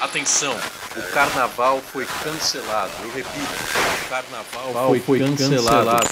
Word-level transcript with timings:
Atenção, 0.00 0.54
o 0.94 1.02
carnaval 1.12 1.80
foi 1.80 2.06
cancelado. 2.22 2.92
Eu 3.02 3.10
repito, 3.12 3.54
o 4.04 4.08
carnaval 4.08 4.88
foi, 4.88 5.00
foi 5.00 5.18
cancelado. 5.20 6.00
cancelado. 6.02 6.08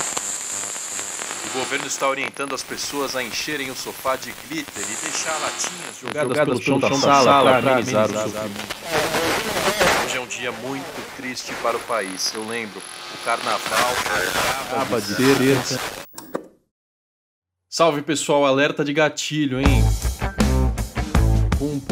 O 1.47 1.59
governo 1.59 1.87
está 1.87 2.09
orientando 2.09 2.55
as 2.55 2.63
pessoas 2.63 3.15
a 3.15 3.23
encherem 3.23 3.71
o 3.71 3.77
sofá 3.77 4.17
de 4.17 4.33
glitter 4.49 4.83
e 4.83 5.05
deixar 5.05 5.39
latinhas 5.39 6.01
jogadas, 6.01 6.29
jogadas 6.29 6.45
pelo, 6.45 6.63
chão 6.63 6.81
da, 6.81 6.89
da 6.89 6.97
sala, 6.97 7.25
sala 7.25 7.61
para 7.61 7.73
amenizar 7.73 8.11
o 8.11 8.13
sofrimento. 8.13 8.77
Hoje 10.05 10.17
é 10.17 10.21
um 10.21 10.27
dia 10.27 10.51
muito 10.51 11.17
triste 11.17 11.53
para 11.63 11.77
o 11.77 11.81
país. 11.81 12.33
Eu 12.35 12.45
lembro, 12.49 12.81
o 12.81 13.25
carnaval 13.25 13.95
acaba 14.67 15.01
de 15.01 15.15
ter. 15.15 15.79
Salve 17.69 18.01
pessoal, 18.03 18.47
alerta 18.47 18.83
de 18.83 18.95
gatilho, 18.95 19.61
hein? 19.61 19.85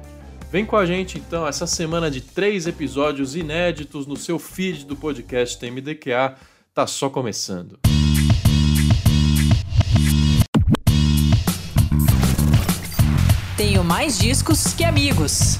Vem 0.51 0.67
com 0.67 0.77
a 0.77 0.84
gente 0.84 1.17
então 1.17 1.47
essa 1.47 1.65
semana 1.65 2.11
de 2.11 2.20
três 2.20 2.67
episódios 2.67 3.37
inéditos 3.37 4.05
no 4.05 4.17
seu 4.17 4.37
feed 4.37 4.84
do 4.84 4.97
podcast 4.97 5.56
TMDQA. 5.56 6.34
Tá 6.75 6.89
só 6.89 7.09
começando. 7.09 7.79
Tenho 13.56 13.84
mais 13.84 14.19
discos 14.19 14.75
que 14.75 14.83
amigos. 14.83 15.59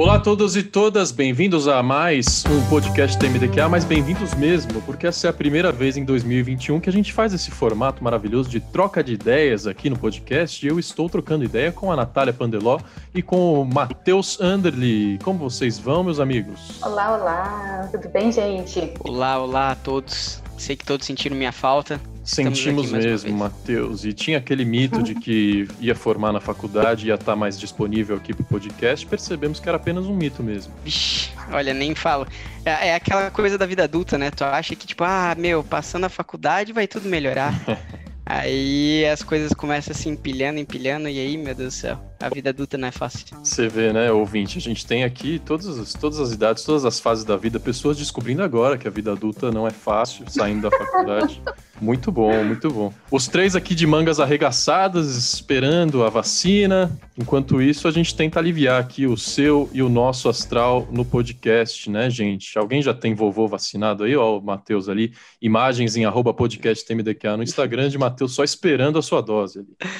Olá 0.00 0.14
a 0.14 0.18
todos 0.18 0.56
e 0.56 0.62
todas, 0.62 1.12
bem-vindos 1.12 1.68
a 1.68 1.82
mais 1.82 2.42
um 2.46 2.70
podcast 2.70 3.18
do 3.18 3.28
MDQA, 3.28 3.68
mas 3.68 3.84
bem-vindos 3.84 4.32
mesmo, 4.32 4.80
porque 4.80 5.06
essa 5.06 5.26
é 5.26 5.30
a 5.30 5.32
primeira 5.32 5.70
vez 5.70 5.94
em 5.94 6.06
2021 6.06 6.80
que 6.80 6.88
a 6.88 6.92
gente 6.92 7.12
faz 7.12 7.34
esse 7.34 7.50
formato 7.50 8.02
maravilhoso 8.02 8.48
de 8.48 8.60
troca 8.60 9.04
de 9.04 9.12
ideias 9.12 9.66
aqui 9.66 9.90
no 9.90 9.98
podcast. 9.98 10.64
E 10.64 10.70
eu 10.70 10.78
estou 10.78 11.06
trocando 11.10 11.44
ideia 11.44 11.70
com 11.70 11.92
a 11.92 11.96
Natália 11.96 12.32
Pandeló 12.32 12.80
e 13.14 13.20
com 13.20 13.60
o 13.60 13.64
Matheus 13.66 14.40
Anderli. 14.40 15.18
Como 15.22 15.38
vocês 15.38 15.78
vão, 15.78 16.02
meus 16.02 16.18
amigos? 16.18 16.82
Olá, 16.82 17.18
olá, 17.18 17.88
tudo 17.92 18.08
bem, 18.08 18.32
gente? 18.32 18.94
Olá, 19.00 19.38
olá 19.38 19.72
a 19.72 19.74
todos. 19.74 20.42
Sei 20.56 20.76
que 20.76 20.84
todos 20.86 21.04
sentiram 21.04 21.36
minha 21.36 21.52
falta. 21.52 22.00
Sentimos 22.30 22.92
mesmo, 22.92 23.36
Matheus. 23.36 24.04
E 24.04 24.12
tinha 24.12 24.38
aquele 24.38 24.64
mito 24.64 25.02
de 25.02 25.16
que 25.16 25.66
ia 25.80 25.96
formar 25.96 26.32
na 26.32 26.40
faculdade 26.40 27.06
e 27.06 27.08
ia 27.08 27.16
estar 27.16 27.34
mais 27.34 27.58
disponível 27.58 28.16
aqui 28.16 28.32
para 28.32 28.42
o 28.42 28.46
podcast. 28.46 29.04
Percebemos 29.04 29.58
que 29.58 29.68
era 29.68 29.76
apenas 29.76 30.06
um 30.06 30.14
mito 30.14 30.40
mesmo. 30.40 30.72
Vixe, 30.84 31.30
olha, 31.52 31.74
nem 31.74 31.92
falo. 31.92 32.28
É, 32.64 32.88
é, 32.88 32.94
aquela 32.94 33.32
coisa 33.32 33.58
da 33.58 33.66
vida 33.66 33.82
adulta, 33.82 34.16
né? 34.16 34.30
Tu 34.30 34.44
acha 34.44 34.76
que, 34.76 34.86
tipo, 34.86 35.02
ah, 35.02 35.34
meu, 35.36 35.64
passando 35.64 36.04
a 36.04 36.08
faculdade 36.08 36.72
vai 36.72 36.86
tudo 36.86 37.08
melhorar. 37.08 37.52
Aí 38.24 39.04
as 39.06 39.24
coisas 39.24 39.52
começam 39.52 39.90
a 39.90 39.94
se 39.94 40.08
empilhando, 40.08 40.60
empilhando, 40.60 41.08
e 41.08 41.18
aí, 41.18 41.36
meu 41.36 41.52
Deus 41.52 41.74
do 41.74 41.76
céu, 41.76 42.00
a 42.20 42.28
vida 42.28 42.50
adulta 42.50 42.78
não 42.78 42.86
é 42.86 42.92
fácil. 42.92 43.26
Você 43.42 43.66
vê, 43.66 43.92
né, 43.92 44.12
ouvinte? 44.12 44.56
A 44.56 44.60
gente 44.60 44.86
tem 44.86 45.02
aqui 45.02 45.40
todas, 45.44 45.94
todas 45.94 46.20
as 46.20 46.30
idades, 46.30 46.62
todas 46.62 46.84
as 46.84 47.00
fases 47.00 47.24
da 47.24 47.36
vida, 47.36 47.58
pessoas 47.58 47.98
descobrindo 47.98 48.44
agora 48.44 48.78
que 48.78 48.86
a 48.86 48.90
vida 48.90 49.10
adulta 49.10 49.50
não 49.50 49.66
é 49.66 49.72
fácil, 49.72 50.24
saindo 50.28 50.70
da 50.70 50.78
faculdade. 50.78 51.42
Muito 51.80 52.12
bom, 52.12 52.44
muito 52.44 52.70
bom. 52.70 52.92
Os 53.10 53.26
três 53.26 53.56
aqui 53.56 53.74
de 53.74 53.86
mangas 53.86 54.20
arregaçadas, 54.20 55.16
esperando 55.16 56.04
a 56.04 56.10
vacina. 56.10 56.90
Enquanto 57.16 57.62
isso, 57.62 57.88
a 57.88 57.90
gente 57.90 58.14
tenta 58.14 58.38
aliviar 58.38 58.80
aqui 58.80 59.06
o 59.06 59.16
seu 59.16 59.68
e 59.72 59.82
o 59.82 59.88
nosso 59.88 60.28
astral 60.28 60.86
no 60.90 61.04
podcast, 61.04 61.88
né, 61.90 62.10
gente? 62.10 62.58
Alguém 62.58 62.82
já 62.82 62.92
tem 62.92 63.14
vovô 63.14 63.48
vacinado 63.48 64.04
aí? 64.04 64.14
Ó, 64.14 64.38
o 64.38 64.42
Matheus 64.42 64.88
ali. 64.88 65.14
Imagens 65.40 65.96
em 65.96 66.04
arroba 66.04 66.34
podcasttmdqa 66.34 67.36
no 67.36 67.42
Instagram 67.42 67.88
de 67.88 67.96
Matheus 67.96 68.34
só 68.34 68.44
esperando 68.44 68.98
a 68.98 69.02
sua 69.02 69.22
dose 69.22 69.60
ali. 69.60 69.90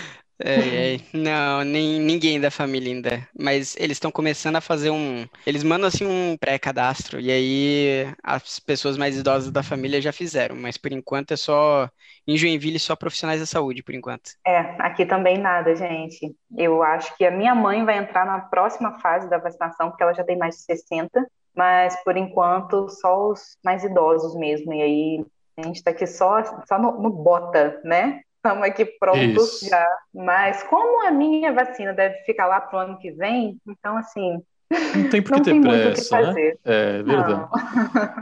É, 0.42 0.94
é, 0.94 0.98
não, 1.12 1.62
nem, 1.64 2.00
ninguém 2.00 2.40
da 2.40 2.50
família 2.50 2.92
ainda. 2.92 3.28
Mas 3.38 3.76
eles 3.76 3.96
estão 3.96 4.10
começando 4.10 4.56
a 4.56 4.60
fazer 4.60 4.90
um. 4.90 5.26
Eles 5.46 5.62
mandam 5.62 5.88
assim 5.88 6.06
um 6.06 6.36
pré-cadastro. 6.36 7.20
E 7.20 7.30
aí 7.30 8.14
as 8.22 8.58
pessoas 8.58 8.96
mais 8.96 9.16
idosas 9.16 9.50
da 9.50 9.62
família 9.62 10.00
já 10.00 10.12
fizeram. 10.12 10.56
Mas 10.56 10.76
por 10.76 10.92
enquanto 10.92 11.32
é 11.32 11.36
só. 11.36 11.88
Em 12.26 12.36
Joinville, 12.36 12.78
só 12.78 12.94
profissionais 12.94 13.40
da 13.40 13.46
saúde, 13.46 13.82
por 13.82 13.94
enquanto. 13.94 14.30
É, 14.46 14.58
aqui 14.78 15.04
também 15.04 15.38
nada, 15.38 15.74
gente. 15.74 16.34
Eu 16.56 16.82
acho 16.82 17.16
que 17.16 17.24
a 17.24 17.30
minha 17.30 17.54
mãe 17.54 17.84
vai 17.84 17.98
entrar 17.98 18.24
na 18.24 18.40
próxima 18.40 18.98
fase 19.00 19.28
da 19.28 19.38
vacinação, 19.38 19.90
porque 19.90 20.02
ela 20.02 20.14
já 20.14 20.22
tem 20.22 20.36
mais 20.36 20.56
de 20.56 20.62
60. 20.62 21.26
Mas 21.54 21.96
por 22.04 22.16
enquanto, 22.16 22.88
só 22.88 23.28
os 23.28 23.58
mais 23.64 23.82
idosos 23.82 24.36
mesmo. 24.36 24.72
E 24.72 24.82
aí 24.82 25.26
a 25.56 25.62
gente 25.66 25.76
está 25.76 25.90
aqui 25.90 26.06
só, 26.06 26.42
só 26.66 26.78
no, 26.78 27.00
no 27.00 27.10
bota, 27.10 27.80
né? 27.84 28.20
Estamos 28.42 28.64
aqui 28.64 28.86
prontos 28.86 29.62
Isso. 29.62 29.68
já. 29.68 29.86
Mas 30.14 30.62
como 30.62 31.06
a 31.06 31.10
minha 31.10 31.52
vacina 31.52 31.92
deve 31.92 32.16
ficar 32.24 32.46
lá 32.46 32.58
para 32.58 32.78
o 32.78 32.80
ano 32.82 32.98
que 32.98 33.10
vem, 33.12 33.58
então 33.68 33.98
assim. 33.98 34.42
Não 34.70 35.08
tem 35.08 35.20
por 35.20 35.36
que 35.36 35.42
ter 35.42 35.60
pressa, 35.60 36.32
né? 36.32 36.52
É 36.64 37.02
verdade. 37.02 37.48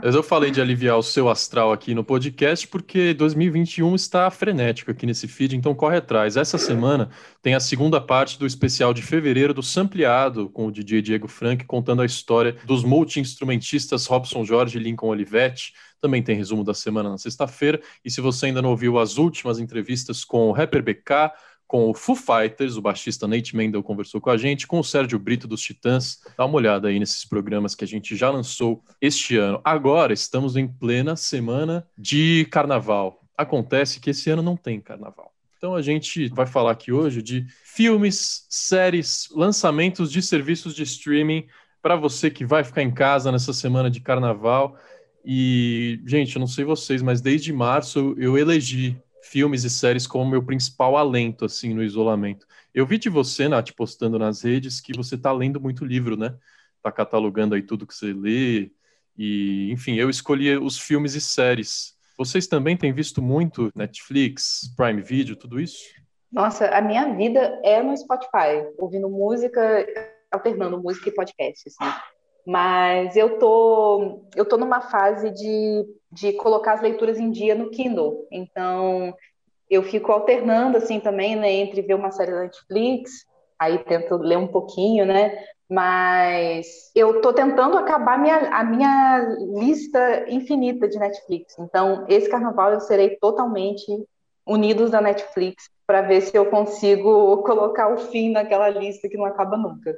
Mas 0.03 0.15
eu 0.15 0.23
falei 0.23 0.49
de 0.49 0.59
aliviar 0.59 0.97
o 0.97 1.03
seu 1.03 1.29
astral 1.29 1.71
aqui 1.71 1.93
no 1.93 2.03
podcast 2.03 2.67
porque 2.67 3.13
2021 3.13 3.93
está 3.93 4.31
frenético 4.31 4.89
aqui 4.89 5.05
nesse 5.05 5.27
feed, 5.27 5.55
então 5.55 5.75
corre 5.75 5.97
atrás. 5.97 6.35
Essa 6.37 6.57
semana 6.57 7.09
tem 7.41 7.53
a 7.53 7.59
segunda 7.59 8.01
parte 8.01 8.39
do 8.39 8.47
especial 8.47 8.95
de 8.95 9.03
fevereiro 9.03 9.53
do 9.53 9.61
Sampleado 9.61 10.49
com 10.49 10.65
o 10.65 10.71
DJ 10.71 11.03
Diego 11.03 11.27
Frank 11.27 11.65
contando 11.65 12.01
a 12.01 12.05
história 12.05 12.55
dos 12.65 12.83
multi-instrumentistas 12.83 14.07
Robson 14.07 14.43
Jorge 14.43 14.79
e 14.79 14.81
Lincoln 14.81 15.09
Olivetti 15.09 15.73
também 16.01 16.23
tem 16.23 16.35
resumo 16.35 16.63
da 16.63 16.73
semana 16.73 17.09
na 17.09 17.17
sexta-feira. 17.17 17.81
E 18.03 18.09
se 18.09 18.21
você 18.21 18.47
ainda 18.47 18.61
não 18.61 18.69
ouviu 18.69 18.97
as 18.97 19.17
últimas 19.17 19.59
entrevistas 19.59 20.23
com 20.23 20.49
o 20.49 20.51
rapper 20.51 20.81
BK, 20.81 21.31
com 21.69 21.87
o 21.87 21.93
Foo 21.93 22.15
Fighters, 22.15 22.77
o 22.77 22.81
baixista 22.81 23.27
Nate 23.27 23.55
Mendel 23.55 23.83
conversou 23.83 24.19
com 24.19 24.31
a 24.31 24.37
gente, 24.37 24.65
com 24.65 24.79
o 24.79 24.83
Sérgio 24.83 25.19
Brito 25.19 25.47
dos 25.47 25.61
Titãs. 25.61 26.17
Dá 26.35 26.43
uma 26.43 26.55
olhada 26.55 26.87
aí 26.87 26.97
nesses 26.99 27.23
programas 27.23 27.75
que 27.75 27.83
a 27.83 27.87
gente 27.87 28.15
já 28.15 28.31
lançou 28.31 28.83
este 28.99 29.37
ano. 29.37 29.61
Agora 29.63 30.11
estamos 30.11 30.57
em 30.57 30.67
plena 30.67 31.15
semana 31.15 31.87
de 31.95 32.47
carnaval. 32.49 33.21
Acontece 33.37 33.99
que 33.99 34.09
esse 34.09 34.31
ano 34.31 34.41
não 34.41 34.57
tem 34.57 34.81
carnaval. 34.81 35.31
Então 35.59 35.75
a 35.75 35.81
gente 35.83 36.27
vai 36.29 36.47
falar 36.47 36.71
aqui 36.71 36.91
hoje 36.91 37.21
de 37.21 37.45
filmes, 37.63 38.47
séries, 38.49 39.29
lançamentos 39.31 40.11
de 40.11 40.23
serviços 40.23 40.73
de 40.73 40.81
streaming 40.81 41.45
para 41.83 41.95
você 41.95 42.31
que 42.31 42.43
vai 42.43 42.63
ficar 42.63 42.81
em 42.81 42.91
casa 42.91 43.31
nessa 43.31 43.53
semana 43.53 43.91
de 43.91 44.01
carnaval 44.01 44.75
e, 45.23 46.01
gente, 46.07 46.35
eu 46.35 46.39
não 46.39 46.47
sei 46.47 46.65
vocês, 46.65 47.03
mas 47.03 47.21
desde 47.21 47.53
março 47.53 48.15
eu 48.17 48.37
elegi 48.39 48.97
filmes 49.29 49.63
e 49.63 49.69
séries 49.69 50.07
como 50.07 50.29
meu 50.29 50.43
principal 50.43 50.97
alento, 50.97 51.45
assim, 51.45 51.73
no 51.73 51.83
isolamento. 51.83 52.47
Eu 52.73 52.85
vi 52.85 52.97
de 52.97 53.09
você, 53.09 53.47
Nath, 53.47 53.71
postando 53.75 54.17
nas 54.17 54.41
redes 54.41 54.81
que 54.81 54.91
você 54.91 55.17
tá 55.17 55.31
lendo 55.31 55.61
muito 55.61 55.85
livro, 55.85 56.17
né? 56.17 56.35
Tá 56.81 56.91
catalogando 56.91 57.53
aí 57.53 57.61
tudo 57.61 57.85
que 57.85 57.93
você 57.93 58.11
lê. 58.11 58.71
E, 59.15 59.71
enfim, 59.71 59.95
eu 59.95 60.09
escolhi 60.09 60.57
os 60.57 60.79
filmes 60.79 61.13
e 61.13 61.21
séries. 61.21 61.95
Vocês 62.17 62.47
também 62.47 62.75
têm 62.75 62.91
visto 62.91 63.21
muito 63.21 63.71
Netflix, 63.75 64.73
Prime 64.75 65.01
Video, 65.01 65.35
tudo 65.35 65.59
isso? 65.59 65.77
Nossa, 66.31 66.67
a 66.67 66.81
minha 66.81 67.13
vida 67.13 67.39
é 67.63 67.81
no 67.83 67.95
Spotify, 67.95 68.65
ouvindo 68.77 69.09
música, 69.09 69.61
alternando 70.31 70.81
música 70.81 71.09
e 71.09 71.13
podcast, 71.13 71.69
assim. 71.69 71.99
Mas 72.49 73.15
eu 73.15 73.37
tô, 73.37 74.23
eu 74.35 74.43
tô 74.43 74.57
numa 74.57 74.81
fase 74.81 75.29
de, 75.29 75.85
de 76.11 76.33
colocar 76.33 76.73
as 76.73 76.81
leituras 76.81 77.19
em 77.19 77.29
dia 77.29 77.53
no 77.53 77.69
Kindle. 77.69 78.25
Então, 78.31 79.13
eu 79.69 79.83
fico 79.83 80.11
alternando 80.11 80.75
assim 80.75 80.99
também, 80.99 81.35
né, 81.35 81.51
entre 81.51 81.83
ver 81.83 81.93
uma 81.93 82.09
série 82.09 82.31
da 82.31 82.39
Netflix, 82.39 83.11
aí 83.59 83.77
tento 83.77 84.17
ler 84.17 84.39
um 84.39 84.47
pouquinho, 84.47 85.05
né? 85.05 85.31
Mas 85.69 86.91
eu 86.95 87.17
estou 87.17 87.31
tentando 87.33 87.77
acabar 87.77 88.17
minha, 88.17 88.37
a 88.49 88.63
minha 88.63 89.27
lista 89.59 90.25
infinita 90.27 90.89
de 90.89 90.97
Netflix. 90.97 91.55
Então, 91.59 92.07
esse 92.09 92.27
carnaval 92.27 92.73
eu 92.73 92.79
serei 92.79 93.15
totalmente 93.17 93.85
unidos 94.43 94.89
da 94.89 94.99
Netflix 94.99 95.69
para 95.85 96.01
ver 96.01 96.21
se 96.21 96.35
eu 96.35 96.47
consigo 96.47 97.37
colocar 97.45 97.93
o 97.93 97.97
fim 97.97 98.31
naquela 98.31 98.69
lista 98.69 99.07
que 99.07 99.17
não 99.17 99.25
acaba 99.25 99.55
nunca. 99.55 99.95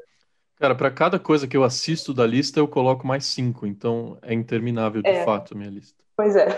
Cara, 0.61 0.75
para 0.75 0.91
cada 0.91 1.17
coisa 1.17 1.47
que 1.47 1.57
eu 1.57 1.63
assisto 1.63 2.13
da 2.13 2.23
lista, 2.27 2.59
eu 2.59 2.67
coloco 2.67 3.07
mais 3.07 3.25
cinco. 3.25 3.65
Então, 3.65 4.19
é 4.21 4.31
interminável 4.31 5.01
de 5.01 5.09
é. 5.09 5.25
fato 5.25 5.55
a 5.55 5.57
minha 5.57 5.71
lista. 5.71 5.99
Pois 6.15 6.35
é. 6.35 6.49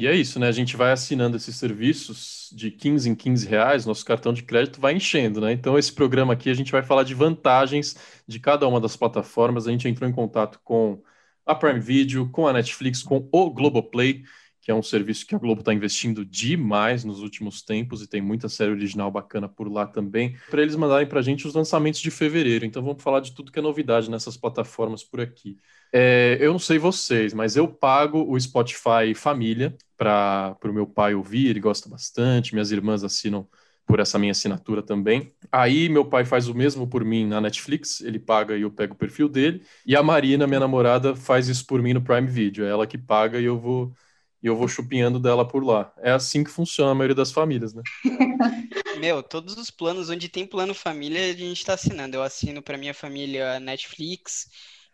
E 0.00 0.06
é 0.06 0.14
isso, 0.14 0.40
né? 0.40 0.48
A 0.48 0.52
gente 0.52 0.78
vai 0.78 0.92
assinando 0.92 1.36
esses 1.36 1.54
serviços 1.56 2.48
de 2.56 2.70
15 2.70 3.10
em 3.10 3.14
15 3.14 3.46
reais, 3.46 3.84
nosso 3.84 4.02
cartão 4.02 4.32
de 4.32 4.42
crédito 4.42 4.80
vai 4.80 4.94
enchendo, 4.94 5.42
né? 5.42 5.52
Então, 5.52 5.78
esse 5.78 5.92
programa 5.92 6.32
aqui 6.32 6.48
a 6.48 6.54
gente 6.54 6.72
vai 6.72 6.82
falar 6.82 7.02
de 7.02 7.12
vantagens 7.12 7.94
de 8.26 8.40
cada 8.40 8.66
uma 8.66 8.80
das 8.80 8.96
plataformas. 8.96 9.68
A 9.68 9.70
gente 9.72 9.86
entrou 9.86 10.08
em 10.08 10.12
contato 10.12 10.58
com 10.64 11.02
a 11.44 11.54
Prime 11.54 11.80
Video, 11.80 12.30
com 12.30 12.48
a 12.48 12.52
Netflix, 12.54 13.02
com 13.02 13.28
o 13.30 13.50
Globoplay, 13.50 14.22
que 14.64 14.70
é 14.70 14.74
um 14.74 14.82
serviço 14.82 15.26
que 15.26 15.34
a 15.34 15.38
Globo 15.38 15.60
está 15.60 15.74
investindo 15.74 16.24
demais 16.24 17.04
nos 17.04 17.20
últimos 17.20 17.60
tempos 17.60 18.00
e 18.00 18.08
tem 18.08 18.22
muita 18.22 18.48
série 18.48 18.70
original 18.70 19.10
bacana 19.10 19.46
por 19.46 19.70
lá 19.70 19.86
também, 19.86 20.36
para 20.50 20.62
eles 20.62 20.74
mandarem 20.74 21.06
para 21.06 21.20
a 21.20 21.22
gente 21.22 21.46
os 21.46 21.52
lançamentos 21.52 22.00
de 22.00 22.10
fevereiro. 22.10 22.64
Então, 22.64 22.82
vamos 22.82 23.02
falar 23.02 23.20
de 23.20 23.32
tudo 23.32 23.52
que 23.52 23.58
é 23.58 23.62
novidade 23.62 24.10
nessas 24.10 24.38
plataformas 24.38 25.04
por 25.04 25.20
aqui. 25.20 25.58
É, 25.92 26.38
eu 26.40 26.50
não 26.50 26.58
sei 26.58 26.78
vocês, 26.78 27.34
mas 27.34 27.56
eu 27.56 27.68
pago 27.68 28.24
o 28.26 28.40
Spotify 28.40 29.14
Família 29.14 29.76
para 29.98 30.56
o 30.64 30.72
meu 30.72 30.86
pai 30.86 31.14
ouvir, 31.14 31.48
ele 31.48 31.60
gosta 31.60 31.86
bastante, 31.86 32.54
minhas 32.54 32.72
irmãs 32.72 33.04
assinam 33.04 33.46
por 33.86 34.00
essa 34.00 34.18
minha 34.18 34.32
assinatura 34.32 34.82
também. 34.82 35.30
Aí 35.52 35.90
meu 35.90 36.06
pai 36.06 36.24
faz 36.24 36.48
o 36.48 36.54
mesmo 36.54 36.86
por 36.86 37.04
mim 37.04 37.26
na 37.26 37.38
Netflix, 37.38 38.00
ele 38.00 38.18
paga 38.18 38.56
e 38.56 38.62
eu 38.62 38.70
pego 38.70 38.94
o 38.94 38.96
perfil 38.96 39.28
dele. 39.28 39.62
E 39.84 39.94
a 39.94 40.02
Marina, 40.02 40.46
minha 40.46 40.60
namorada, 40.60 41.14
faz 41.14 41.48
isso 41.48 41.66
por 41.66 41.82
mim 41.82 41.92
no 41.92 42.00
Prime 42.00 42.26
Video. 42.26 42.64
É 42.64 42.70
ela 42.70 42.86
que 42.86 42.96
paga 42.96 43.38
e 43.38 43.44
eu 43.44 43.60
vou 43.60 43.94
e 44.44 44.46
eu 44.46 44.54
vou 44.54 44.68
chupinhando 44.68 45.18
dela 45.18 45.48
por 45.48 45.64
lá. 45.64 45.90
É 45.96 46.10
assim 46.10 46.44
que 46.44 46.50
funciona 46.50 46.92
a 46.92 46.94
maioria 46.94 47.14
das 47.14 47.32
famílias, 47.32 47.72
né? 47.72 47.82
Meu, 49.00 49.22
todos 49.22 49.56
os 49.56 49.70
planos 49.70 50.10
onde 50.10 50.28
tem 50.28 50.46
plano 50.46 50.74
família 50.74 51.30
a 51.30 51.32
gente 51.32 51.56
está 51.56 51.72
assinando. 51.72 52.14
Eu 52.14 52.22
assino 52.22 52.60
para 52.60 52.76
minha 52.76 52.92
família 52.92 53.58
Netflix, 53.58 54.50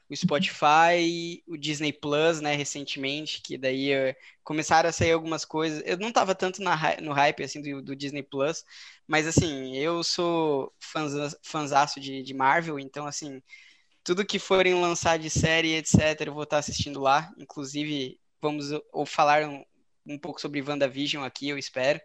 o 0.09 0.15
Spotify, 0.15 1.43
o 1.49 1.57
Disney 1.57 1.93
Plus, 1.93 2.41
né, 2.41 2.55
recentemente, 2.55 3.43
que 3.43 3.59
daí 3.59 3.93
uh, 3.93 4.15
começaram 4.45 4.89
a 4.89 4.93
sair 4.93 5.11
algumas 5.11 5.45
coisas. 5.45 5.83
Eu 5.85 5.99
não 5.99 6.13
tava 6.13 6.33
tanto 6.33 6.63
na, 6.63 6.77
no 7.03 7.13
hype, 7.13 7.43
assim, 7.43 7.61
do, 7.61 7.83
do, 7.83 7.97
Disney 7.97 8.23
Plus, 8.23 8.65
mas, 9.05 9.27
assim, 9.27 9.77
eu 9.77 10.05
sou 10.05 10.73
fãs, 10.79 11.35
fãzaço 11.43 11.99
de, 11.99 12.23
de 12.23 12.35
Marvel, 12.35 12.79
então, 12.79 13.05
assim, 13.05 13.43
tudo 14.05 14.25
que 14.25 14.39
forem 14.39 14.81
lançar 14.81 15.19
de 15.19 15.29
série, 15.29 15.75
etc., 15.75 16.27
eu 16.27 16.35
vou 16.35 16.45
estar 16.45 16.59
assistindo 16.59 17.01
lá. 17.01 17.33
Inclusive, 17.37 18.21
vamos 18.41 18.67
ou 18.93 19.07
falar 19.07 19.49
um, 19.49 19.65
um 20.07 20.19
pouco 20.19 20.41
sobre 20.41 20.63
WandaVision 20.63 21.25
aqui, 21.25 21.49
eu 21.49 21.59
espero. 21.59 22.01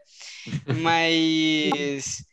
Mas 0.82 2.26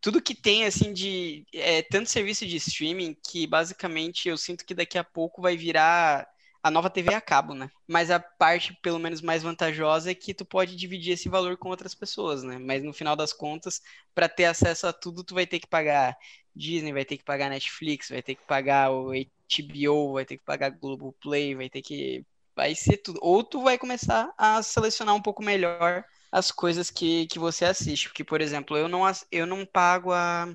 tudo 0.00 0.22
que 0.22 0.34
tem, 0.34 0.64
assim, 0.64 0.92
de 0.92 1.46
é, 1.52 1.82
tanto 1.82 2.10
serviço 2.10 2.46
de 2.46 2.56
streaming 2.56 3.16
que 3.24 3.46
basicamente 3.46 4.28
eu 4.28 4.36
sinto 4.36 4.64
que 4.64 4.74
daqui 4.74 4.98
a 4.98 5.04
pouco 5.04 5.40
vai 5.40 5.56
virar 5.56 6.28
a 6.62 6.70
nova 6.70 6.88
TV 6.88 7.12
a 7.12 7.20
cabo, 7.20 7.54
né? 7.54 7.70
Mas 7.88 8.10
a 8.10 8.20
parte, 8.20 8.72
pelo 8.82 8.98
menos, 8.98 9.20
mais 9.20 9.42
vantajosa 9.42 10.10
é 10.10 10.14
que 10.14 10.32
tu 10.32 10.44
pode 10.44 10.76
dividir 10.76 11.12
esse 11.12 11.28
valor 11.28 11.56
com 11.56 11.68
outras 11.68 11.94
pessoas, 11.94 12.42
né? 12.44 12.56
Mas 12.58 12.84
no 12.84 12.92
final 12.92 13.16
das 13.16 13.32
contas, 13.32 13.82
para 14.14 14.28
ter 14.28 14.44
acesso 14.44 14.86
a 14.86 14.92
tudo, 14.92 15.24
tu 15.24 15.34
vai 15.34 15.46
ter 15.46 15.58
que 15.58 15.66
pagar 15.66 16.16
Disney, 16.54 16.92
vai 16.92 17.04
ter 17.04 17.16
que 17.16 17.24
pagar 17.24 17.50
Netflix, 17.50 18.08
vai 18.10 18.22
ter 18.22 18.36
que 18.36 18.44
pagar 18.46 18.92
o 18.92 19.10
HBO, 19.12 20.12
vai 20.12 20.24
ter 20.24 20.36
que 20.38 20.44
pagar 20.44 20.70
Globoplay, 20.70 21.54
vai 21.54 21.68
ter 21.68 21.82
que. 21.82 22.24
Vai 22.54 22.74
ser 22.74 22.98
tudo. 22.98 23.18
Ou 23.22 23.42
tu 23.42 23.62
vai 23.62 23.78
começar 23.78 24.32
a 24.36 24.62
selecionar 24.62 25.14
um 25.14 25.22
pouco 25.22 25.42
melhor 25.42 26.04
as 26.30 26.50
coisas 26.50 26.90
que, 26.90 27.26
que 27.26 27.38
você 27.38 27.64
assiste. 27.64 28.08
Porque, 28.08 28.24
por 28.24 28.40
exemplo, 28.40 28.76
eu 28.76 28.88
não, 28.88 29.02
eu 29.30 29.46
não 29.46 29.64
pago 29.66 30.12
a, 30.12 30.48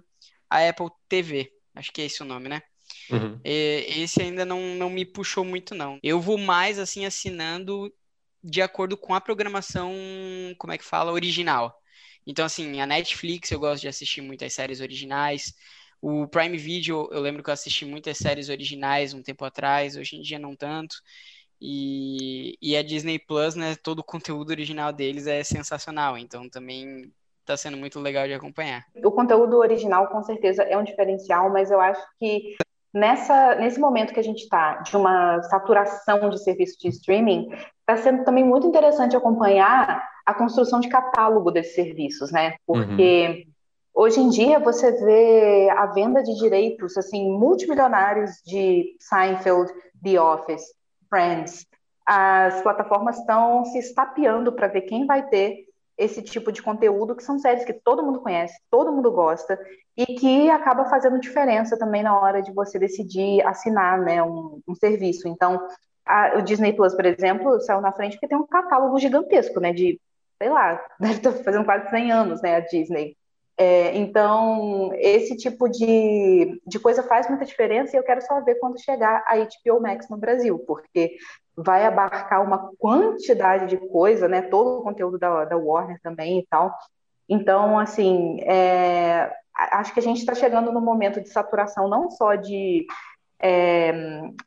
a 0.50 0.70
Apple 0.70 0.90
TV. 1.10 1.52
Acho 1.76 1.92
que 1.92 2.02
é 2.02 2.06
esse 2.06 2.22
o 2.22 2.26
nome, 2.26 2.50
né? 2.50 2.62
Uhum. 3.10 3.40
esse 3.44 4.22
ainda 4.22 4.46
não, 4.46 4.60
não 4.76 4.90
me 4.90 5.06
puxou 5.06 5.44
muito, 5.46 5.76
não. 5.76 6.00
Eu 6.02 6.20
vou 6.20 6.38
mais, 6.38 6.80
assim, 6.80 7.06
assinando 7.06 7.94
de 8.44 8.62
acordo 8.62 8.98
com 8.98 9.14
a 9.14 9.22
programação, 9.22 9.94
como 10.58 10.74
é 10.74 10.78
que 10.78 10.84
fala, 10.84 11.12
original. 11.12 11.76
Então, 12.26 12.46
assim, 12.46 12.82
a 12.82 12.86
Netflix 12.86 13.52
eu 13.52 13.60
gosto 13.60 13.82
de 13.82 13.88
assistir 13.88 14.22
muitas 14.22 14.54
séries 14.54 14.82
originais. 14.82 15.54
O 16.02 16.28
Prime 16.28 16.58
Video, 16.58 17.10
eu 17.12 17.22
lembro 17.22 17.44
que 17.44 17.50
eu 17.50 17.54
assisti 17.54 17.86
muitas 17.86 18.18
séries 18.18 18.50
originais 18.50 19.14
um 19.14 19.24
tempo 19.24 19.44
atrás, 19.46 19.96
hoje 19.96 20.18
em 20.18 20.22
dia 20.22 20.38
não 20.38 20.56
tanto. 20.56 20.98
E, 21.60 22.58
e 22.62 22.78
a 22.78 22.84
Disney 22.84 23.18
Plus, 23.20 23.56
né, 23.56 23.76
todo 23.82 24.00
o 24.00 24.04
conteúdo 24.04 24.52
original 24.52 24.94
deles 24.94 25.26
é 25.28 25.44
sensacional, 25.44 26.18
então 26.18 26.48
também 26.48 27.12
está 27.42 27.58
sendo 27.58 27.78
muito 27.78 28.00
legal 28.00 28.28
de 28.28 28.34
acompanhar. 28.34 28.86
O 29.04 29.12
conteúdo 29.12 29.58
original, 29.58 30.08
com 30.08 30.22
certeza, 30.22 30.64
é 30.64 30.78
um 30.78 30.84
diferencial, 30.84 31.50
mas 31.50 31.72
eu 31.72 31.80
acho 31.80 32.02
que 32.20 32.56
nessa, 32.94 33.56
nesse 33.56 33.80
momento 33.80 34.14
que 34.14 34.20
a 34.20 34.24
gente 34.24 34.44
está, 34.44 34.76
de 34.82 34.96
uma 34.96 35.42
saturação 35.44 36.30
de 36.30 36.44
serviço 36.44 36.78
de 36.80 36.90
streaming, 36.90 37.50
está 37.80 37.98
sendo 37.98 38.24
também 38.24 38.44
muito 38.44 38.68
interessante 38.68 39.16
acompanhar 39.16 40.04
a 40.26 40.34
construção 40.34 40.80
de 40.80 40.90
catálogo 40.90 41.52
desses 41.52 41.74
serviços, 41.74 42.32
né? 42.32 42.56
Porque. 42.66 43.46
Uhum. 43.46 43.58
Hoje 44.00 44.20
em 44.20 44.30
dia 44.30 44.60
você 44.60 44.92
vê 44.92 45.72
a 45.72 45.88
venda 45.88 46.22
de 46.22 46.36
direitos 46.36 46.96
assim 46.98 47.32
multimilionários 47.32 48.30
de 48.46 48.96
Seinfeld, 49.00 49.74
The 50.04 50.22
Office, 50.22 50.62
Friends. 51.10 51.66
As 52.06 52.62
plataformas 52.62 53.18
estão 53.18 53.66
se 53.66 53.80
estapeando 53.80 54.52
para 54.52 54.68
ver 54.68 54.82
quem 54.82 55.06
vai 55.06 55.28
ter 55.28 55.66
esse 55.98 56.22
tipo 56.22 56.52
de 56.52 56.62
conteúdo, 56.62 57.16
que 57.16 57.24
são 57.24 57.40
séries 57.40 57.66
que 57.66 57.74
todo 57.74 58.04
mundo 58.04 58.22
conhece, 58.22 58.56
todo 58.70 58.92
mundo 58.92 59.12
gosta, 59.12 59.60
e 59.98 60.06
que 60.06 60.50
acaba 60.50 60.86
fazendo 60.86 61.20
diferença 61.20 61.78
também 61.78 62.04
na 62.04 62.18
hora 62.18 62.42
de 62.42 62.54
você 62.54 62.78
decidir 62.78 63.42
assinar 63.46 64.00
né, 64.00 64.22
um, 64.22 64.62
um 64.68 64.76
serviço. 64.76 65.28
Então, 65.28 65.60
a, 66.06 66.38
o 66.38 66.42
Disney 66.42 66.74
Plus, 66.74 66.94
por 66.94 67.06
exemplo, 67.06 67.60
saiu 67.62 67.82
na 67.82 67.92
frente 67.92 68.14
porque 68.14 68.28
tem 68.28 68.38
um 68.38 68.46
catálogo 68.46 69.00
gigantesco, 69.00 69.60
né? 69.60 69.74
De, 69.74 70.00
sei 70.38 70.50
lá, 70.50 70.80
deve 71.00 71.16
estar 71.16 71.32
fazendo 71.32 71.66
quase 71.66 71.90
100 71.90 72.12
anos, 72.12 72.42
né? 72.42 72.56
A 72.56 72.60
Disney. 72.60 73.18
É, 73.60 73.98
então, 73.98 74.92
esse 74.94 75.36
tipo 75.36 75.68
de, 75.68 76.62
de 76.66 76.80
coisa 76.80 77.02
faz 77.02 77.28
muita 77.28 77.44
diferença 77.44 77.96
e 77.96 78.00
eu 78.00 78.04
quero 78.04 78.22
só 78.22 78.40
ver 78.42 78.56
quando 78.56 78.80
chegar 78.80 79.24
a 79.26 79.36
HBO 79.36 79.82
Max 79.82 80.08
no 80.10 80.18
Brasil, 80.18 80.60
porque 80.60 81.18
vai 81.56 81.84
abarcar 81.84 82.44
uma 82.44 82.72
quantidade 82.78 83.66
de 83.66 83.78
coisa, 83.90 84.28
né? 84.28 84.44
Todo 84.44 84.78
o 84.78 84.84
conteúdo 84.84 85.18
da, 85.18 85.44
da 85.46 85.58
Warner 85.58 86.00
também 86.04 86.38
e 86.40 86.46
tal. 86.46 86.72
Então, 87.28 87.80
assim, 87.80 88.40
é, 88.42 89.34
acho 89.72 89.92
que 89.92 90.00
a 90.00 90.04
gente 90.04 90.20
está 90.20 90.36
chegando 90.36 90.72
no 90.72 90.80
momento 90.80 91.20
de 91.20 91.30
saturação 91.30 91.90
não 91.90 92.12
só 92.12 92.36
de, 92.36 92.86
é, 93.40 93.92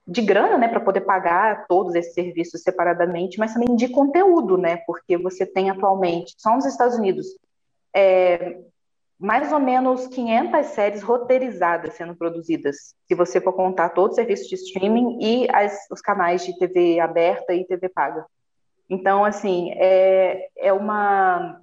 de 0.06 0.22
grana, 0.22 0.56
né, 0.56 0.68
para 0.68 0.80
poder 0.80 1.00
pagar 1.00 1.66
todos 1.66 1.96
esses 1.96 2.14
serviços 2.14 2.62
separadamente, 2.62 3.40
mas 3.40 3.52
também 3.52 3.74
de 3.74 3.88
conteúdo, 3.88 4.56
né? 4.56 4.76
Porque 4.86 5.18
você 5.18 5.44
tem 5.44 5.68
atualmente, 5.68 6.34
só 6.38 6.54
nos 6.54 6.64
Estados 6.64 6.96
Unidos, 6.96 7.26
é, 7.92 8.56
mais 9.20 9.52
ou 9.52 9.60
menos 9.60 10.06
500 10.06 10.66
séries 10.68 11.02
roteirizadas 11.02 11.92
sendo 11.92 12.14
produzidas, 12.14 12.94
se 13.06 13.14
você 13.14 13.38
for 13.38 13.52
contar 13.52 13.90
todos 13.90 14.12
os 14.12 14.16
serviços 14.16 14.48
de 14.48 14.54
streaming 14.54 15.18
e 15.20 15.46
as, 15.52 15.86
os 15.90 16.00
canais 16.00 16.44
de 16.44 16.58
TV 16.58 16.98
aberta 16.98 17.52
e 17.52 17.66
TV 17.66 17.90
paga. 17.90 18.24
Então, 18.88 19.22
assim, 19.22 19.72
é, 19.76 20.48
é, 20.56 20.72
uma, 20.72 21.60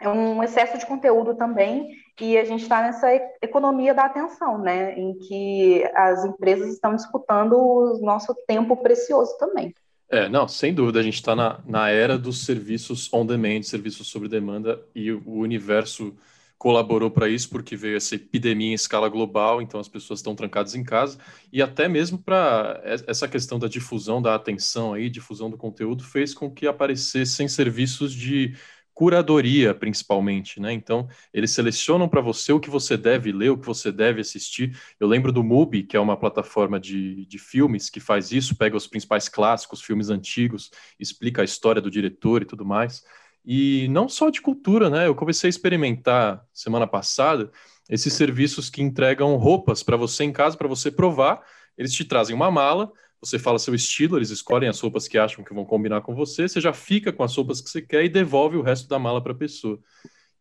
é 0.00 0.08
um 0.08 0.42
excesso 0.42 0.76
de 0.76 0.84
conteúdo 0.86 1.36
também, 1.36 1.88
e 2.20 2.36
a 2.36 2.44
gente 2.44 2.62
está 2.62 2.82
nessa 2.82 3.08
economia 3.40 3.94
da 3.94 4.04
atenção, 4.04 4.58
né, 4.58 4.98
em 4.98 5.16
que 5.20 5.88
as 5.94 6.24
empresas 6.24 6.74
estão 6.74 6.96
disputando 6.96 7.52
o 7.52 8.00
nosso 8.02 8.34
tempo 8.46 8.76
precioso 8.76 9.38
também. 9.38 9.72
É, 10.10 10.28
não, 10.28 10.48
sem 10.48 10.74
dúvida, 10.74 10.98
a 10.98 11.02
gente 11.02 11.14
está 11.14 11.36
na, 11.36 11.60
na 11.64 11.90
era 11.90 12.18
dos 12.18 12.44
serviços 12.44 13.12
on 13.12 13.24
demand, 13.24 13.62
serviços 13.62 14.08
sobre 14.08 14.28
demanda, 14.28 14.82
e 14.94 15.12
o 15.12 15.34
universo 15.34 16.12
colaborou 16.58 17.10
para 17.10 17.28
isso, 17.28 17.48
porque 17.48 17.76
veio 17.76 17.96
essa 17.96 18.16
epidemia 18.16 18.72
em 18.72 18.74
escala 18.74 19.08
global, 19.08 19.62
então 19.62 19.78
as 19.78 19.88
pessoas 19.88 20.18
estão 20.18 20.34
trancadas 20.34 20.74
em 20.74 20.82
casa, 20.82 21.18
e 21.52 21.62
até 21.62 21.88
mesmo 21.88 22.18
para 22.18 22.80
essa 23.06 23.28
questão 23.28 23.58
da 23.58 23.68
difusão 23.68 24.20
da 24.20 24.34
atenção 24.34 24.92
aí, 24.92 25.08
difusão 25.08 25.48
do 25.48 25.56
conteúdo, 25.56 26.02
fez 26.02 26.34
com 26.34 26.50
que 26.50 26.66
aparecessem 26.66 27.46
serviços 27.46 28.12
de 28.12 28.56
curadoria, 28.98 29.72
principalmente, 29.72 30.58
né? 30.58 30.72
Então, 30.72 31.08
eles 31.32 31.52
selecionam 31.52 32.08
para 32.08 32.20
você 32.20 32.52
o 32.52 32.58
que 32.58 32.68
você 32.68 32.96
deve 32.96 33.30
ler, 33.30 33.50
o 33.50 33.56
que 33.56 33.64
você 33.64 33.92
deve 33.92 34.20
assistir. 34.20 34.76
Eu 34.98 35.06
lembro 35.06 35.30
do 35.30 35.44
Mubi, 35.44 35.84
que 35.84 35.96
é 35.96 36.00
uma 36.00 36.16
plataforma 36.16 36.80
de, 36.80 37.24
de 37.26 37.38
filmes 37.38 37.88
que 37.88 38.00
faz 38.00 38.32
isso, 38.32 38.56
pega 38.56 38.76
os 38.76 38.88
principais 38.88 39.28
clássicos, 39.28 39.82
filmes 39.82 40.10
antigos, 40.10 40.72
explica 40.98 41.42
a 41.42 41.44
história 41.44 41.80
do 41.80 41.88
diretor 41.88 42.42
e 42.42 42.44
tudo 42.44 42.64
mais. 42.64 43.04
E 43.44 43.88
não 43.88 44.08
só 44.08 44.30
de 44.30 44.40
cultura, 44.40 44.90
né? 44.90 45.06
Eu 45.06 45.14
comecei 45.14 45.48
a 45.48 45.50
experimentar 45.50 46.44
semana 46.52 46.86
passada 46.86 47.50
esses 47.88 48.12
serviços 48.12 48.68
que 48.68 48.82
entregam 48.82 49.34
roupas 49.36 49.82
para 49.82 49.96
você 49.96 50.24
em 50.24 50.32
casa, 50.32 50.56
para 50.56 50.68
você 50.68 50.90
provar. 50.90 51.42
Eles 51.76 51.92
te 51.92 52.04
trazem 52.04 52.36
uma 52.36 52.50
mala, 52.50 52.92
você 53.20 53.38
fala 53.38 53.58
seu 53.58 53.74
estilo, 53.74 54.18
eles 54.18 54.30
escolhem 54.30 54.68
as 54.68 54.78
roupas 54.78 55.08
que 55.08 55.16
acham 55.16 55.42
que 55.42 55.54
vão 55.54 55.64
combinar 55.64 56.02
com 56.02 56.14
você, 56.14 56.48
você 56.48 56.60
já 56.60 56.72
fica 56.72 57.12
com 57.12 57.22
as 57.22 57.34
roupas 57.34 57.60
que 57.60 57.70
você 57.70 57.80
quer 57.80 58.04
e 58.04 58.08
devolve 58.08 58.56
o 58.56 58.62
resto 58.62 58.88
da 58.88 58.98
mala 58.98 59.22
para 59.22 59.32
a 59.32 59.36
pessoa. 59.36 59.78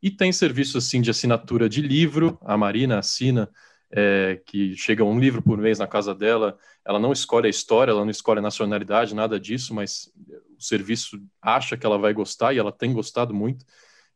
E 0.01 0.11
tem 0.11 0.31
serviço 0.31 0.77
assim 0.77 1.01
de 1.01 1.09
assinatura 1.09 1.67
de 1.67 1.81
livro, 1.81 2.37
a 2.41 2.57
Marina 2.57 2.99
assina, 2.99 3.49
é, 3.89 4.41
que 4.45 4.75
chega 4.75 5.03
um 5.03 5.19
livro 5.19 5.41
por 5.41 5.57
mês 5.57 5.79
na 5.79 5.87
casa 5.87 6.13
dela, 6.13 6.57
ela 6.85 6.99
não 6.99 7.11
escolhe 7.11 7.47
a 7.47 7.49
história, 7.49 7.91
ela 7.91 8.03
não 8.03 8.11
escolhe 8.11 8.39
a 8.39 8.43
nacionalidade, 8.43 9.15
nada 9.15 9.39
disso, 9.39 9.73
mas 9.73 10.11
serviço 10.59 11.19
acha 11.41 11.77
que 11.77 11.85
ela 11.85 11.97
vai 11.97 12.13
gostar 12.13 12.53
e 12.53 12.59
ela 12.59 12.71
tem 12.71 12.93
gostado 12.93 13.33
muito. 13.33 13.65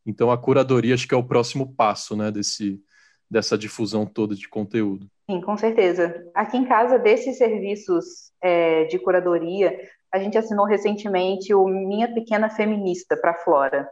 Então 0.04 0.30
a 0.30 0.38
curadoria 0.38 0.94
acho 0.94 1.06
que 1.06 1.14
é 1.14 1.18
o 1.18 1.26
próximo 1.26 1.74
passo, 1.74 2.16
né, 2.16 2.30
desse, 2.30 2.82
dessa 3.30 3.56
difusão 3.56 4.04
toda 4.04 4.34
de 4.34 4.48
conteúdo. 4.48 5.06
Sim, 5.30 5.40
com 5.40 5.56
certeza. 5.56 6.30
Aqui 6.34 6.56
em 6.56 6.64
casa, 6.64 6.98
desses 6.98 7.38
serviços 7.38 8.32
é, 8.40 8.84
de 8.84 8.98
curadoria, 8.98 9.78
a 10.12 10.18
gente 10.18 10.36
assinou 10.36 10.66
recentemente 10.66 11.54
o 11.54 11.66
Minha 11.66 12.12
Pequena 12.12 12.50
Feminista 12.50 13.16
para 13.16 13.38
Flora. 13.38 13.88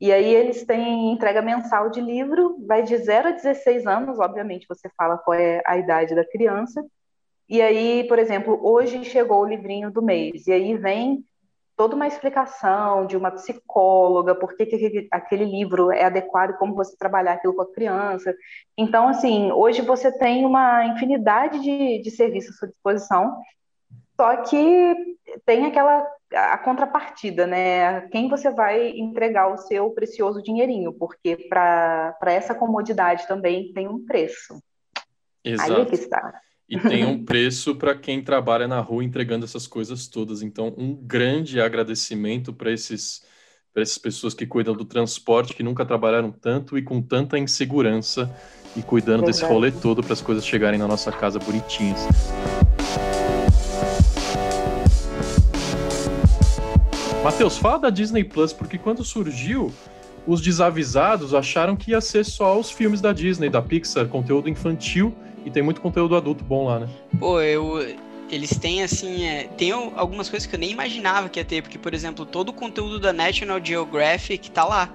E 0.00 0.10
aí 0.10 0.34
eles 0.34 0.64
têm 0.64 1.12
entrega 1.12 1.42
mensal 1.42 1.90
de 1.90 2.00
livro, 2.00 2.56
vai 2.66 2.82
de 2.82 2.96
0 2.96 3.28
a 3.28 3.30
16 3.32 3.86
anos, 3.86 4.18
obviamente 4.18 4.66
você 4.68 4.88
fala 4.96 5.18
qual 5.18 5.34
é 5.34 5.62
a 5.66 5.76
idade 5.76 6.14
da 6.14 6.24
criança. 6.24 6.84
E 7.48 7.60
aí, 7.60 8.04
por 8.08 8.18
exemplo, 8.18 8.58
hoje 8.66 9.04
chegou 9.04 9.42
o 9.42 9.46
livrinho 9.46 9.92
do 9.92 10.02
mês, 10.02 10.46
e 10.46 10.52
aí 10.52 10.76
vem 10.76 11.24
toda 11.76 11.96
uma 11.96 12.06
explicação 12.06 13.06
de 13.06 13.16
uma 13.16 13.30
psicóloga, 13.30 14.34
por 14.34 14.54
que, 14.56 14.66
que 14.66 15.08
aquele 15.10 15.44
livro 15.44 15.90
é 15.90 16.04
adequado, 16.04 16.56
como 16.58 16.74
você 16.74 16.96
trabalhar 16.96 17.32
aquilo 17.32 17.54
com 17.54 17.62
a 17.62 17.72
criança. 17.72 18.34
Então, 18.76 19.08
assim, 19.08 19.50
hoje 19.52 19.82
você 19.82 20.10
tem 20.16 20.44
uma 20.44 20.84
infinidade 20.86 21.60
de, 21.60 22.02
de 22.02 22.10
serviços 22.10 22.54
à 22.54 22.58
sua 22.58 22.68
disposição, 22.68 23.36
só 24.16 24.36
que 24.42 25.16
tem 25.44 25.66
aquela 25.66 26.06
a 26.34 26.56
contrapartida, 26.58 27.46
né? 27.46 28.02
Quem 28.08 28.28
você 28.28 28.50
vai 28.50 28.90
entregar 28.90 29.52
o 29.52 29.58
seu 29.58 29.90
precioso 29.90 30.42
dinheirinho, 30.42 30.92
porque 30.92 31.36
para 31.36 32.16
essa 32.24 32.54
comodidade 32.54 33.26
também 33.26 33.72
tem 33.72 33.86
um 33.86 34.04
preço. 34.04 34.62
Exato. 35.44 35.72
Aí 35.72 35.82
é 35.82 35.84
que 35.84 35.94
está. 35.94 36.40
E 36.68 36.78
tem 36.78 37.04
um 37.04 37.22
preço 37.24 37.74
para 37.74 37.94
quem 37.94 38.22
trabalha 38.22 38.66
na 38.66 38.80
rua 38.80 39.04
entregando 39.04 39.44
essas 39.44 39.66
coisas 39.66 40.08
todas. 40.08 40.42
Então, 40.42 40.74
um 40.76 40.94
grande 40.94 41.60
agradecimento 41.60 42.52
para 42.52 42.70
esses 42.70 43.22
para 43.72 43.82
essas 43.82 43.96
pessoas 43.96 44.34
que 44.34 44.46
cuidam 44.46 44.74
do 44.74 44.84
transporte, 44.84 45.54
que 45.54 45.62
nunca 45.62 45.86
trabalharam 45.86 46.30
tanto 46.30 46.76
e 46.76 46.82
com 46.82 47.00
tanta 47.00 47.38
insegurança 47.38 48.30
e 48.76 48.82
cuidando 48.82 49.24
desse 49.24 49.44
rolê 49.44 49.70
todo 49.70 50.02
para 50.02 50.12
as 50.12 50.20
coisas 50.20 50.44
chegarem 50.44 50.78
na 50.78 50.86
nossa 50.86 51.10
casa 51.10 51.38
bonitinhas. 51.38 52.00
Matheus, 57.24 57.56
fala 57.56 57.78
da 57.78 57.90
Disney 57.90 58.24
Plus, 58.24 58.52
porque 58.52 58.76
quando 58.76 59.04
surgiu, 59.04 59.72
os 60.26 60.40
desavisados 60.40 61.32
acharam 61.32 61.76
que 61.76 61.92
ia 61.92 62.00
ser 62.00 62.24
só 62.24 62.58
os 62.58 62.70
filmes 62.70 63.00
da 63.00 63.12
Disney, 63.12 63.48
da 63.48 63.62
Pixar, 63.62 64.08
conteúdo 64.08 64.48
infantil, 64.48 65.14
e 65.44 65.50
tem 65.50 65.62
muito 65.62 65.80
conteúdo 65.80 66.16
adulto 66.16 66.44
bom 66.44 66.66
lá, 66.66 66.80
né? 66.80 66.88
Pô, 67.18 67.40
eu. 67.40 67.96
Eles 68.30 68.56
têm, 68.56 68.82
assim, 68.82 69.24
é, 69.24 69.44
tem 69.58 69.72
algumas 69.72 70.30
coisas 70.30 70.46
que 70.46 70.54
eu 70.54 70.58
nem 70.58 70.70
imaginava 70.70 71.28
que 71.28 71.38
ia 71.38 71.44
ter, 71.44 71.60
porque, 71.60 71.78
por 71.78 71.92
exemplo, 71.92 72.24
todo 72.24 72.48
o 72.48 72.52
conteúdo 72.52 72.98
da 72.98 73.12
National 73.12 73.62
Geographic 73.62 74.50
tá 74.50 74.64
lá. 74.64 74.88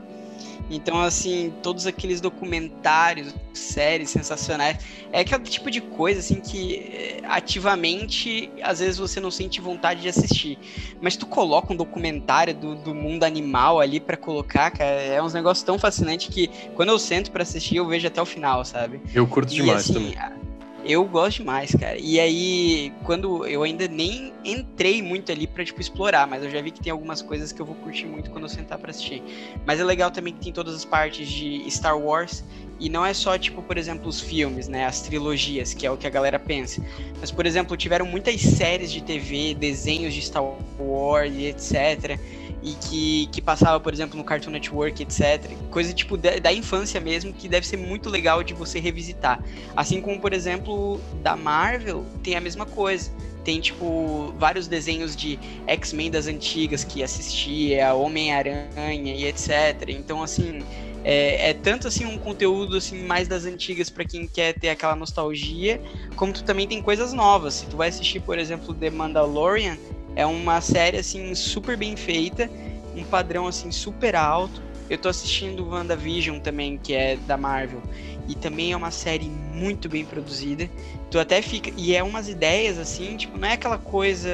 Então, 0.70 1.02
assim, 1.02 1.54
todos 1.64 1.88
aqueles 1.88 2.20
documentários, 2.20 3.34
séries 3.54 4.10
sensacionais, 4.10 4.78
é 5.12 5.22
aquele 5.22 5.44
tipo 5.44 5.72
de 5.72 5.82
coisa, 5.82 6.20
assim, 6.20 6.42
que 6.42 6.76
eh, 6.76 7.22
ativamente, 7.26 8.52
às 8.62 8.80
vezes 8.80 8.98
você 8.98 9.20
não 9.20 9.32
sente 9.32 9.62
vontade 9.62 10.02
de 10.02 10.10
assistir. 10.10 10.60
Mas 11.02 11.16
tu 11.16 11.26
coloca 11.26 11.74
um 11.74 11.76
documentário 11.76 12.54
do, 12.54 12.76
do 12.76 12.94
mundo 12.94 13.24
animal 13.24 13.80
ali 13.80 14.00
para 14.00 14.18
colocar, 14.18 14.72
cara, 14.72 14.90
é 14.90 15.22
uns 15.22 15.34
negócios 15.34 15.64
tão 15.64 15.80
fascinantes 15.80 16.28
que 16.34 16.50
quando 16.76 16.90
eu 16.90 17.00
sento 17.00 17.32
para 17.32 17.44
assistir, 17.44 17.78
eu 17.78 17.88
vejo 17.88 18.08
até 18.08 18.22
o 18.22 18.26
final, 18.26 18.66
sabe? 18.66 19.02
Eu 19.14 19.26
curto 19.26 19.54
e, 19.54 19.56
demais 19.56 19.90
assim, 19.90 19.94
também. 19.94 20.47
Eu 20.88 21.04
gosto 21.04 21.40
demais, 21.40 21.76
cara. 21.76 21.98
E 22.00 22.18
aí, 22.18 22.94
quando 23.04 23.46
eu 23.46 23.62
ainda 23.62 23.90
nem 23.90 24.34
entrei 24.46 25.02
muito 25.02 25.30
ali 25.30 25.46
pra, 25.46 25.66
tipo, 25.66 25.82
explorar, 25.82 26.26
mas 26.26 26.42
eu 26.42 26.50
já 26.50 26.62
vi 26.62 26.72
que 26.72 26.82
tem 26.82 26.92
algumas 26.92 27.22
coisas 27.22 27.52
que 27.52 27.62
eu 27.62 27.66
vou 27.66 27.76
curtir 27.76 28.06
muito 28.06 28.32
quando 28.32 28.46
eu 28.46 28.50
sentar 28.50 28.78
pra 28.78 28.92
assistir. 28.92 29.22
Mas 29.66 29.82
é 29.82 29.84
legal 29.84 30.10
também 30.10 30.34
que 30.34 30.40
tem 30.40 30.54
todas 30.54 30.74
as 30.74 30.86
partes 30.86 31.28
de 31.28 31.70
Star 31.70 32.00
Wars. 32.00 32.42
E 32.80 32.90
não 32.90 33.06
é 33.06 33.14
só, 33.14 33.38
tipo, 33.38 33.62
por 33.62 33.78
exemplo, 33.78 34.08
os 34.08 34.22
filmes, 34.22 34.70
né? 34.70 34.86
As 34.86 35.02
trilogias, 35.02 35.74
que 35.74 35.86
é 35.86 35.92
o 35.92 35.98
que 35.98 36.08
a 36.08 36.10
galera 36.10 36.40
pensa. 36.40 36.82
Mas, 37.20 37.32
por 37.32 37.46
exemplo, 37.46 37.76
tiveram 37.76 38.06
muitas 38.06 38.40
séries 38.40 38.90
de 38.90 39.04
TV, 39.04 39.56
desenhos 39.56 40.14
de 40.14 40.22
Star 40.22 40.44
Wars 40.80 41.34
e 41.36 41.48
etc 41.48 42.18
e 42.62 42.74
que, 42.74 43.28
que 43.28 43.42
passava, 43.42 43.80
por 43.80 43.94
exemplo, 43.94 44.18
no 44.18 44.24
Cartoon 44.24 44.52
Network, 44.52 45.02
etc. 45.04 45.52
Coisa 45.70 45.94
tipo 45.94 46.18
da, 46.18 46.38
da, 46.38 46.52
infância 46.52 47.00
mesmo, 47.00 47.32
que 47.32 47.48
deve 47.48 47.68
ser 47.68 47.78
muito 47.78 48.10
legal 48.10 48.44
de 48.44 48.54
você 48.54 48.80
revisitar. 48.80 49.42
Assim 49.76 50.02
como, 50.02 50.20
por 50.20 50.34
exemplo, 50.34 51.00
da 51.22 51.36
Marvel, 51.36 52.06
tem 52.24 52.36
a 52.36 52.42
mesma 52.42 52.66
coisa. 52.66 53.12
Tem, 53.44 53.62
tipo, 53.62 54.34
vários 54.38 54.68
desenhos 54.68 55.16
de 55.16 55.40
X-Men 55.68 56.12
das 56.12 56.28
antigas 56.28 56.84
que 56.84 57.02
assistia, 57.02 57.94
Homem-Aranha 57.94 59.16
e 59.16 59.26
etc. 59.26 59.88
Então, 59.88 60.22
assim, 60.22 60.62
é, 61.10 61.52
é, 61.52 61.54
tanto 61.54 61.88
assim 61.88 62.06
um 62.06 62.18
conteúdo 62.18 62.76
assim 62.76 63.04
mais 63.04 63.30
das 63.30 63.46
antigas 63.46 63.90
para 63.90 64.04
quem 64.04 64.28
quer 64.28 64.60
ter 64.60 64.68
aquela 64.68 64.94
nostalgia, 64.94 65.82
como 66.18 66.34
tu 66.34 66.44
também 66.44 66.68
tem 66.68 66.82
coisas 66.82 67.14
novas. 67.14 67.54
Se 67.54 67.66
tu 67.68 67.78
vai 67.78 67.88
assistir, 67.88 68.20
por 68.20 68.38
exemplo, 68.38 68.74
The 68.74 68.90
Mandalorian, 68.90 69.78
é 70.18 70.26
uma 70.26 70.60
série 70.62 70.98
assim 70.98 71.36
super 71.36 71.78
bem 71.78 71.96
feita, 71.96 72.50
um 72.96 73.04
padrão 73.04 73.46
assim 73.46 73.72
super 73.72 74.16
alto. 74.16 74.64
Eu 74.90 74.98
tô 74.98 75.10
assistindo 75.10 75.68
WandaVision 75.70 76.40
também, 76.40 76.76
que 76.78 76.94
é 76.94 77.18
da 77.18 77.38
Marvel, 77.38 77.84
e 78.28 78.34
também 78.34 78.72
é 78.72 78.76
uma 78.78 78.90
série 78.90 79.30
muito 79.30 79.88
bem 79.88 80.04
produzida. 80.04 80.68
Tu 81.12 81.20
até 81.20 81.40
fica 81.42 81.72
e 81.78 81.96
é 81.96 82.02
umas 82.02 82.28
ideias 82.28 82.80
assim, 82.80 83.16
tipo, 83.16 83.38
não 83.38 83.48
é 83.48 83.54
aquela 83.54 83.78
coisa, 83.78 84.30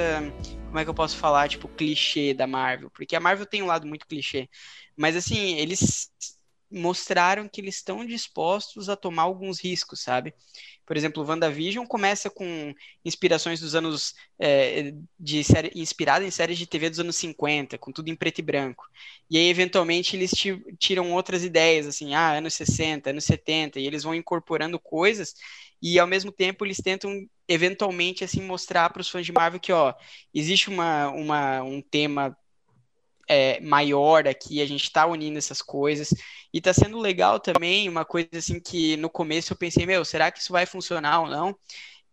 como 0.68 0.80
é 0.80 0.86
que 0.86 0.90
eu 0.90 0.94
posso 0.94 1.18
falar, 1.18 1.50
tipo, 1.50 1.68
clichê 1.68 2.34
da 2.34 2.48
Marvel, 2.48 2.90
porque 2.92 3.16
a 3.16 3.20
Marvel 3.20 3.46
tem 3.46 3.62
um 3.62 3.68
lado 3.68 3.86
muito 3.86 4.08
clichê. 4.08 4.48
Mas 4.96 5.18
assim, 5.18 5.56
eles 5.56 6.10
mostraram 6.72 7.50
que 7.50 7.60
eles 7.60 7.76
estão 7.76 8.06
dispostos 8.06 8.88
a 8.88 8.96
tomar 8.96 9.24
alguns 9.24 9.60
riscos, 9.60 10.00
sabe? 10.02 10.34
Por 10.86 10.98
exemplo, 10.98 11.24
WandaVision 11.24 11.86
começa 11.86 12.30
com 12.30 12.74
inspirações 13.06 13.60
dos 13.60 13.76
anos. 13.76 14.14
É, 14.40 14.94
de 15.20 15.44
série, 15.44 15.72
inspirada 15.76 16.26
em 16.26 16.32
séries 16.32 16.58
de 16.58 16.68
TV 16.68 16.90
dos 16.90 17.00
anos 17.00 17.16
50, 17.16 17.78
com 17.78 17.92
tudo 17.92 18.10
em 18.10 18.16
preto 18.16 18.40
e 18.40 18.42
branco. 18.42 18.86
E 19.30 19.38
aí, 19.38 19.48
eventualmente, 19.50 20.16
eles 20.16 20.32
tiram 20.78 21.12
outras 21.14 21.44
ideias, 21.44 21.88
assim, 21.88 22.14
ah, 22.14 22.34
anos 22.34 22.54
60, 22.54 23.10
anos 23.10 23.24
70, 23.24 23.80
e 23.80 23.88
eles 23.88 24.04
vão 24.04 24.14
incorporando 24.14 24.80
coisas, 24.80 25.34
e 25.82 26.00
ao 26.00 26.08
mesmo 26.08 26.32
tempo 26.32 26.66
eles 26.66 26.78
tentam, 26.78 27.12
eventualmente, 27.48 28.24
assim, 28.24 28.42
mostrar 28.42 28.90
para 28.90 29.02
os 29.02 29.10
fãs 29.10 29.26
de 29.26 29.32
Marvel 29.32 29.60
que, 29.60 29.72
ó, 29.72 29.94
existe 30.34 30.70
uma, 30.70 31.10
uma, 31.10 31.64
um 31.64 31.82
tema 31.82 32.38
é, 33.28 33.60
maior 33.62 34.28
aqui, 34.28 34.62
a 34.62 34.66
gente 34.66 34.84
está 34.84 35.06
unindo 35.06 35.38
essas 35.38 35.62
coisas. 35.62 36.10
E 36.54 36.60
está 36.60 36.74
sendo 36.74 37.00
legal 37.00 37.40
também, 37.40 37.90
uma 37.90 38.06
coisa 38.06 38.30
assim 38.34 38.60
que 38.60 38.96
no 38.98 39.10
começo 39.10 39.54
eu 39.54 39.58
pensei, 39.58 39.86
meu, 39.86 40.06
será 40.06 40.32
que 40.32 40.40
isso 40.40 40.52
vai 40.54 40.66
funcionar 40.66 41.22
ou 41.22 41.28
não? 41.28 41.58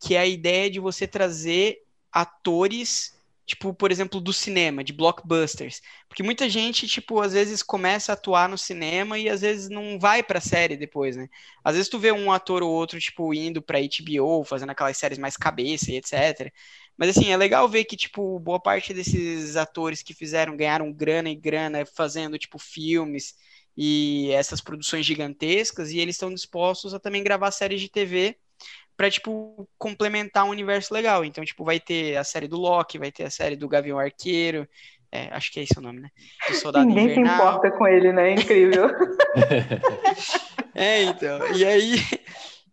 Que 0.00 0.14
é 0.14 0.20
a 0.20 0.26
ideia 0.26 0.70
de 0.70 0.80
você 0.80 1.06
trazer 1.06 1.78
atores, 2.12 3.19
tipo, 3.50 3.74
por 3.74 3.90
exemplo, 3.90 4.20
do 4.20 4.32
cinema, 4.32 4.84
de 4.84 4.92
blockbusters. 4.92 5.80
Porque 6.08 6.22
muita 6.22 6.48
gente, 6.48 6.86
tipo, 6.86 7.20
às 7.20 7.32
vezes 7.32 7.62
começa 7.62 8.12
a 8.12 8.14
atuar 8.14 8.48
no 8.48 8.56
cinema 8.56 9.18
e 9.18 9.28
às 9.28 9.40
vezes 9.40 9.68
não 9.68 9.98
vai 9.98 10.22
pra 10.22 10.40
série 10.40 10.76
depois, 10.76 11.16
né? 11.16 11.28
Às 11.64 11.74
vezes 11.74 11.88
tu 11.88 11.98
vê 11.98 12.12
um 12.12 12.30
ator 12.32 12.62
ou 12.62 12.70
outro, 12.70 12.98
tipo, 13.00 13.34
indo 13.34 13.60
pra 13.60 13.78
HBO, 13.80 14.44
fazendo 14.44 14.70
aquelas 14.70 14.96
séries 14.96 15.18
mais 15.18 15.36
cabeça 15.36 15.90
e 15.90 15.96
etc. 15.96 16.52
Mas 16.96 17.10
assim, 17.10 17.30
é 17.32 17.36
legal 17.36 17.68
ver 17.68 17.84
que, 17.84 17.96
tipo, 17.96 18.38
boa 18.38 18.60
parte 18.60 18.94
desses 18.94 19.56
atores 19.56 20.02
que 20.02 20.14
fizeram, 20.14 20.56
ganharam 20.56 20.92
grana 20.92 21.28
e 21.30 21.34
grana 21.34 21.84
fazendo, 21.86 22.38
tipo, 22.38 22.58
filmes 22.58 23.34
e 23.76 24.30
essas 24.32 24.60
produções 24.60 25.06
gigantescas, 25.06 25.90
e 25.90 25.98
eles 25.98 26.14
estão 26.16 26.32
dispostos 26.32 26.92
a 26.94 27.00
também 27.00 27.22
gravar 27.22 27.50
séries 27.50 27.80
de 27.80 27.88
TV 27.88 28.36
para 29.00 29.10
tipo, 29.10 29.66
complementar 29.78 30.44
um 30.44 30.50
universo 30.50 30.92
legal. 30.92 31.24
Então, 31.24 31.42
tipo, 31.42 31.64
vai 31.64 31.80
ter 31.80 32.18
a 32.18 32.22
série 32.22 32.46
do 32.46 32.58
Loki, 32.58 32.98
vai 32.98 33.10
ter 33.10 33.24
a 33.24 33.30
série 33.30 33.56
do 33.56 33.66
Gavião 33.66 33.98
Arqueiro, 33.98 34.68
é, 35.10 35.30
acho 35.32 35.50
que 35.50 35.58
é 35.58 35.62
esse 35.62 35.78
o 35.78 35.80
nome, 35.80 36.00
né? 36.00 36.10
Do 36.46 36.54
Soldado 36.54 36.84
Ninguém 36.84 37.06
Invernal. 37.06 37.34
se 37.34 37.42
importa 37.42 37.70
com 37.70 37.88
ele, 37.88 38.12
né? 38.12 38.28
É 38.28 38.34
incrível. 38.34 38.90
é, 40.74 41.04
então. 41.04 41.56
E 41.56 41.64
aí... 41.64 41.94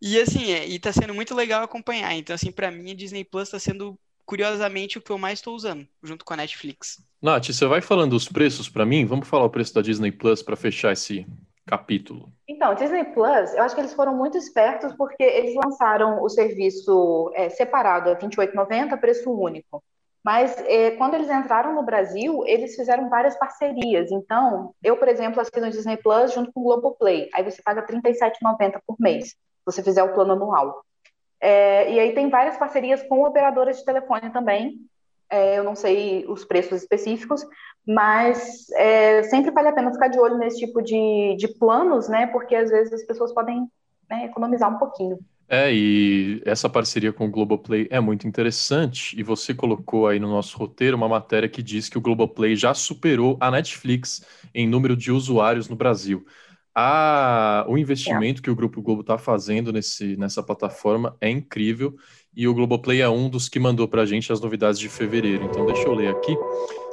E 0.02 0.20
assim, 0.20 0.52
é, 0.52 0.68
e 0.68 0.78
tá 0.78 0.92
sendo 0.92 1.14
muito 1.14 1.34
legal 1.34 1.64
acompanhar. 1.64 2.14
Então, 2.14 2.34
assim, 2.36 2.52
para 2.52 2.70
mim, 2.70 2.92
a 2.92 2.94
Disney 2.94 3.24
Plus 3.24 3.50
tá 3.50 3.58
sendo 3.58 3.98
curiosamente, 4.26 4.98
o 4.98 5.02
que 5.02 5.10
eu 5.10 5.18
mais 5.18 5.40
estou 5.40 5.56
usando, 5.56 5.88
junto 6.04 6.26
com 6.26 6.34
a 6.34 6.38
Netflix. 6.38 7.02
Nath, 7.22 7.48
você 7.48 7.66
vai 7.66 7.80
falando 7.80 8.12
os 8.12 8.28
preços 8.28 8.68
para 8.68 8.86
mim? 8.86 9.06
Vamos 9.06 9.30
falar 9.30 9.46
o 9.46 9.50
preço 9.50 9.74
da 9.74 9.82
Disney 9.82 10.12
Plus 10.12 10.44
para 10.44 10.58
fechar 10.58 10.92
esse 10.92 11.26
capítulo. 11.68 12.32
Então, 12.48 12.74
Disney 12.74 13.04
Plus, 13.04 13.54
eu 13.54 13.64
acho 13.64 13.76
que 13.76 13.82
eles 13.82 13.94
foram 13.94 14.16
muito 14.16 14.38
espertos 14.38 14.94
porque 14.94 15.22
eles 15.22 15.54
lançaram 15.56 16.24
o 16.24 16.30
serviço 16.30 17.32
é, 17.36 17.50
separado 17.50 18.10
a 18.10 18.14
R$ 18.14 18.20
28,90, 18.20 19.00
preço 19.00 19.32
único. 19.32 19.84
Mas 20.24 20.58
é, 20.66 20.92
quando 20.92 21.14
eles 21.14 21.30
entraram 21.30 21.74
no 21.74 21.84
Brasil, 21.84 22.44
eles 22.46 22.76
fizeram 22.76 23.10
várias 23.10 23.38
parcerias. 23.38 24.12
Então, 24.12 24.74
eu, 24.84 24.98
por 24.98 25.08
exemplo, 25.08 25.40
assino 25.40 25.68
o 25.68 25.70
Disney 25.70 25.98
Plus 25.98 26.34
junto 26.34 26.52
com 26.52 26.62
o 26.62 26.64
Globoplay. 26.64 27.30
Aí 27.34 27.44
você 27.44 27.62
paga 27.62 27.82
R$ 27.82 28.02
37,90 28.02 28.82
por 28.86 28.96
mês, 29.00 29.30
se 29.30 29.36
você 29.66 29.84
fizer 29.84 30.04
o 30.04 30.14
plano 30.14 30.34
anual. 30.34 30.84
É, 31.40 31.92
e 31.92 32.00
aí 32.00 32.14
tem 32.14 32.30
várias 32.30 32.58
parcerias 32.58 33.04
com 33.04 33.24
operadoras 33.24 33.78
de 33.78 33.86
telefone 33.86 34.30
também. 34.32 34.80
É, 35.30 35.58
eu 35.58 35.64
não 35.64 35.76
sei 35.76 36.26
os 36.28 36.46
preços 36.46 36.82
específicos, 36.82 37.46
mas 37.86 38.70
é, 38.72 39.24
sempre 39.24 39.52
vale 39.52 39.70
a 39.70 39.74
pena 39.74 39.92
ficar 39.92 40.08
de 40.08 40.20
olho 40.20 40.38
nesse 40.38 40.60
tipo 40.60 40.82
de, 40.82 41.36
de 41.38 41.48
planos, 41.48 42.08
né? 42.08 42.28
Porque 42.28 42.56
às 42.56 42.70
vezes 42.70 42.94
as 42.94 43.04
pessoas 43.04 43.34
podem 43.34 43.68
né, 44.10 44.26
economizar 44.26 44.74
um 44.74 44.78
pouquinho. 44.78 45.20
É, 45.50 45.74
e 45.74 46.42
essa 46.46 46.70
parceria 46.70 47.14
com 47.14 47.26
o 47.26 47.32
Globoplay 47.32 47.88
é 47.90 48.02
muito 48.02 48.28
interessante, 48.28 49.18
e 49.18 49.24
você 49.24 49.54
colocou 49.54 50.06
aí 50.06 50.20
no 50.20 50.28
nosso 50.28 50.58
roteiro 50.58 50.98
uma 50.98 51.08
matéria 51.08 51.48
que 51.48 51.64
diz 51.64 51.88
que 51.88 51.98
o 51.98 52.02
Globoplay 52.02 52.54
já 52.54 52.74
superou 52.74 53.38
a 53.40 53.50
Netflix 53.50 54.26
em 54.54 54.68
número 54.68 54.96
de 54.96 55.10
usuários 55.10 55.70
no 55.70 55.76
Brasil. 55.76 56.26
A, 56.76 57.66
o 57.68 57.78
investimento 57.78 58.42
é. 58.42 58.44
que 58.44 58.52
o 58.52 58.56
Grupo 58.56 58.82
Globo 58.82 59.02
está 59.02 59.18
fazendo 59.18 59.72
nesse, 59.72 60.18
nessa 60.18 60.44
plataforma 60.44 61.16
é 61.22 61.30
incrível 61.30 61.96
e 62.38 62.48
o 62.48 62.54
Globoplay 62.54 63.02
é 63.02 63.10
um 63.10 63.28
dos 63.28 63.50
que 63.50 63.60
mandou 63.60 63.88
para 63.88 64.04
a 64.04 64.06
gente 64.06 64.32
as 64.32 64.40
novidades 64.40 64.80
de 64.80 64.88
fevereiro. 64.88 65.44
Então, 65.44 65.66
deixa 65.66 65.88
eu 65.88 65.96
ler 65.96 66.10
aqui 66.10 66.38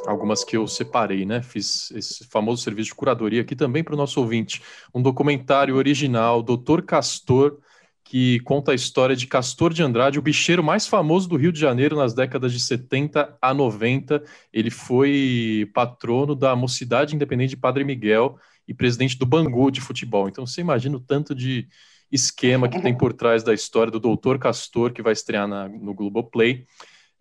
algumas 0.07 0.43
que 0.43 0.57
eu 0.57 0.67
separei, 0.67 1.27
né? 1.27 1.43
Fiz 1.43 1.91
esse 1.91 2.25
famoso 2.25 2.63
serviço 2.63 2.89
de 2.89 2.95
curadoria 2.95 3.43
aqui 3.43 3.55
também 3.55 3.85
para 3.85 3.93
o 3.93 3.97
nosso 3.97 4.19
ouvinte. 4.21 4.63
Um 4.95 5.03
documentário 5.03 5.77
original, 5.77 6.43
Doutor 6.43 6.81
Castor, 6.81 7.59
que 8.03 8.41
conta 8.41 8.73
a 8.73 8.75
história 8.75 9.15
de 9.15 9.27
Castor 9.27 9.75
de 9.75 9.83
Andrade, 9.83 10.19
o 10.19 10.23
bicheiro 10.23 10.65
mais 10.65 10.87
famoso 10.87 11.29
do 11.29 11.37
Rio 11.37 11.53
de 11.53 11.61
Janeiro 11.61 11.95
nas 11.95 12.15
décadas 12.15 12.51
de 12.51 12.61
70 12.61 13.37
a 13.43 13.53
90. 13.53 14.25
Ele 14.51 14.71
foi 14.71 15.71
patrono 15.75 16.35
da 16.35 16.57
Mocidade 16.57 17.15
Independente 17.15 17.51
de 17.51 17.59
Padre 17.59 17.85
Miguel 17.85 18.39
e 18.67 18.73
presidente 18.73 19.19
do 19.19 19.27
Bangu 19.27 19.71
de 19.71 19.83
futebol. 19.83 20.27
Então 20.27 20.47
você 20.47 20.63
imagina 20.63 20.97
o 20.97 21.01
tanto 21.01 21.35
de 21.35 21.69
esquema 22.15 22.69
que 22.69 22.81
tem 22.81 22.97
por 22.97 23.13
trás 23.13 23.43
da 23.43 23.53
história 23.53 23.91
do 23.91 23.99
Doutor 23.99 24.39
Castor, 24.39 24.93
que 24.93 25.03
vai 25.03 25.13
estrear 25.13 25.49
na, 25.49 25.69
no 25.69 25.93
Globoplay. 25.93 26.65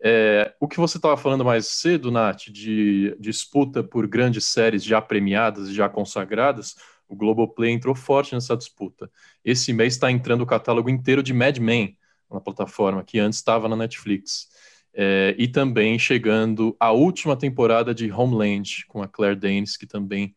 É, 0.01 0.53
o 0.59 0.67
que 0.67 0.77
você 0.77 0.97
estava 0.97 1.17
falando 1.17 1.43
mais 1.43 1.67
cedo, 1.67 2.12
Nath, 2.12 2.50
de 2.50 3.15
disputa 3.19 3.83
por 3.83 4.05
grandes 4.05 4.45
séries 4.45 4.83
já 4.83 5.01
premiadas 5.01 5.69
e 5.69 5.73
já 5.73 5.89
consagradas, 5.89 6.75
o 7.07 7.15
Globoplay 7.15 7.71
entrou 7.71 7.95
forte 7.95 8.35
nessa 8.35 8.55
disputa. 8.55 9.09
Esse 9.43 9.73
mês 9.73 9.93
está 9.93 10.12
entrando 10.12 10.41
o 10.41 10.45
catálogo 10.47 10.89
inteiro 10.89 11.23
de 11.23 11.33
Mad 11.33 11.57
Men 11.57 11.97
na 12.29 12.39
plataforma, 12.39 13.03
que 13.03 13.19
antes 13.19 13.39
estava 13.39 13.67
na 13.67 13.75
Netflix. 13.75 14.50
É, 14.93 15.33
e 15.39 15.47
também 15.47 15.97
chegando 15.97 16.75
a 16.79 16.91
última 16.91 17.35
temporada 17.35 17.95
de 17.95 18.12
Homeland, 18.12 18.85
com 18.88 19.01
a 19.01 19.07
Claire 19.07 19.39
Danes, 19.39 19.75
que 19.75 19.88
também 19.88 20.35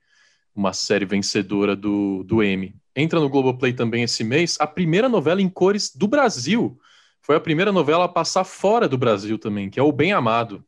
uma 0.54 0.72
série 0.72 1.04
vencedora 1.04 1.76
do, 1.76 2.22
do 2.25 2.42
Emmy. 2.42 2.75
Entra 2.96 3.20
no 3.20 3.28
Globoplay 3.28 3.74
também 3.74 4.02
esse 4.04 4.24
mês 4.24 4.56
a 4.58 4.66
primeira 4.66 5.06
novela 5.06 5.42
em 5.42 5.50
cores 5.50 5.94
do 5.94 6.08
Brasil. 6.08 6.80
Foi 7.20 7.36
a 7.36 7.40
primeira 7.40 7.70
novela 7.70 8.06
a 8.06 8.08
passar 8.08 8.44
fora 8.44 8.88
do 8.88 8.96
Brasil 8.96 9.38
também, 9.38 9.68
que 9.68 9.78
é 9.78 9.82
O 9.82 9.92
Bem 9.92 10.12
Amado. 10.12 10.64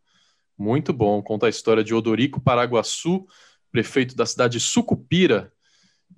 Muito 0.58 0.92
bom, 0.92 1.22
conta 1.22 1.46
a 1.46 1.48
história 1.48 1.82
de 1.82 1.94
Odorico 1.94 2.40
Paraguaçu, 2.40 3.26
prefeito 3.72 4.14
da 4.14 4.26
cidade 4.26 4.58
de 4.58 4.60
Sucupira. 4.60 5.50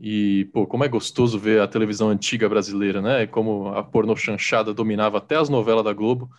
E, 0.00 0.48
pô, 0.52 0.66
como 0.66 0.82
é 0.82 0.88
gostoso 0.88 1.38
ver 1.38 1.60
a 1.60 1.68
televisão 1.68 2.08
antiga 2.08 2.48
brasileira, 2.48 3.02
né? 3.02 3.26
Como 3.26 3.68
a 3.68 3.82
porno 3.82 4.16
chanchada 4.16 4.72
dominava 4.74 5.18
até 5.18 5.36
as 5.36 5.48
novelas 5.48 5.84
da 5.84 5.92
Globo. 5.92 6.30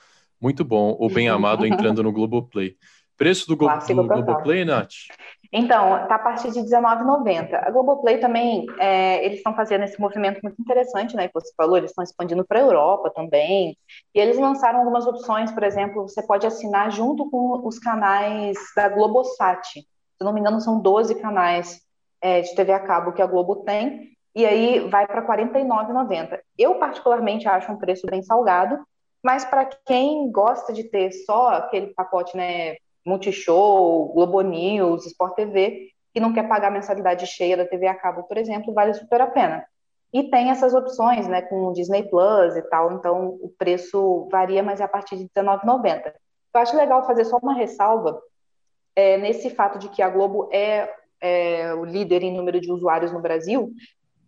Muito 0.41 0.65
bom, 0.65 0.97
O 0.99 1.07
Bem 1.07 1.29
Amado 1.29 1.65
entrando 1.65 2.01
no 2.01 2.11
Globoplay. 2.11 2.75
Preço 3.15 3.47
do, 3.47 3.55
Glo 3.55 3.69
do 3.87 4.03
Globoplay, 4.03 4.65
Nath? 4.65 4.93
Então, 5.53 6.03
está 6.03 6.15
a 6.15 6.19
partir 6.19 6.49
de 6.51 6.59
R$19,90. 6.59 7.53
A 7.55 7.69
Globoplay 7.71 8.19
também, 8.19 8.65
é, 8.79 9.23
eles 9.25 9.39
estão 9.39 9.53
fazendo 9.53 9.83
esse 9.83 9.99
movimento 9.99 10.39
muito 10.41 10.61
interessante, 10.61 11.13
né, 11.15 11.27
que 11.27 11.33
você 11.33 11.51
falou, 11.57 11.75
eles 11.75 11.91
estão 11.91 12.03
expandindo 12.03 12.45
para 12.45 12.59
a 12.59 12.61
Europa 12.61 13.11
também, 13.13 13.77
e 14.15 14.19
eles 14.19 14.37
lançaram 14.37 14.79
algumas 14.79 15.05
opções, 15.05 15.51
por 15.51 15.63
exemplo, 15.63 16.03
você 16.03 16.25
pode 16.25 16.47
assinar 16.47 16.89
junto 16.89 17.29
com 17.29 17.67
os 17.67 17.77
canais 17.79 18.57
da 18.75 18.87
Globosat, 18.87 19.67
se 19.67 19.85
não 20.21 20.31
me 20.31 20.39
engano 20.39 20.61
são 20.61 20.79
12 20.79 21.15
canais 21.15 21.81
é, 22.21 22.39
de 22.41 22.55
TV 22.55 22.71
a 22.71 22.79
cabo 22.79 23.11
que 23.11 23.21
a 23.21 23.27
Globo 23.27 23.57
tem, 23.57 24.11
e 24.33 24.45
aí 24.45 24.87
vai 24.89 25.05
para 25.05 25.19
R$ 25.19 25.27
49,90. 25.27 26.39
Eu 26.57 26.75
particularmente 26.75 27.47
acho 27.49 27.69
um 27.71 27.77
preço 27.77 28.07
bem 28.07 28.23
salgado, 28.23 28.79
mas 29.21 29.43
para 29.43 29.65
quem 29.65 30.31
gosta 30.31 30.71
de 30.71 30.85
ter 30.85 31.11
só 31.11 31.49
aquele 31.49 31.87
pacote, 31.87 32.37
né, 32.37 32.75
Multishow, 33.05 34.11
Globo 34.13 34.41
News, 34.41 35.05
Sport 35.05 35.35
TV, 35.35 35.89
que 36.13 36.19
não 36.19 36.33
quer 36.33 36.47
pagar 36.47 36.67
a 36.67 36.71
mensalidade 36.71 37.25
cheia 37.25 37.57
da 37.57 37.65
TV 37.65 37.87
a 37.87 37.95
cabo, 37.95 38.23
por 38.23 38.37
exemplo, 38.37 38.73
vale 38.73 38.93
super 38.93 39.21
a 39.21 39.27
pena. 39.27 39.65
E 40.13 40.29
tem 40.29 40.49
essas 40.49 40.73
opções, 40.73 41.27
né, 41.27 41.41
com 41.41 41.71
Disney 41.71 42.03
Plus 42.03 42.55
e 42.57 42.61
tal, 42.63 42.91
então 42.93 43.39
o 43.41 43.53
preço 43.57 44.27
varia, 44.29 44.61
mas 44.61 44.81
é 44.81 44.83
a 44.83 44.87
partir 44.87 45.15
de 45.15 45.23
R$19,90. 45.35 46.13
Eu 46.53 46.61
acho 46.61 46.75
legal 46.75 47.05
fazer 47.05 47.23
só 47.23 47.37
uma 47.37 47.53
ressalva 47.53 48.21
é, 48.93 49.17
nesse 49.17 49.49
fato 49.49 49.79
de 49.79 49.87
que 49.87 50.01
a 50.01 50.09
Globo 50.09 50.49
é, 50.51 50.93
é, 51.21 51.73
o 51.73 51.85
líder 51.85 52.23
em 52.23 52.35
número 52.35 52.59
de 52.59 52.71
usuários 52.71 53.13
no 53.13 53.21
Brasil. 53.21 53.71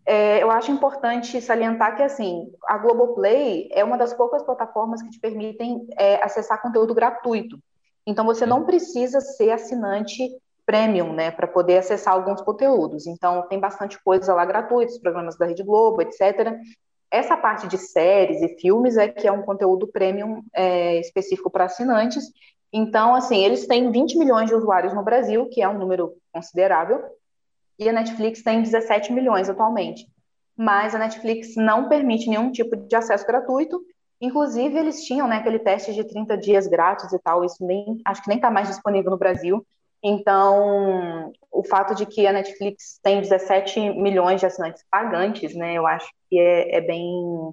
É, 0.06 0.42
eu 0.42 0.50
acho 0.50 0.70
importante 0.70 1.40
salientar 1.40 1.96
que 1.96 2.02
assim 2.02 2.50
a 2.66 2.78
Globoplay 2.78 3.68
é 3.72 3.82
uma 3.82 3.96
das 3.96 4.12
poucas 4.12 4.42
plataformas 4.42 5.02
que 5.02 5.10
te 5.10 5.18
permitem 5.18 5.86
é, 5.98 6.22
acessar 6.22 6.62
conteúdo 6.62 6.94
gratuito. 6.94 7.58
Então, 8.06 8.24
você 8.24 8.44
não 8.44 8.64
precisa 8.64 9.20
ser 9.20 9.50
assinante 9.50 10.30
premium, 10.66 11.12
né, 11.12 11.30
para 11.30 11.46
poder 11.46 11.78
acessar 11.78 12.14
alguns 12.14 12.40
conteúdos. 12.40 13.06
Então, 13.06 13.46
tem 13.48 13.60
bastante 13.60 14.02
coisa 14.02 14.34
lá 14.34 14.44
gratuita, 14.44 14.92
os 14.92 14.98
programas 14.98 15.36
da 15.36 15.46
Rede 15.46 15.62
Globo, 15.62 16.02
etc. 16.02 16.56
Essa 17.10 17.36
parte 17.36 17.68
de 17.68 17.78
séries 17.78 18.42
e 18.42 18.58
filmes 18.58 18.96
é 18.96 19.08
que 19.08 19.26
é 19.26 19.32
um 19.32 19.42
conteúdo 19.42 19.86
premium 19.86 20.42
é, 20.54 20.98
específico 21.00 21.50
para 21.50 21.64
assinantes. 21.64 22.24
Então, 22.72 23.14
assim, 23.14 23.44
eles 23.44 23.66
têm 23.66 23.90
20 23.90 24.18
milhões 24.18 24.48
de 24.48 24.54
usuários 24.54 24.92
no 24.92 25.04
Brasil, 25.04 25.48
que 25.48 25.62
é 25.62 25.68
um 25.68 25.78
número 25.78 26.14
considerável, 26.32 27.04
e 27.78 27.88
a 27.88 27.92
Netflix 27.92 28.42
tem 28.42 28.62
17 28.62 29.12
milhões 29.12 29.48
atualmente. 29.48 30.06
Mas 30.56 30.94
a 30.94 30.98
Netflix 30.98 31.54
não 31.56 31.88
permite 31.88 32.28
nenhum 32.28 32.50
tipo 32.50 32.76
de 32.76 32.96
acesso 32.96 33.26
gratuito, 33.26 33.80
Inclusive, 34.20 34.78
eles 34.78 35.04
tinham 35.04 35.28
né, 35.28 35.36
aquele 35.36 35.58
teste 35.58 35.92
de 35.92 36.04
30 36.04 36.36
dias 36.36 36.66
grátis 36.66 37.12
e 37.12 37.18
tal, 37.18 37.44
isso 37.44 37.64
nem 37.64 38.00
acho 38.04 38.22
que 38.22 38.28
nem 38.28 38.38
está 38.38 38.50
mais 38.50 38.68
disponível 38.68 39.10
no 39.10 39.18
Brasil. 39.18 39.64
Então, 40.02 41.32
o 41.50 41.64
fato 41.64 41.94
de 41.94 42.04
que 42.04 42.26
a 42.26 42.32
Netflix 42.32 43.00
tem 43.02 43.20
17 43.20 43.80
milhões 43.94 44.38
de 44.38 44.46
assinantes 44.46 44.84
pagantes, 44.90 45.54
né, 45.54 45.74
eu 45.74 45.86
acho 45.86 46.06
que 46.28 46.38
é, 46.38 46.76
é 46.76 46.80
bem, 46.80 47.50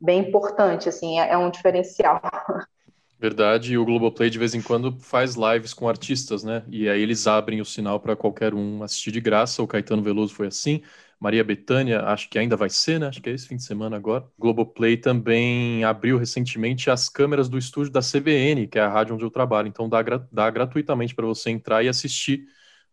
bem 0.00 0.20
importante, 0.20 0.88
assim, 0.88 1.20
é, 1.20 1.30
é 1.30 1.38
um 1.38 1.50
diferencial. 1.50 2.20
Verdade, 3.22 3.74
e 3.74 3.78
o 3.78 3.84
Globoplay 3.84 4.28
de 4.28 4.38
vez 4.38 4.52
em 4.52 4.60
quando 4.60 4.98
faz 4.98 5.36
lives 5.36 5.72
com 5.72 5.88
artistas, 5.88 6.42
né? 6.42 6.64
E 6.68 6.88
aí 6.88 7.00
eles 7.00 7.28
abrem 7.28 7.60
o 7.60 7.64
sinal 7.64 8.00
para 8.00 8.16
qualquer 8.16 8.52
um 8.52 8.82
assistir 8.82 9.12
de 9.12 9.20
graça. 9.20 9.62
O 9.62 9.66
Caetano 9.68 10.02
Veloso 10.02 10.34
foi 10.34 10.48
assim, 10.48 10.82
Maria 11.22 11.44
Bethânia, 11.44 12.00
acho 12.06 12.28
que 12.28 12.36
ainda 12.36 12.56
vai 12.56 12.68
ser, 12.68 12.98
né? 12.98 13.06
Acho 13.06 13.22
que 13.22 13.30
é 13.30 13.32
esse 13.32 13.46
fim 13.46 13.54
de 13.54 13.62
semana 13.62 13.94
agora. 13.94 14.26
Globoplay 14.36 14.96
também 14.96 15.84
abriu 15.84 16.18
recentemente 16.18 16.90
as 16.90 17.08
câmeras 17.08 17.48
do 17.48 17.56
estúdio 17.56 17.92
da 17.92 18.00
CBN, 18.00 18.66
que 18.66 18.76
é 18.76 18.82
a 18.82 18.88
rádio 18.88 19.14
onde 19.14 19.24
eu 19.24 19.30
trabalho. 19.30 19.68
Então 19.68 19.88
dá, 19.88 20.02
dá 20.32 20.50
gratuitamente 20.50 21.14
para 21.14 21.24
você 21.24 21.50
entrar 21.50 21.84
e 21.84 21.88
assistir 21.88 22.44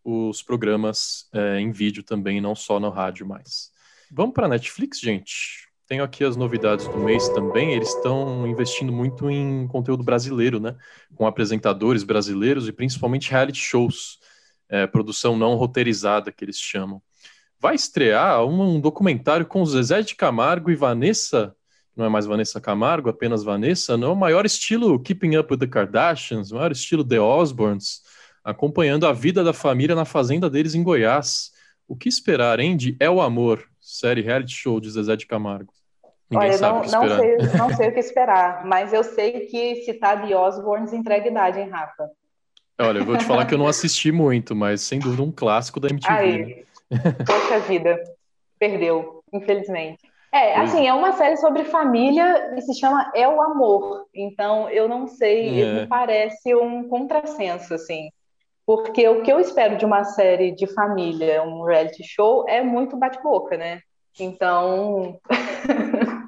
os 0.04 0.44
programas 0.44 1.28
é, 1.34 1.60
em 1.60 1.72
vídeo 1.72 2.04
também, 2.04 2.40
não 2.40 2.54
só 2.54 2.80
no 2.80 2.92
rádio 2.92 3.26
mais. 3.26 3.72
Vamos 4.12 4.36
para 4.36 4.48
Netflix, 4.48 5.00
gente. 5.00 5.68
Tenho 5.88 6.04
aqui 6.04 6.24
as 6.24 6.36
novidades 6.36 6.88
do 6.88 7.00
mês 7.00 7.28
também. 7.30 7.74
Eles 7.74 7.90
estão 7.96 8.46
investindo 8.46 8.92
muito 8.92 9.28
em 9.28 9.68
conteúdo 9.68 10.04
brasileiro, 10.04 10.60
né? 10.60 10.76
Com 11.16 11.26
apresentadores 11.26 12.04
brasileiros 12.04 12.68
e 12.68 12.72
principalmente 12.72 13.32
reality 13.32 13.58
shows, 13.60 14.20
é, 14.70 14.86
produção 14.86 15.36
não 15.36 15.56
roteirizada 15.56 16.32
que 16.32 16.46
eles 16.46 16.60
chamam 16.60 17.02
vai 17.60 17.76
estrear 17.76 18.46
um, 18.46 18.80
documentário 18.80 19.46
com 19.46 19.66
Zezé 19.66 20.02
de 20.02 20.16
Camargo 20.16 20.72
e 20.72 20.76
Vanessa, 20.76 21.54
não 21.96 22.06
é 22.06 22.10
mais 22.10 22.26
Vanessa 22.26 22.62
Camargo, 22.62 23.10
apenas 23.10 23.44
Vanessa, 23.44 23.98
não, 23.98 24.14
o 24.14 24.16
maior 24.16 24.46
estilo 24.46 25.00
Keeping 25.00 25.36
Up 25.38 25.52
with 25.52 25.60
the 25.60 25.68
Kardashians, 25.68 26.52
o 26.52 26.56
maior 26.56 26.72
estilo 26.72 27.04
The 27.04 27.20
Osbournes, 27.20 28.02
acompanhando 28.44 29.06
a 29.06 29.12
vida 29.12 29.44
da 29.44 29.52
família 29.52 29.96
na 29.96 30.06
fazenda 30.06 30.50
deles 30.50 30.74
em 30.74 30.82
Goiás. 30.82 31.52
O 31.88 31.96
que 31.96 32.08
esperar, 32.08 32.60
hein, 32.60 32.78
de 32.78 32.96
É 33.00 33.10
o 33.10 33.20
Amor, 33.20 33.64
série 33.82 34.22
reality 34.22 34.54
show 34.54 34.80
de 34.80 34.90
Zezé 34.90 35.16
de 35.16 35.26
Camargo? 35.26 35.74
Ninguém 36.30 36.50
Olha, 36.50 36.58
sabe 36.58 36.92
não. 36.92 37.02
Não 37.02 37.18
sei, 37.18 37.38
não 37.58 37.76
sei 37.76 37.90
o 37.90 37.94
que 37.94 38.00
esperar, 38.00 38.64
mas 38.66 38.94
eu 38.94 39.04
sei 39.04 39.48
que 39.48 39.84
citar 39.84 40.26
The 40.26 40.38
Osbournes 40.38 40.94
entrega 40.94 41.28
idade, 41.28 41.60
hein, 41.60 41.70
Rafa? 41.70 42.08
Olha, 42.82 43.00
eu 43.00 43.06
vou 43.06 43.18
te 43.18 43.26
falar 43.26 43.46
que 43.46 43.54
eu 43.54 43.58
não 43.58 43.68
assisti 43.68 44.10
muito, 44.10 44.56
mas 44.56 44.82
sem 44.82 45.00
dúvida 45.00 45.22
um 45.22 45.32
clássico 45.32 45.82
da 45.82 45.90
MTV. 45.90 46.14
Aí, 46.14 46.46
né? 46.46 46.64
Poxa 47.26 47.60
vida, 47.60 47.98
perdeu. 48.58 49.24
infelizmente. 49.32 50.10
É, 50.32 50.56
assim, 50.56 50.88
é 50.88 50.94
uma 50.94 51.14
série 51.14 51.38
sobre 51.38 51.64
família 51.64 52.54
e 52.56 52.62
se 52.62 52.80
chama 52.80 53.12
É 53.16 53.28
o 53.28 53.42
Amor. 53.42 54.06
Então, 54.14 54.70
eu 54.70 54.88
não 54.88 55.08
sei, 55.08 55.64
é. 55.64 55.82
me 55.82 55.88
parece 55.88 56.54
um 56.56 56.88
contrassenso, 56.88 57.74
assim. 57.74 58.10
Porque 58.66 59.08
o 59.08 59.24
que 59.24 59.32
eu 59.32 59.40
espero 59.40 59.78
de 59.78 59.86
uma 59.86 60.04
série 60.04 60.52
de 60.52 60.68
família, 60.68 61.42
um 61.42 61.64
reality 61.64 62.04
show, 62.04 62.46
é 62.48 62.62
muito 62.62 62.96
bate-boca, 62.96 63.58
né? 63.58 63.82
Então. 64.20 65.20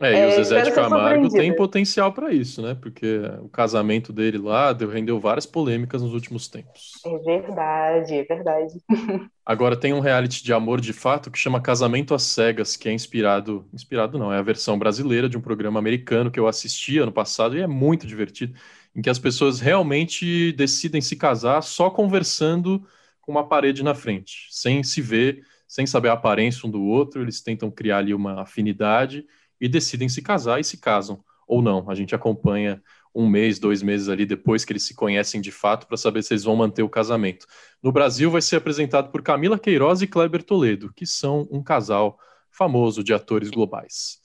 É, 0.00 0.12
e 0.12 0.26
o 0.26 0.28
é, 0.28 0.30
Zezé 0.32 0.62
de 0.62 0.72
Camargo 0.72 1.28
tem 1.28 1.54
potencial 1.54 2.12
para 2.12 2.32
isso, 2.32 2.60
né? 2.60 2.74
Porque 2.74 3.20
o 3.40 3.48
casamento 3.48 4.12
dele 4.12 4.38
lá 4.38 4.72
deu, 4.72 4.88
rendeu 4.88 5.20
várias 5.20 5.46
polêmicas 5.46 6.02
nos 6.02 6.12
últimos 6.12 6.48
tempos. 6.48 6.92
É 7.06 7.18
verdade, 7.18 8.14
é 8.14 8.24
verdade. 8.24 8.74
Agora 9.46 9.76
tem 9.76 9.92
um 9.92 10.00
reality 10.00 10.42
de 10.42 10.52
amor 10.52 10.80
de 10.80 10.92
fato 10.92 11.30
que 11.30 11.38
chama 11.38 11.60
Casamento 11.60 12.14
às 12.14 12.24
Cegas, 12.24 12.76
que 12.76 12.88
é 12.88 12.92
inspirado. 12.92 13.68
Inspirado 13.72 14.18
não, 14.18 14.32
é 14.32 14.38
a 14.38 14.42
versão 14.42 14.76
brasileira 14.76 15.28
de 15.28 15.38
um 15.38 15.40
programa 15.40 15.78
americano 15.78 16.30
que 16.30 16.40
eu 16.40 16.48
assisti 16.48 16.98
ano 16.98 17.12
passado 17.12 17.56
e 17.56 17.60
é 17.60 17.66
muito 17.66 18.06
divertido, 18.06 18.58
em 18.96 19.00
que 19.00 19.10
as 19.10 19.18
pessoas 19.18 19.60
realmente 19.60 20.52
decidem 20.52 21.00
se 21.00 21.14
casar 21.14 21.62
só 21.62 21.88
conversando 21.88 22.84
com 23.20 23.30
uma 23.30 23.46
parede 23.46 23.84
na 23.84 23.94
frente, 23.94 24.48
sem 24.50 24.82
se 24.82 25.00
ver, 25.00 25.44
sem 25.68 25.86
saber 25.86 26.08
a 26.08 26.12
aparência 26.12 26.66
um 26.66 26.70
do 26.70 26.82
outro, 26.82 27.22
eles 27.22 27.40
tentam 27.40 27.70
criar 27.70 27.98
ali 27.98 28.12
uma 28.12 28.42
afinidade 28.42 29.24
e 29.60 29.68
decidem 29.68 30.08
se 30.08 30.22
casar 30.22 30.60
e 30.60 30.64
se 30.64 30.78
casam. 30.78 31.22
Ou 31.46 31.62
não, 31.62 31.88
a 31.90 31.94
gente 31.94 32.14
acompanha 32.14 32.82
um 33.14 33.28
mês, 33.28 33.58
dois 33.58 33.82
meses 33.82 34.08
ali 34.08 34.26
depois 34.26 34.64
que 34.64 34.72
eles 34.72 34.82
se 34.82 34.94
conhecem 34.94 35.40
de 35.40 35.52
fato 35.52 35.86
para 35.86 35.96
saber 35.96 36.22
se 36.22 36.32
eles 36.32 36.42
vão 36.42 36.56
manter 36.56 36.82
o 36.82 36.88
casamento. 36.88 37.46
No 37.82 37.92
Brasil 37.92 38.30
vai 38.30 38.42
ser 38.42 38.56
apresentado 38.56 39.10
por 39.10 39.22
Camila 39.22 39.58
Queiroz 39.58 40.02
e 40.02 40.06
Kleber 40.06 40.42
Toledo, 40.42 40.92
que 40.92 41.06
são 41.06 41.46
um 41.50 41.62
casal 41.62 42.18
famoso 42.50 43.04
de 43.04 43.14
atores 43.14 43.50
globais. 43.50 44.18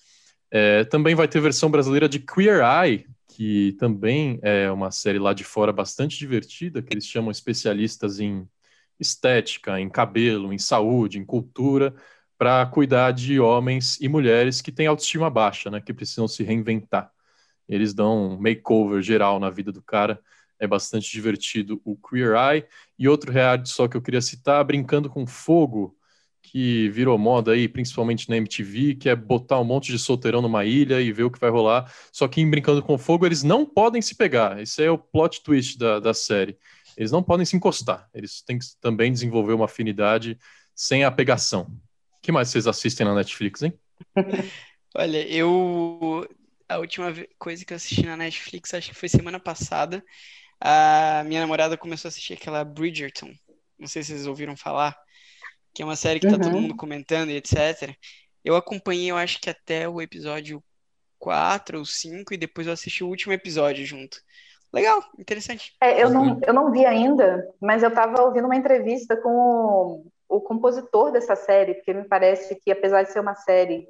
É, 0.51 0.83
também 0.85 1.13
vai 1.13 1.27
ter 1.27 1.39
versão 1.39 1.69
brasileira 1.69 2.09
de 2.09 2.19
Queer 2.19 2.61
Eye, 2.63 3.05
que 3.27 3.75
também 3.79 4.39
é 4.41 4.71
uma 4.71 4.89
série 4.89 5.19
lá 5.19 5.33
de 5.33 5.43
fora 5.43 5.71
bastante 5.71 6.17
divertida, 6.17 6.81
que 6.81 6.93
eles 6.93 7.05
chamam 7.05 7.29
especialistas 7.29 8.19
em 8.19 8.47
estética, 8.99 9.79
em 9.79 9.89
cabelo, 9.89 10.51
em 10.51 10.57
saúde, 10.57 11.19
em 11.19 11.25
cultura, 11.25 11.95
para 12.39 12.65
cuidar 12.67 13.11
de 13.11 13.37
homens 13.37 13.99
e 13.99 14.07
mulheres 14.07 14.61
que 14.61 14.71
têm 14.71 14.87
autoestima 14.87 15.29
baixa, 15.29 15.69
né, 15.69 15.81
que 15.81 15.93
precisam 15.93 16.25
se 16.25 16.41
reinventar. 16.41 17.11
Eles 17.67 17.93
dão 17.93 18.31
um 18.31 18.41
makeover 18.41 19.01
geral 19.01 19.41
na 19.41 19.49
vida 19.49 19.73
do 19.73 19.81
cara. 19.81 20.21
É 20.57 20.65
bastante 20.65 21.11
divertido 21.11 21.81
o 21.83 21.97
Queer 21.97 22.35
Eye. 22.35 22.65
E 22.97 23.09
outro 23.09 23.29
reality 23.29 23.67
só 23.69 23.89
que 23.89 23.97
eu 23.97 24.01
queria 24.01 24.21
citar, 24.21 24.63
Brincando 24.63 25.09
com 25.09 25.27
Fogo, 25.27 25.97
que 26.41 26.89
virou 26.89 27.17
moda 27.17 27.51
aí, 27.51 27.67
principalmente 27.67 28.29
na 28.29 28.37
MTV, 28.37 28.95
que 28.95 29.09
é 29.09 29.15
botar 29.17 29.59
um 29.59 29.65
monte 29.65 29.91
de 29.91 29.99
solteirão 29.99 30.41
numa 30.41 30.63
ilha 30.63 31.01
e 31.01 31.11
ver 31.11 31.23
o 31.23 31.31
que 31.31 31.39
vai 31.39 31.49
rolar. 31.49 31.93
Só 32.09 32.25
que 32.25 32.39
em 32.39 32.49
Brincando 32.49 32.81
com 32.81 32.97
Fogo 32.97 33.25
eles 33.25 33.43
não 33.43 33.65
podem 33.65 34.01
se 34.01 34.15
pegar. 34.15 34.61
Esse 34.61 34.81
é 34.81 34.89
o 34.89 34.97
plot 34.97 35.43
twist 35.43 35.77
da, 35.77 35.99
da 35.99 36.13
série. 36.13 36.57
Eles 36.95 37.11
não 37.11 37.21
podem 37.21 37.45
se 37.45 37.57
encostar. 37.57 38.09
Eles 38.13 38.41
têm 38.41 38.57
que 38.57 38.65
também 38.79 39.11
desenvolver 39.11 39.51
uma 39.51 39.65
afinidade 39.65 40.39
sem 40.73 41.03
a 41.03 41.11
pegação 41.11 41.69
que 42.21 42.31
mais 42.31 42.49
vocês 42.49 42.67
assistem 42.67 43.05
na 43.05 43.15
Netflix, 43.15 43.61
hein? 43.61 43.77
Olha, 44.95 45.27
eu. 45.27 46.27
A 46.67 46.77
última 46.77 47.11
coisa 47.39 47.65
que 47.65 47.73
eu 47.73 47.77
assisti 47.77 48.05
na 48.05 48.15
Netflix, 48.15 48.73
acho 48.73 48.89
que 48.89 48.95
foi 48.95 49.09
semana 49.09 49.39
passada. 49.39 50.03
A 50.61 51.23
minha 51.25 51.41
namorada 51.41 51.77
começou 51.77 52.07
a 52.07 52.09
assistir 52.09 52.33
aquela 52.33 52.63
Bridgerton. 52.63 53.33
Não 53.77 53.87
sei 53.87 54.03
se 54.03 54.11
vocês 54.11 54.27
ouviram 54.27 54.55
falar. 54.55 54.95
Que 55.73 55.81
é 55.81 55.85
uma 55.85 55.95
série 55.95 56.19
que 56.19 56.27
tá 56.27 56.33
uhum. 56.33 56.39
todo 56.39 56.51
mundo 56.51 56.75
comentando 56.75 57.29
e 57.29 57.37
etc. 57.37 57.95
Eu 58.43 58.55
acompanhei, 58.55 59.09
eu 59.09 59.17
acho 59.17 59.39
que 59.39 59.49
até 59.49 59.87
o 59.87 60.01
episódio 60.01 60.63
4 61.17 61.77
ou 61.79 61.85
5, 61.85 62.33
e 62.33 62.37
depois 62.37 62.67
eu 62.67 62.73
assisti 62.73 63.03
o 63.03 63.07
último 63.07 63.33
episódio 63.33 63.85
junto. 63.85 64.17
Legal, 64.71 65.03
interessante. 65.17 65.73
É, 65.81 66.01
eu, 66.03 66.09
não, 66.09 66.39
eu 66.45 66.53
não 66.53 66.71
vi 66.71 66.85
ainda, 66.85 67.47
mas 67.59 67.81
eu 67.81 67.89
estava 67.89 68.21
ouvindo 68.21 68.45
uma 68.45 68.55
entrevista 68.55 69.17
com 69.17 69.29
o 69.29 70.11
compositor 70.39 71.11
dessa 71.11 71.35
série, 71.35 71.75
porque 71.75 71.93
me 71.93 72.03
parece 72.03 72.55
que, 72.55 72.71
apesar 72.71 73.03
de 73.03 73.11
ser 73.11 73.19
uma 73.19 73.35
série 73.35 73.87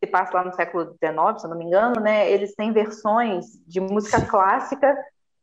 que 0.00 0.06
passa 0.06 0.36
lá 0.36 0.44
no 0.44 0.54
século 0.54 0.84
XIX, 0.84 1.40
se 1.40 1.46
eu 1.46 1.50
não 1.50 1.58
me 1.58 1.64
engano, 1.64 2.00
né, 2.00 2.30
eles 2.30 2.54
têm 2.54 2.72
versões 2.72 3.46
de 3.66 3.80
música 3.80 4.20
clássica 4.26 4.94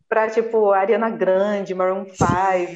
para 0.07 0.29
tipo 0.29 0.71
Ariana 0.71 1.09
Grande, 1.09 1.73
Maroon 1.73 2.05
5 2.05 2.15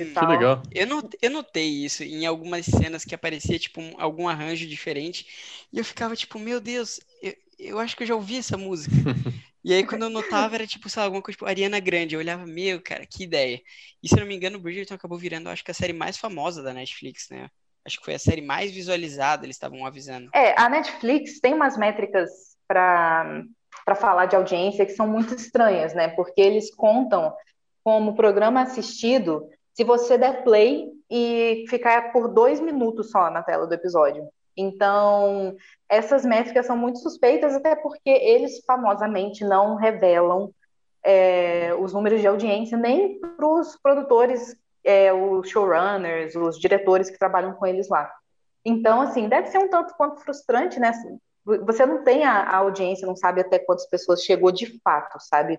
e 0.02 0.14
tal. 0.14 0.26
Que 0.26 0.34
legal. 0.34 0.64
Eu, 0.72 0.88
not, 0.88 1.18
eu 1.22 1.30
notei 1.30 1.70
isso 1.70 2.04
em 2.04 2.26
algumas 2.26 2.66
cenas 2.66 3.06
que 3.06 3.14
aparecia 3.14 3.60
tipo 3.60 3.80
um, 3.80 3.94
algum 3.98 4.28
arranjo 4.28 4.68
diferente 4.68 5.68
e 5.72 5.78
eu 5.78 5.86
ficava 5.86 6.16
tipo, 6.16 6.40
meu 6.40 6.60
Deus, 6.60 7.00
eu, 7.22 7.34
eu 7.60 7.80
acho 7.80 7.96
que 7.96 8.04
eu 8.04 8.08
já 8.08 8.16
ouvi 8.16 8.38
essa 8.38 8.58
música. 8.58 8.96
E 9.62 9.74
aí, 9.74 9.86
quando 9.86 10.04
eu 10.04 10.10
notava, 10.10 10.56
era 10.56 10.66
tipo, 10.66 10.90
sei 10.90 11.02
lá, 11.02 11.06
alguma 11.06 11.22
coisa 11.22 11.36
tipo 11.36 11.46
Ariana 11.46 11.82
Grande. 11.82 12.16
Eu 12.16 12.22
olhava, 12.22 12.46
meu, 12.46 12.82
cara, 12.82 13.06
que 13.06 13.26
ideia. 13.26 13.62
E 14.02 14.08
se 14.08 14.16
eu 14.16 14.22
não 14.22 14.26
me 14.26 14.34
engano, 14.34 14.58
o 14.58 14.62
Bridgerton 14.62 14.94
acabou 14.94 15.18
virando, 15.18 15.50
acho 15.50 15.66
que 15.66 15.70
a 15.70 15.74
série 15.74 15.92
mais 15.92 16.18
famosa 16.18 16.64
da 16.64 16.74
Netflix, 16.74 17.28
né? 17.30 17.50
Acho 17.86 18.00
que 18.00 18.06
foi 18.06 18.16
a 18.16 18.20
série 18.20 18.42
mais 18.42 18.72
visualizada, 18.72 19.46
eles 19.46 19.58
estavam 19.58 19.86
avisando. 19.86 20.30
É, 20.34 20.60
a 20.60 20.70
Netflix 20.70 21.42
tem 21.42 21.54
umas 21.54 21.78
métricas 21.78 22.30
para 22.66 23.44
para 23.86 23.96
falar 23.96 24.28
de 24.28 24.36
audiência 24.36 24.86
que 24.86 24.92
são 24.92 25.08
muito 25.08 25.34
estranhas, 25.34 25.96
né? 25.96 26.10
Porque 26.10 26.40
eles 26.40 26.74
contam 26.74 27.34
como 27.84 28.16
programa 28.16 28.62
assistido 28.62 29.50
se 29.74 29.84
você 29.84 30.18
der 30.18 30.44
play 30.44 30.92
e 31.10 31.66
ficar 31.70 32.12
por 32.12 32.28
dois 32.28 32.60
minutos 32.60 33.10
só 33.10 33.32
na 33.32 33.42
tela 33.42 33.66
do 33.66 33.74
episódio. 33.74 34.30
Então, 34.60 35.56
essas 35.88 36.26
métricas 36.26 36.66
são 36.66 36.76
muito 36.76 37.00
suspeitas, 37.00 37.56
até 37.56 37.78
porque 37.78 38.10
eles 38.10 38.62
famosamente 38.66 39.46
não 39.46 39.76
revelam 39.76 40.52
é, 41.02 41.74
os 41.80 41.94
números 41.94 42.20
de 42.20 42.28
audiência 42.28 42.78
nem 42.78 43.22
para 43.22 43.48
os 43.48 43.78
produtores, 43.82 44.54
é, 44.84 45.14
os 45.14 45.48
showrunners, 45.50 46.36
os 46.36 46.60
diretores 46.60 47.10
que 47.10 47.18
trabalham 47.18 47.54
com 47.54 47.66
eles 47.66 47.88
lá. 47.88 48.12
Então, 48.66 49.00
assim, 49.00 49.30
deve 49.30 49.48
ser 49.48 49.60
um 49.60 49.70
tanto 49.70 49.94
quanto 49.96 50.20
frustrante, 50.20 50.78
né? 50.78 50.92
Você 51.46 51.86
não 51.86 52.04
tem 52.04 52.26
a, 52.26 52.42
a 52.42 52.58
audiência, 52.58 53.08
não 53.08 53.16
sabe 53.16 53.40
até 53.40 53.60
quantas 53.60 53.88
pessoas 53.88 54.24
chegou 54.24 54.52
de 54.52 54.78
fato, 54.82 55.18
sabe? 55.22 55.58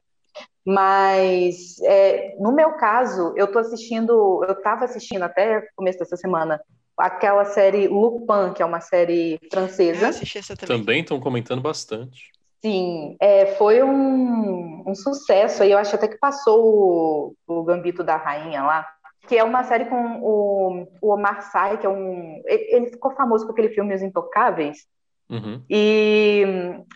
Mas 0.63 1.81
é, 1.85 2.37
no 2.39 2.53
meu 2.53 2.75
caso, 2.75 3.33
eu 3.35 3.51
tô 3.51 3.61
assistindo, 3.61 4.45
eu 4.45 4.53
estava 4.53 4.85
assistindo 4.85 5.23
até 5.23 5.67
começo 5.75 5.99
dessa 5.99 6.19
semana 6.19 6.61
aquela 7.01 7.45
série 7.45 7.89
Lupin, 7.89 8.53
que 8.55 8.63
é 8.63 8.65
uma 8.65 8.81
série 8.81 9.41
francesa. 9.51 10.09
assisti 10.09 10.39
essa 10.39 10.57
também. 10.57 10.79
Também 10.79 11.01
estão 11.01 11.19
comentando 11.19 11.61
bastante. 11.61 12.31
Sim, 12.63 13.17
é, 13.19 13.47
foi 13.55 13.83
um, 13.83 14.85
um 14.87 14.95
sucesso 14.95 15.63
aí, 15.63 15.73
eu 15.73 15.79
acho 15.79 15.95
até 15.95 16.07
que 16.07 16.19
passou 16.19 17.35
o, 17.47 17.61
o 17.61 17.65
Gambito 17.65 18.05
da 18.05 18.17
Rainha 18.17 18.63
lá, 18.63 18.87
que 19.27 19.37
é 19.37 19.43
uma 19.43 19.65
série 19.65 19.87
com 19.87 20.21
o, 20.21 20.87
o 21.01 21.15
Omar 21.15 21.43
Sy, 21.43 21.79
que 21.79 21.87
é 21.87 21.89
um... 21.89 22.43
Ele 22.45 22.91
ficou 22.91 23.13
famoso 23.13 23.47
com 23.47 23.53
aquele 23.53 23.71
filme 23.71 23.95
Os 23.95 24.03
Intocáveis, 24.03 24.87
uhum. 25.31 25.63
e 25.71 26.45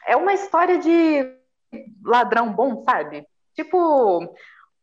é 0.07 0.14
uma 0.17 0.35
história 0.35 0.79
de 0.79 1.33
ladrão 2.05 2.53
bom, 2.53 2.85
sabe? 2.85 3.27
Tipo 3.55 4.35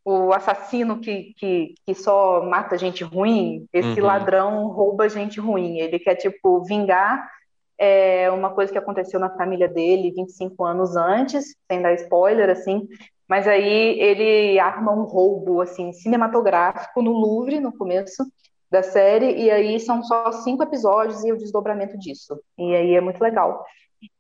o 0.03 0.33
assassino 0.33 0.99
que, 0.99 1.33
que, 1.37 1.75
que 1.85 1.93
só 1.93 2.43
mata 2.43 2.77
gente 2.77 3.03
ruim, 3.03 3.67
esse 3.71 3.99
uhum. 4.01 4.07
ladrão 4.07 4.67
rouba 4.67 5.07
gente 5.07 5.39
ruim. 5.39 5.79
Ele 5.79 5.99
quer, 5.99 6.15
tipo, 6.15 6.63
vingar 6.63 7.29
é, 7.77 8.29
uma 8.31 8.51
coisa 8.51 8.71
que 8.71 8.77
aconteceu 8.77 9.19
na 9.19 9.35
família 9.35 9.67
dele 9.67 10.13
25 10.15 10.63
anos 10.63 10.95
antes, 10.95 11.55
sem 11.71 11.81
dar 11.81 11.93
spoiler, 11.93 12.49
assim. 12.49 12.87
Mas 13.27 13.47
aí 13.47 13.99
ele 13.99 14.59
arma 14.59 14.91
um 14.91 15.03
roubo, 15.03 15.61
assim, 15.61 15.93
cinematográfico 15.93 17.01
no 17.01 17.11
Louvre, 17.11 17.59
no 17.59 17.75
começo 17.75 18.23
da 18.69 18.83
série, 18.83 19.35
e 19.35 19.51
aí 19.51 19.79
são 19.79 20.01
só 20.03 20.31
cinco 20.31 20.63
episódios 20.63 21.23
e 21.25 21.31
o 21.31 21.37
desdobramento 21.37 21.97
disso. 21.97 22.39
E 22.57 22.75
aí 22.75 22.95
é 22.95 23.01
muito 23.01 23.21
legal. 23.21 23.65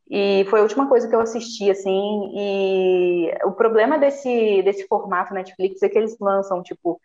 E 0.09 0.45
foi 0.49 0.59
a 0.59 0.63
última 0.63 0.89
coisa 0.89 1.07
que 1.07 1.15
eu 1.15 1.21
assisti, 1.21 1.71
assim, 1.71 2.31
e 2.35 3.31
o 3.45 3.51
problema 3.53 3.97
desse, 3.97 4.61
desse 4.61 4.85
formato 4.85 5.33
Netflix 5.33 5.81
é 5.81 5.87
que 5.87 5.97
eles 5.97 6.17
lançam, 6.19 6.61
tipo, 6.61 6.99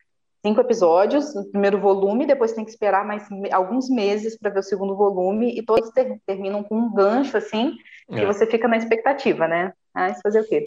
cinco 0.44 0.60
episódios 0.60 1.32
no 1.32 1.44
primeiro 1.44 1.80
volume, 1.80 2.26
depois 2.26 2.52
tem 2.52 2.64
que 2.64 2.70
esperar 2.70 3.06
mais 3.06 3.24
alguns 3.52 3.88
meses 3.88 4.36
para 4.36 4.50
ver 4.50 4.58
o 4.58 4.62
segundo 4.62 4.96
volume, 4.96 5.56
e 5.56 5.62
todos 5.62 5.88
ter, 5.90 6.20
terminam 6.26 6.64
com 6.64 6.76
um 6.76 6.92
gancho, 6.92 7.36
assim, 7.36 7.76
é. 8.10 8.22
e 8.22 8.26
você 8.26 8.44
fica 8.44 8.66
na 8.66 8.76
expectativa, 8.76 9.46
né? 9.46 9.72
Ah, 9.94 10.08
isso 10.08 10.20
fazer 10.20 10.40
o 10.40 10.44
quê? 10.48 10.64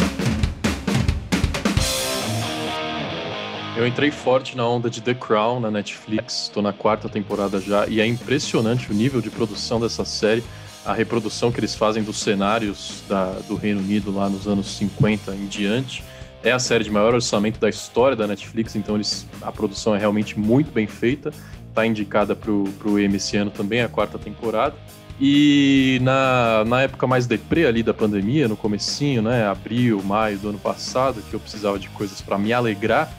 Eu 3.78 3.86
entrei 3.86 4.12
forte 4.12 4.58
na 4.58 4.67
onda 4.67 4.89
de 4.89 5.02
The 5.02 5.13
Crown 5.13 5.60
na 5.60 5.72
Netflix, 5.72 6.43
estou 6.43 6.63
na 6.63 6.72
quarta 6.72 7.08
temporada 7.08 7.60
já, 7.60 7.86
e 7.88 8.00
é 8.00 8.06
impressionante 8.06 8.89
o 8.91 8.93
nível 8.93 9.19
de 9.19 9.30
produção 9.30 9.80
dessa 9.80 10.04
série 10.04 10.43
a 10.89 10.93
reprodução 10.93 11.52
que 11.52 11.60
eles 11.60 11.75
fazem 11.75 12.02
dos 12.02 12.17
cenários 12.19 13.04
da, 13.08 13.34
do 13.47 13.56
Reino 13.56 13.80
Unido 13.80 14.12
lá 14.12 14.28
nos 14.28 14.47
anos 14.47 14.75
50 14.75 15.36
em 15.36 15.45
diante. 15.45 16.04
É 16.41 16.52
a 16.52 16.58
série 16.58 16.84
de 16.84 16.89
maior 16.89 17.13
orçamento 17.13 17.60
da 17.60 17.69
história 17.69 18.17
da 18.17 18.25
Netflix, 18.25 18.75
então 18.75 18.95
eles, 18.95 19.28
a 19.39 19.52
produção 19.52 19.93
é 19.93 19.99
realmente 19.99 20.39
muito 20.39 20.71
bem 20.71 20.88
feita. 20.88 21.32
Está 21.67 21.86
indicada 21.86 22.36
para 22.36 22.52
o 22.52 22.99
Emmy 22.99 23.17
esse 23.17 23.38
ano 23.38 23.52
também, 23.52 23.82
a 23.82 23.88
quarta 23.88 24.17
temporada. 24.17 24.75
E 25.21 25.99
na, 26.02 26.63
na 26.65 26.82
época 26.82 27.06
mais 27.06 27.28
deprê 27.28 27.67
ali 27.67 27.84
da 27.84 27.93
pandemia, 27.93 28.47
no 28.47 28.58
comecinho, 28.58 29.21
né, 29.21 29.45
abril, 29.45 30.02
maio 30.02 30.39
do 30.39 30.49
ano 30.49 30.60
passado, 30.60 31.21
que 31.30 31.36
eu 31.36 31.39
precisava 31.39 31.78
de 31.78 31.88
coisas 31.89 32.19
para 32.19 32.36
me 32.36 32.52
alegrar, 32.52 33.13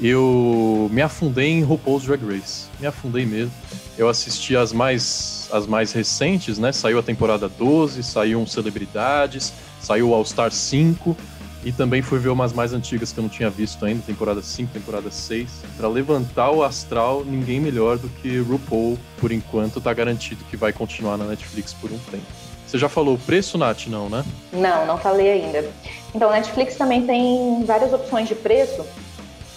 eu 0.00 0.88
me 0.90 1.02
afundei 1.02 1.50
em 1.50 1.62
RuPaul's 1.62 2.04
Drag 2.04 2.24
Race. 2.24 2.66
Me 2.80 2.86
afundei 2.86 3.26
mesmo. 3.26 3.52
Eu 3.98 4.08
assisti 4.08 4.56
as 4.56 4.72
mais 4.72 5.39
as 5.52 5.66
mais 5.66 5.92
recentes, 5.92 6.58
né? 6.58 6.72
Saiu 6.72 6.98
a 6.98 7.02
temporada 7.02 7.48
12, 7.48 8.02
saiu 8.02 8.40
um 8.40 8.46
Celebridades, 8.46 9.52
saiu 9.80 10.10
o 10.10 10.14
All 10.14 10.24
Star 10.24 10.50
5 10.50 11.16
e 11.64 11.72
também 11.72 12.00
fui 12.00 12.18
ver 12.18 12.30
umas 12.30 12.52
mais 12.52 12.72
antigas 12.72 13.12
que 13.12 13.18
eu 13.18 13.22
não 13.22 13.28
tinha 13.28 13.50
visto 13.50 13.84
ainda, 13.84 14.02
temporada 14.02 14.42
5, 14.42 14.72
temporada 14.72 15.10
6. 15.10 15.48
Para 15.76 15.88
levantar 15.88 16.50
o 16.50 16.62
astral, 16.62 17.24
ninguém 17.24 17.60
melhor 17.60 17.98
do 17.98 18.08
que 18.08 18.38
RuPaul, 18.38 18.98
por 19.18 19.30
enquanto 19.30 19.80
tá 19.80 19.92
garantido 19.92 20.44
que 20.44 20.56
vai 20.56 20.72
continuar 20.72 21.16
na 21.16 21.24
Netflix 21.24 21.74
por 21.74 21.92
um 21.92 21.98
tempo. 22.10 22.24
Você 22.66 22.78
já 22.78 22.88
falou 22.88 23.16
o 23.16 23.18
preço, 23.18 23.58
Nath, 23.58 23.88
não, 23.88 24.08
né? 24.08 24.24
Não, 24.52 24.86
não 24.86 24.96
falei 24.96 25.28
ainda. 25.28 25.68
Então, 26.14 26.30
Netflix 26.30 26.76
também 26.76 27.04
tem 27.04 27.64
várias 27.64 27.92
opções 27.92 28.28
de 28.28 28.34
preço 28.34 28.86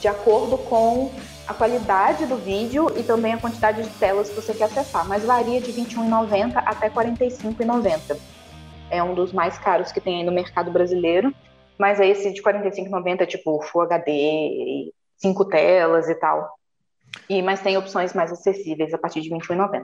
de 0.01 0.07
acordo 0.07 0.57
com 0.57 1.11
a 1.47 1.53
qualidade 1.53 2.25
do 2.25 2.37
vídeo 2.37 2.87
e 2.97 3.03
também 3.03 3.33
a 3.33 3.37
quantidade 3.37 3.83
de 3.83 3.89
telas 3.91 4.29
que 4.29 4.35
você 4.35 4.53
quer 4.53 4.65
acessar, 4.65 5.07
mas 5.07 5.25
varia 5.25 5.59
de 5.59 5.71
R$ 5.71 5.83
21,90 5.83 6.53
até 6.55 6.87
R$ 6.87 6.93
45,90. 6.93 8.17
É 8.89 9.03
um 9.03 9.13
dos 9.13 9.33
mais 9.33 9.57
caros 9.57 9.91
que 9.91 9.99
tem 9.99 10.17
aí 10.17 10.23
no 10.23 10.31
mercado 10.31 10.71
brasileiro, 10.71 11.33
mas 11.77 11.99
é 11.99 12.07
esse 12.07 12.31
de 12.31 12.41
R$ 12.41 12.53
45,90 12.53 13.21
é 13.21 13.25
tipo 13.25 13.61
Full 13.61 13.81
HD, 13.81 14.93
cinco 15.17 15.45
telas 15.45 16.09
e 16.09 16.15
tal. 16.15 16.57
E, 17.29 17.41
mas 17.41 17.61
tem 17.61 17.77
opções 17.77 18.13
mais 18.13 18.31
acessíveis 18.31 18.93
a 18.93 18.97
partir 18.97 19.21
de 19.21 19.29
R$ 19.29 19.37
21,90. 19.39 19.83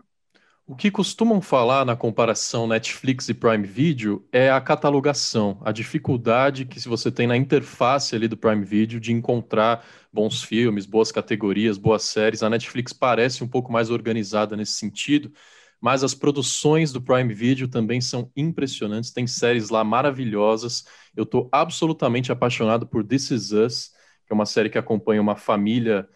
O 0.69 0.75
que 0.75 0.91
costumam 0.91 1.41
falar 1.41 1.83
na 1.83 1.95
comparação 1.95 2.67
Netflix 2.67 3.27
e 3.27 3.33
Prime 3.33 3.65
Video 3.65 4.23
é 4.31 4.51
a 4.51 4.61
catalogação, 4.61 5.59
a 5.65 5.71
dificuldade 5.71 6.63
que 6.63 6.79
você 6.87 7.11
tem 7.11 7.25
na 7.25 7.35
interface 7.35 8.15
ali 8.15 8.27
do 8.27 8.37
Prime 8.37 8.63
Video 8.63 8.99
de 8.99 9.11
encontrar 9.11 9.83
bons 10.13 10.43
filmes, 10.43 10.85
boas 10.85 11.11
categorias, 11.11 11.75
boas 11.75 12.03
séries. 12.03 12.43
A 12.43 12.51
Netflix 12.51 12.93
parece 12.93 13.43
um 13.43 13.47
pouco 13.47 13.71
mais 13.71 13.89
organizada 13.89 14.55
nesse 14.55 14.73
sentido, 14.73 15.33
mas 15.81 16.03
as 16.03 16.13
produções 16.13 16.93
do 16.93 17.01
Prime 17.01 17.33
Video 17.33 17.67
também 17.67 17.99
são 17.99 18.31
impressionantes. 18.37 19.09
Tem 19.09 19.25
séries 19.25 19.71
lá 19.71 19.83
maravilhosas. 19.83 20.85
Eu 21.17 21.23
estou 21.23 21.49
absolutamente 21.51 22.31
apaixonado 22.31 22.85
por 22.85 23.03
This 23.03 23.31
Is 23.31 23.51
Us, 23.51 23.87
que 24.23 24.31
é 24.31 24.35
uma 24.35 24.45
série 24.45 24.69
que 24.69 24.77
acompanha 24.77 25.19
uma 25.19 25.35
família 25.35 26.07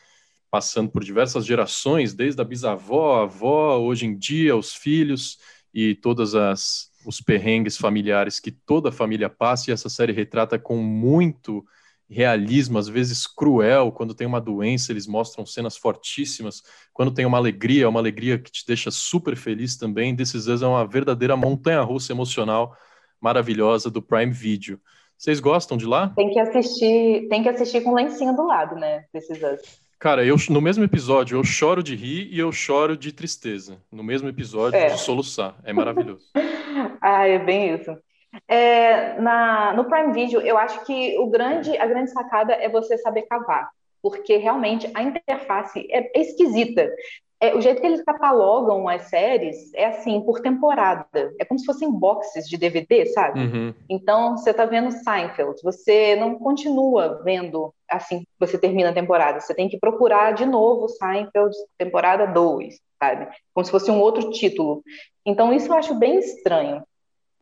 passando 0.54 0.92
por 0.92 1.04
diversas 1.04 1.48
gerações, 1.48 2.14
desde 2.14 2.40
a 2.40 2.46
bisavó, 2.46 3.22
a 3.22 3.24
avó, 3.24 3.80
hoje 3.80 4.06
em 4.06 4.16
dia, 4.16 4.56
os 4.56 4.72
filhos 4.72 5.40
e 5.74 5.96
todas 5.96 6.36
as 6.36 6.92
os 7.08 7.20
perrengues 7.20 7.76
familiares 7.76 8.40
que 8.40 8.52
toda 8.52 8.92
família 8.92 9.28
passa, 9.28 9.72
e 9.72 9.74
essa 9.74 9.90
série 9.90 10.14
retrata 10.14 10.60
com 10.60 10.78
muito 10.78 11.66
realismo, 12.08 12.78
às 12.78 12.88
vezes 12.88 13.26
cruel, 13.26 13.92
quando 13.92 14.14
tem 14.14 14.28
uma 14.28 14.40
doença, 14.40 14.92
eles 14.92 15.08
mostram 15.08 15.44
cenas 15.44 15.76
fortíssimas, 15.76 16.62
quando 16.94 17.12
tem 17.12 17.26
uma 17.26 17.40
alegria, 17.40 17.90
uma 17.90 18.00
alegria 18.00 18.38
que 18.38 18.52
te 18.52 18.64
deixa 18.68 18.92
super 18.92 19.36
feliz 19.36 19.76
também, 19.76 20.16
Us 20.16 20.62
é 20.62 20.68
uma 20.68 20.86
verdadeira 20.86 21.36
montanha-russa 21.36 22.14
emocional 22.14 22.78
maravilhosa 23.20 23.90
do 23.90 24.04
Prime 24.04 24.32
Video. 24.32 24.80
Vocês 25.18 25.40
gostam 25.40 25.78
de 25.78 25.88
lá? 25.88 26.10
Tem 26.10 26.30
que 26.30 26.40
assistir, 26.40 27.28
tem 27.28 27.42
que 27.42 27.50
assistir 27.50 27.82
com 27.82 27.96
lencinho 27.96 28.36
do 28.36 28.46
lado, 28.46 28.76
né? 28.76 29.06
Us. 29.16 29.83
Cara, 30.04 30.26
eu 30.26 30.36
no 30.50 30.60
mesmo 30.60 30.84
episódio 30.84 31.38
eu 31.38 31.46
choro 31.46 31.82
de 31.82 31.96
rir 31.96 32.28
e 32.30 32.38
eu 32.38 32.52
choro 32.52 32.98
de 32.98 33.14
tristeza. 33.14 33.78
No 33.90 34.04
mesmo 34.04 34.28
episódio 34.28 34.78
é. 34.78 34.88
de 34.88 35.00
soluçar. 35.00 35.56
É 35.64 35.72
maravilhoso. 35.72 36.26
ah, 37.02 37.26
é 37.26 37.40
bem 37.40 37.74
isso. 37.74 37.98
É, 38.46 39.18
na, 39.22 39.72
no 39.72 39.86
Prime 39.86 40.12
Video, 40.12 40.42
eu 40.42 40.58
acho 40.58 40.84
que 40.84 41.18
o 41.20 41.28
grande, 41.28 41.78
a 41.78 41.86
grande 41.86 42.12
sacada 42.12 42.52
é 42.52 42.68
você 42.68 42.98
saber 42.98 43.22
cavar, 43.22 43.70
porque 44.02 44.36
realmente 44.36 44.92
a 44.94 45.04
interface 45.04 45.88
é, 45.90 46.12
é 46.14 46.20
esquisita 46.20 46.94
é, 47.44 47.54
o 47.54 47.60
jeito 47.60 47.82
que 47.82 47.88
eles 47.88 48.02
catalogam 48.02 48.88
as 48.88 49.10
séries 49.10 49.74
é 49.74 49.88
assim, 49.88 50.22
por 50.22 50.40
temporada. 50.40 51.34
É 51.38 51.44
como 51.44 51.60
se 51.60 51.66
fossem 51.66 51.92
boxes 51.92 52.48
de 52.48 52.56
DVD, 52.56 53.06
sabe? 53.08 53.42
Uhum. 53.42 53.74
Então, 53.90 54.38
você 54.38 54.52
está 54.52 54.66
vendo 54.66 54.90
Seinfeld, 54.92 55.62
você 55.62 56.16
não 56.16 56.40
continua 56.40 57.22
vendo 57.22 57.74
assim 57.90 58.26
você 58.40 58.58
termina 58.58 58.92
a 58.92 58.94
temporada. 58.94 59.42
Você 59.42 59.54
tem 59.54 59.68
que 59.68 59.78
procurar 59.78 60.32
de 60.32 60.46
novo 60.46 60.88
Seinfeld, 60.88 61.54
temporada 61.78 62.26
2, 62.28 62.80
sabe? 62.98 63.28
Como 63.54 63.66
se 63.66 63.72
fosse 63.72 63.92
um 63.92 64.00
outro 64.00 64.32
título. 64.32 64.82
Então, 65.26 65.52
isso 65.52 65.68
eu 65.68 65.76
acho 65.76 65.96
bem 65.96 66.20
estranho. 66.20 66.82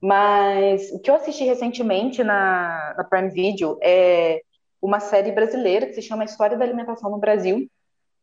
Mas 0.01 0.91
o 0.93 0.99
que 0.99 1.11
eu 1.11 1.15
assisti 1.15 1.43
recentemente 1.43 2.23
na, 2.23 2.95
na 2.97 3.03
Prime 3.03 3.29
Video 3.29 3.77
é 3.83 4.41
uma 4.81 4.99
série 4.99 5.31
brasileira 5.31 5.85
que 5.85 5.93
se 5.93 6.01
chama 6.01 6.25
História 6.25 6.57
da 6.57 6.65
Alimentação 6.65 7.11
no 7.11 7.19
Brasil 7.19 7.69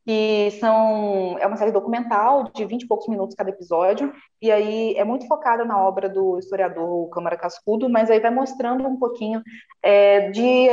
que 0.08 0.52
são 0.52 1.36
é 1.38 1.46
uma 1.46 1.58
série 1.58 1.70
documental 1.70 2.44
de 2.54 2.64
20 2.64 2.80
e 2.80 2.86
poucos 2.86 3.06
minutos 3.08 3.36
cada 3.36 3.50
episódio, 3.50 4.10
e 4.40 4.50
aí 4.50 4.94
é 4.96 5.04
muito 5.04 5.26
focada 5.26 5.66
na 5.66 5.78
obra 5.78 6.08
do 6.08 6.38
historiador 6.38 7.10
Câmara 7.10 7.36
Cascudo, 7.36 7.90
mas 7.90 8.10
aí 8.10 8.18
vai 8.18 8.30
mostrando 8.30 8.88
um 8.88 8.96
pouquinho 8.98 9.42
é, 9.82 10.30
de, 10.30 10.68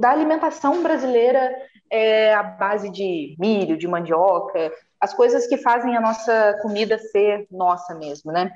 da 0.00 0.10
alimentação 0.10 0.82
brasileira 0.82 1.54
é, 1.88 2.34
à 2.34 2.42
base 2.42 2.90
de 2.90 3.36
milho, 3.38 3.78
de 3.78 3.86
mandioca, 3.86 4.72
as 5.00 5.14
coisas 5.14 5.46
que 5.46 5.56
fazem 5.56 5.96
a 5.96 6.00
nossa 6.00 6.58
comida 6.60 6.98
ser 6.98 7.46
nossa 7.52 7.94
mesmo, 7.94 8.32
né? 8.32 8.50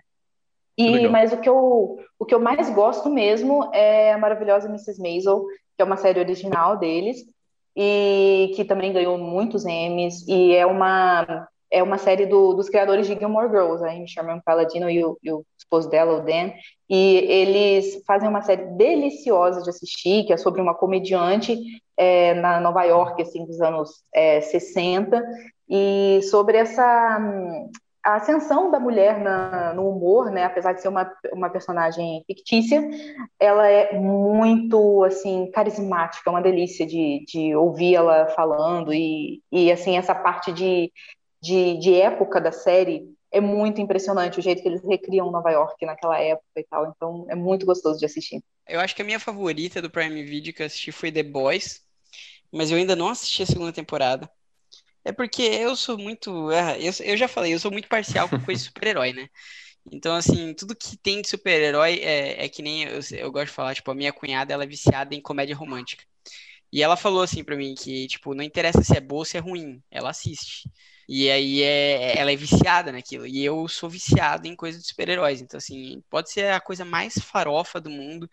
E, 0.77 1.07
mas 1.07 1.33
o 1.33 1.37
que, 1.37 1.49
eu, 1.49 1.97
o 2.19 2.25
que 2.25 2.35
eu 2.35 2.41
mais 2.41 2.69
gosto 2.71 3.09
mesmo 3.09 3.71
é 3.73 4.13
a 4.13 4.19
maravilhosa 4.19 4.67
Mrs. 4.67 5.01
Maisel, 5.01 5.45
que 5.77 5.83
é 5.83 5.85
uma 5.85 5.97
série 5.97 6.19
original 6.19 6.77
deles, 6.77 7.25
e 7.81 8.51
que 8.57 8.65
também 8.65 8.93
ganhou 8.93 9.17
muitos 9.17 9.65
Emmys, 9.65 10.27
e 10.27 10.53
é 10.53 10.67
uma, 10.67 11.47
é 11.71 11.81
uma 11.81 11.97
série 11.97 12.27
do, 12.27 12.53
dos 12.53 12.69
criadores 12.69 13.07
de 13.07 13.17
Gilmore 13.17 13.49
Girls, 13.49 13.85
a 13.85 13.93
Amy 13.93 14.09
Sherman 14.09 14.41
Palladino 14.45 14.91
e 14.91 15.05
o, 15.05 15.17
e 15.23 15.31
o 15.31 15.47
esposo 15.57 15.89
dela, 15.89 16.19
o 16.19 16.25
Dan, 16.25 16.51
e 16.91 17.19
eles 17.29 18.03
fazem 18.05 18.29
uma 18.29 18.43
série 18.43 18.65
deliciosa 18.77 19.63
de 19.63 19.71
assistir, 19.71 20.25
que 20.25 20.33
é 20.33 20.37
sobre 20.37 20.61
uma 20.61 20.75
comediante 20.75 21.57
é, 21.97 22.35
na 22.35 22.59
Nova 22.59 22.83
York, 22.83 23.23
assim, 23.23 23.47
dos 23.47 23.61
anos 23.61 24.03
é, 24.13 24.41
60, 24.41 25.23
e 25.71 26.19
sobre 26.25 26.57
essa 26.57 27.21
a 28.05 28.15
ascensão 28.15 28.71
da 28.71 28.81
mulher 28.81 29.21
na, 29.21 29.75
no 29.75 29.89
humor, 29.89 30.31
né, 30.31 30.45
apesar 30.45 30.73
de 30.73 30.81
ser 30.81 30.89
uma, 30.89 31.11
uma 31.33 31.51
personagem 31.51 32.25
fictícia, 32.27 32.83
ela 33.39 33.69
é 33.69 33.99
muito, 33.99 35.05
assim, 35.05 35.51
carismática, 35.51 36.29
é 36.29 36.31
uma 36.31 36.43
delícia 36.43 36.87
de, 36.87 37.25
de 37.27 37.55
ouvir 37.55 37.97
ela 37.97 38.29
falando 38.29 38.93
e, 38.95 39.43
e 39.51 39.71
assim, 39.71 39.97
essa 39.97 40.15
parte 40.15 40.53
de, 40.53 40.93
de, 41.43 41.79
de 41.79 41.95
época 41.95 42.41
da 42.41 42.53
série 42.53 43.05
é 43.31 43.41
muito 43.41 43.81
impressionante 43.81 44.39
o 44.39 44.43
jeito 44.43 44.63
que 44.63 44.69
eles 44.69 44.83
recriam 44.85 45.31
Nova 45.31 45.51
York 45.51 45.85
naquela 45.85 46.19
época 46.19 46.47
e 46.57 46.65
tal, 46.65 46.93
então 46.95 47.27
é 47.29 47.35
muito 47.35 47.67
gostoso 47.67 47.99
de 47.99 48.07
assistir. 48.07 48.43
Eu 48.67 48.81
acho 48.81 48.95
que 48.95 49.03
a 49.03 49.05
minha 49.05 49.21
favorita 49.21 49.83
do 49.83 49.91
Prime 49.91 50.23
Video 50.23 50.55
que 50.55 50.63
eu 50.63 50.67
assisti 50.67 50.93
foi 50.93 51.13
The 51.13 51.23
Boys, 51.23 51.83
mas 52.51 52.71
eu 52.71 52.79
ainda 52.79 52.97
não 52.97 53.09
assisti 53.09 53.43
a 53.43 53.47
segunda 53.47 53.73
temporada. 53.73 54.31
É 55.05 55.13
porque 55.13 55.43
eu 55.43 55.75
sou 55.77 55.97
muito. 55.99 56.51
É, 56.51 56.79
eu, 56.81 56.93
eu 57.05 57.17
já 57.17 57.29
falei, 57.29 57.55
eu 57.55 57.59
sou 57.59 57.71
muito 57.71 57.89
parcial 57.89 58.29
com 58.29 58.41
coisa 58.41 58.61
de 58.61 58.67
super-herói, 58.69 59.13
né? 59.13 59.29
Então, 59.93 60.15
assim, 60.17 60.55
tudo 60.55 60.77
que 60.77 60.97
tem 60.99 61.23
de 61.23 61.29
super-herói 61.29 62.01
é, 62.01 62.45
é 62.45 62.49
que 62.49 62.63
nem 62.63 62.85
eu, 62.85 63.01
eu 63.13 63.33
gosto 63.33 63.47
de 63.49 63.53
falar, 63.53 63.75
tipo, 63.75 63.91
a 63.91 63.95
minha 63.95 64.13
cunhada, 64.13 64.53
ela 64.53 64.65
é 64.65 64.67
viciada 64.67 65.15
em 65.15 65.23
comédia 65.23 65.57
romântica. 65.57 66.05
E 66.73 66.83
ela 66.83 66.97
falou 66.97 67.23
assim 67.23 67.45
para 67.45 67.57
mim 67.57 67.75
que, 67.75 68.07
tipo, 68.09 68.35
não 68.35 68.45
interessa 68.45 68.83
se 68.85 68.97
é 68.97 69.01
boa 69.01 69.21
ou 69.21 69.25
se 69.25 69.37
é 69.39 69.41
ruim, 69.41 69.83
ela 69.91 70.11
assiste. 70.11 70.71
E 71.09 71.31
aí 71.31 71.63
é, 71.63 72.19
ela 72.19 72.33
é 72.33 72.37
viciada 72.37 72.93
naquilo. 72.93 73.27
E 73.27 73.45
eu 73.45 73.67
sou 73.69 73.89
viciado 73.91 74.47
em 74.49 74.57
coisa 74.57 74.79
de 74.79 74.87
super-heróis. 74.87 75.41
Então, 75.41 75.59
assim, 75.59 76.03
pode 76.11 76.31
ser 76.31 76.53
a 76.53 76.61
coisa 76.61 76.85
mais 76.85 77.15
farofa 77.19 77.81
do 77.81 77.91
mundo, 77.91 78.31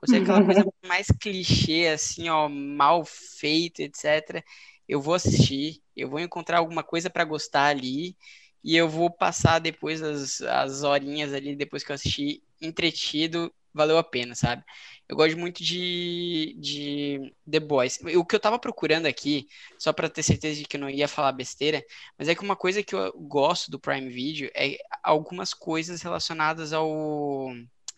pode 0.00 0.10
ser 0.12 0.18
aquela 0.18 0.42
coisa 0.44 0.64
mais 0.86 1.06
clichê, 1.20 1.88
assim, 1.88 2.28
ó, 2.28 2.48
mal 2.48 3.04
feita, 3.06 3.82
etc 3.82 4.44
eu 4.88 5.00
vou 5.00 5.14
assistir, 5.14 5.82
eu 5.96 6.08
vou 6.08 6.20
encontrar 6.20 6.58
alguma 6.58 6.82
coisa 6.82 7.10
para 7.10 7.24
gostar 7.24 7.66
ali 7.66 8.16
e 8.62 8.76
eu 8.76 8.88
vou 8.88 9.10
passar 9.10 9.58
depois 9.58 10.02
as, 10.02 10.40
as 10.40 10.82
horinhas 10.82 11.32
ali, 11.32 11.54
depois 11.54 11.84
que 11.84 11.92
eu 11.92 11.94
assisti, 11.94 12.42
entretido, 12.60 13.52
valeu 13.72 13.98
a 13.98 14.02
pena, 14.04 14.34
sabe? 14.34 14.64
Eu 15.08 15.16
gosto 15.16 15.38
muito 15.38 15.62
de, 15.62 16.56
de 16.58 17.32
The 17.50 17.60
Boys. 17.60 17.98
O 18.16 18.24
que 18.24 18.34
eu 18.34 18.40
tava 18.40 18.58
procurando 18.58 19.06
aqui, 19.06 19.46
só 19.78 19.92
para 19.92 20.08
ter 20.08 20.22
certeza 20.22 20.60
de 20.60 20.66
que 20.66 20.76
eu 20.76 20.80
não 20.80 20.90
ia 20.90 21.08
falar 21.08 21.32
besteira, 21.32 21.82
mas 22.18 22.28
é 22.28 22.34
que 22.34 22.42
uma 22.42 22.56
coisa 22.56 22.82
que 22.82 22.94
eu 22.94 23.12
gosto 23.12 23.70
do 23.70 23.78
Prime 23.78 24.08
Video 24.08 24.50
é 24.54 24.76
algumas 25.02 25.54
coisas 25.54 26.02
relacionadas 26.02 26.72
ao, 26.72 27.50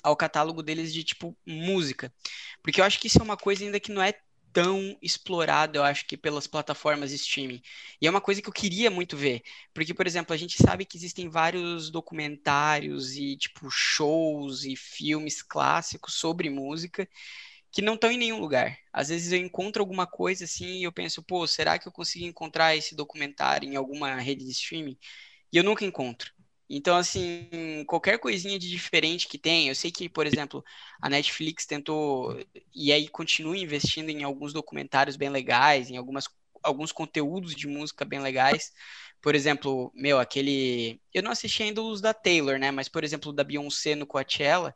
ao 0.02 0.16
catálogo 0.16 0.62
deles 0.62 0.92
de 0.92 1.02
tipo 1.02 1.36
música. 1.46 2.12
Porque 2.62 2.80
eu 2.80 2.84
acho 2.84 3.00
que 3.00 3.06
isso 3.06 3.18
é 3.18 3.22
uma 3.22 3.36
coisa 3.36 3.64
ainda 3.64 3.80
que 3.80 3.92
não 3.92 4.02
é 4.02 4.14
tão 4.52 4.96
explorado, 5.02 5.78
eu 5.78 5.84
acho 5.84 6.06
que 6.06 6.16
pelas 6.16 6.46
plataformas 6.46 7.10
de 7.10 7.16
streaming. 7.16 7.62
E 8.00 8.06
é 8.06 8.10
uma 8.10 8.20
coisa 8.20 8.42
que 8.42 8.48
eu 8.48 8.52
queria 8.52 8.90
muito 8.90 9.16
ver, 9.16 9.42
porque 9.74 9.94
por 9.94 10.06
exemplo, 10.06 10.34
a 10.34 10.36
gente 10.36 10.56
sabe 10.62 10.84
que 10.84 10.96
existem 10.96 11.28
vários 11.28 11.90
documentários 11.90 13.14
e 13.16 13.36
tipo 13.36 13.70
shows 13.70 14.64
e 14.64 14.76
filmes 14.76 15.42
clássicos 15.42 16.14
sobre 16.14 16.50
música 16.50 17.08
que 17.72 17.82
não 17.82 17.94
estão 17.94 18.10
em 18.10 18.18
nenhum 18.18 18.40
lugar. 18.40 18.76
Às 18.92 19.08
vezes 19.08 19.32
eu 19.32 19.38
encontro 19.38 19.82
alguma 19.82 20.06
coisa 20.06 20.44
assim 20.44 20.78
e 20.80 20.84
eu 20.84 20.92
penso, 20.92 21.22
pô, 21.22 21.46
será 21.46 21.78
que 21.78 21.86
eu 21.88 21.92
consigo 21.92 22.24
encontrar 22.26 22.76
esse 22.76 22.94
documentário 22.94 23.68
em 23.68 23.76
alguma 23.76 24.16
rede 24.20 24.44
de 24.44 24.50
streaming? 24.52 24.98
E 25.52 25.58
eu 25.58 25.64
nunca 25.64 25.84
encontro. 25.84 26.32
Então, 26.72 26.96
assim, 26.96 27.84
qualquer 27.84 28.16
coisinha 28.20 28.56
de 28.56 28.70
diferente 28.70 29.26
que 29.26 29.36
tem, 29.36 29.66
eu 29.68 29.74
sei 29.74 29.90
que, 29.90 30.08
por 30.08 30.24
exemplo, 30.24 30.64
a 31.02 31.10
Netflix 31.10 31.66
tentou, 31.66 32.38
e 32.72 32.92
aí 32.92 33.08
continua 33.08 33.58
investindo 33.58 34.08
em 34.08 34.22
alguns 34.22 34.52
documentários 34.52 35.16
bem 35.16 35.28
legais, 35.28 35.90
em 35.90 35.96
algumas, 35.96 36.28
alguns 36.62 36.92
conteúdos 36.92 37.56
de 37.56 37.66
música 37.66 38.04
bem 38.04 38.20
legais. 38.20 38.72
Por 39.20 39.34
exemplo, 39.34 39.90
meu, 39.94 40.20
aquele. 40.20 41.00
Eu 41.12 41.24
não 41.24 41.32
assisti 41.32 41.64
ainda 41.64 41.82
os 41.82 42.00
da 42.00 42.14
Taylor, 42.14 42.56
né? 42.56 42.70
Mas, 42.70 42.88
por 42.88 43.02
exemplo, 43.02 43.32
da 43.32 43.42
Beyoncé 43.42 43.96
no 43.96 44.06
Coachella, 44.06 44.72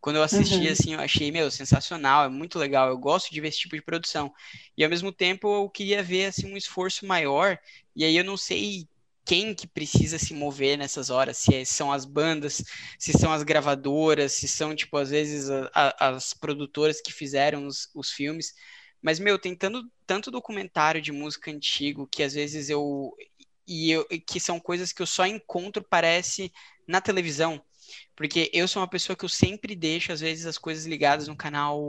quando 0.00 0.16
eu 0.16 0.22
assisti, 0.22 0.66
uhum. 0.66 0.72
assim, 0.72 0.94
eu 0.94 1.00
achei, 1.00 1.30
meu, 1.30 1.50
sensacional, 1.50 2.24
é 2.24 2.28
muito 2.28 2.58
legal, 2.58 2.88
eu 2.88 2.98
gosto 2.98 3.30
de 3.32 3.40
ver 3.40 3.48
esse 3.48 3.58
tipo 3.58 3.76
de 3.76 3.82
produção. 3.82 4.32
E, 4.76 4.82
ao 4.82 4.90
mesmo 4.90 5.12
tempo, 5.12 5.46
eu 5.46 5.68
queria 5.68 6.02
ver, 6.02 6.26
assim, 6.26 6.50
um 6.50 6.56
esforço 6.56 7.06
maior, 7.06 7.58
e 7.94 8.04
aí 8.04 8.16
eu 8.16 8.24
não 8.24 8.36
sei 8.36 8.88
quem 9.24 9.54
que 9.54 9.66
precisa 9.66 10.18
se 10.18 10.34
mover 10.34 10.76
nessas 10.76 11.10
horas, 11.10 11.38
se 11.38 11.54
é, 11.54 11.64
são 11.64 11.92
as 11.92 12.04
bandas, 12.04 12.62
se 12.98 13.12
são 13.12 13.32
as 13.32 13.42
gravadoras, 13.42 14.32
se 14.32 14.46
são, 14.46 14.74
tipo, 14.74 14.96
às 14.96 15.10
vezes 15.10 15.50
a, 15.50 15.70
a, 15.74 16.08
as 16.10 16.34
produtoras 16.34 17.00
que 17.00 17.12
fizeram 17.12 17.66
os, 17.66 17.88
os 17.94 18.10
filmes. 18.10 18.54
Mas, 19.02 19.18
meu, 19.18 19.38
tem 19.38 19.54
tanto, 19.54 19.82
tanto 20.06 20.30
documentário 20.30 21.00
de 21.00 21.12
música 21.12 21.50
antigo 21.50 22.06
que 22.06 22.22
às 22.22 22.34
vezes 22.34 22.70
eu. 22.70 23.12
E 23.66 23.90
eu, 23.90 24.06
que 24.26 24.38
são 24.38 24.60
coisas 24.60 24.92
que 24.92 25.00
eu 25.00 25.06
só 25.06 25.26
encontro, 25.26 25.82
parece, 25.82 26.52
na 26.86 27.00
televisão. 27.00 27.62
Porque 28.16 28.50
eu 28.52 28.68
sou 28.68 28.82
uma 28.82 28.88
pessoa 28.88 29.16
que 29.16 29.24
eu 29.24 29.28
sempre 29.28 29.74
deixo, 29.74 30.12
às 30.12 30.20
vezes, 30.20 30.46
as 30.46 30.58
coisas 30.58 30.86
ligadas 30.86 31.28
no 31.28 31.36
canal 31.36 31.80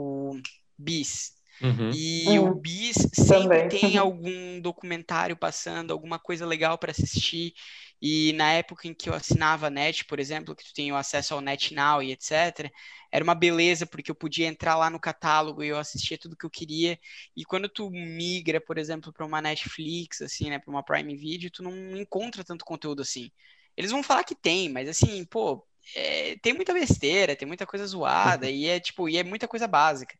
Bis, 0.78 1.35
Uhum. 1.62 1.90
E 1.92 2.38
uhum. 2.38 2.50
o 2.50 2.54
Bis 2.54 2.96
sempre 3.12 3.64
Também. 3.64 3.68
tem 3.68 3.96
algum 3.98 4.60
documentário 4.60 5.36
passando, 5.36 5.92
alguma 5.92 6.18
coisa 6.18 6.44
legal 6.46 6.78
para 6.78 6.90
assistir. 6.90 7.54
E 8.00 8.32
na 8.34 8.52
época 8.52 8.86
em 8.86 8.94
que 8.94 9.08
eu 9.08 9.14
assinava 9.14 9.68
a 9.68 9.70
Net, 9.70 10.04
por 10.04 10.20
exemplo, 10.20 10.54
que 10.54 10.64
tu 10.64 10.74
tem 10.74 10.92
o 10.92 10.96
acesso 10.96 11.34
ao 11.34 11.40
Net 11.40 11.74
Now 11.74 12.02
e 12.02 12.12
etc., 12.12 12.70
era 13.10 13.24
uma 13.24 13.34
beleza, 13.34 13.86
porque 13.86 14.10
eu 14.10 14.14
podia 14.14 14.46
entrar 14.46 14.76
lá 14.76 14.90
no 14.90 15.00
catálogo 15.00 15.62
e 15.62 15.68
eu 15.68 15.78
assistia 15.78 16.18
tudo 16.18 16.36
que 16.36 16.44
eu 16.44 16.50
queria. 16.50 16.98
E 17.34 17.44
quando 17.44 17.68
tu 17.68 17.90
migra, 17.90 18.60
por 18.60 18.76
exemplo, 18.76 19.12
para 19.12 19.24
uma 19.24 19.40
Netflix, 19.40 20.20
assim, 20.20 20.50
né, 20.50 20.58
para 20.58 20.70
uma 20.70 20.82
Prime 20.84 21.16
Video, 21.16 21.50
tu 21.50 21.62
não 21.62 21.96
encontra 21.96 22.44
tanto 22.44 22.64
conteúdo 22.64 23.00
assim. 23.02 23.30
Eles 23.76 23.90
vão 23.90 24.02
falar 24.02 24.24
que 24.24 24.34
tem, 24.34 24.68
mas 24.68 24.88
assim, 24.88 25.24
pô, 25.24 25.66
é, 25.94 26.36
tem 26.38 26.52
muita 26.52 26.72
besteira, 26.72 27.36
tem 27.36 27.46
muita 27.46 27.66
coisa 27.66 27.86
zoada 27.86 28.48
e 28.50 28.66
é 28.66 28.80
tipo, 28.80 29.08
e 29.08 29.16
é 29.16 29.24
muita 29.24 29.48
coisa 29.48 29.66
básica. 29.66 30.16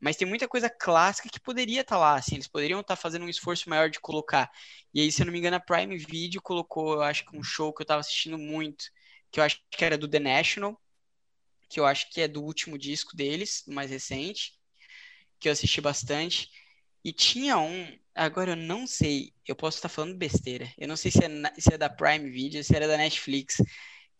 Mas 0.00 0.16
tem 0.16 0.26
muita 0.26 0.48
coisa 0.48 0.70
clássica 0.70 1.28
que 1.28 1.38
poderia 1.38 1.82
estar 1.82 1.96
tá 1.96 2.00
lá, 2.00 2.14
assim, 2.16 2.36
eles 2.36 2.48
poderiam 2.48 2.80
estar 2.80 2.96
tá 2.96 3.00
fazendo 3.00 3.24
um 3.24 3.28
esforço 3.28 3.68
maior 3.68 3.90
de 3.90 4.00
colocar. 4.00 4.50
E 4.94 5.00
aí, 5.00 5.12
se 5.12 5.22
eu 5.22 5.26
não 5.26 5.32
me 5.32 5.38
engano, 5.38 5.56
a 5.56 5.60
Prime 5.60 5.96
Video 5.98 6.40
colocou, 6.40 6.94
eu 6.94 7.02
acho 7.02 7.26
que 7.26 7.36
um 7.36 7.42
show 7.42 7.72
que 7.72 7.82
eu 7.82 7.84
estava 7.84 8.00
assistindo 8.00 8.38
muito, 8.38 8.86
que 9.30 9.40
eu 9.40 9.44
acho 9.44 9.60
que 9.70 9.84
era 9.84 9.98
do 9.98 10.08
The 10.08 10.18
National, 10.18 10.80
que 11.68 11.78
eu 11.78 11.86
acho 11.86 12.10
que 12.10 12.20
é 12.20 12.28
do 12.28 12.42
último 12.42 12.78
disco 12.78 13.14
deles, 13.16 13.62
mais 13.66 13.90
recente, 13.90 14.54
que 15.38 15.48
eu 15.48 15.52
assisti 15.52 15.80
bastante. 15.80 16.50
E 17.04 17.12
tinha 17.12 17.58
um, 17.58 17.98
agora 18.14 18.52
eu 18.52 18.56
não 18.56 18.86
sei, 18.86 19.32
eu 19.46 19.56
posso 19.56 19.78
estar 19.78 19.88
tá 19.88 19.94
falando 19.94 20.16
besteira. 20.16 20.72
Eu 20.76 20.88
não 20.88 20.96
sei 20.96 21.10
se 21.10 21.24
é, 21.24 21.28
se 21.60 21.74
é 21.74 21.78
da 21.78 21.88
Prime 21.88 22.30
Video, 22.30 22.62
se 22.64 22.74
era 22.74 22.88
da 22.88 22.96
Netflix, 22.96 23.62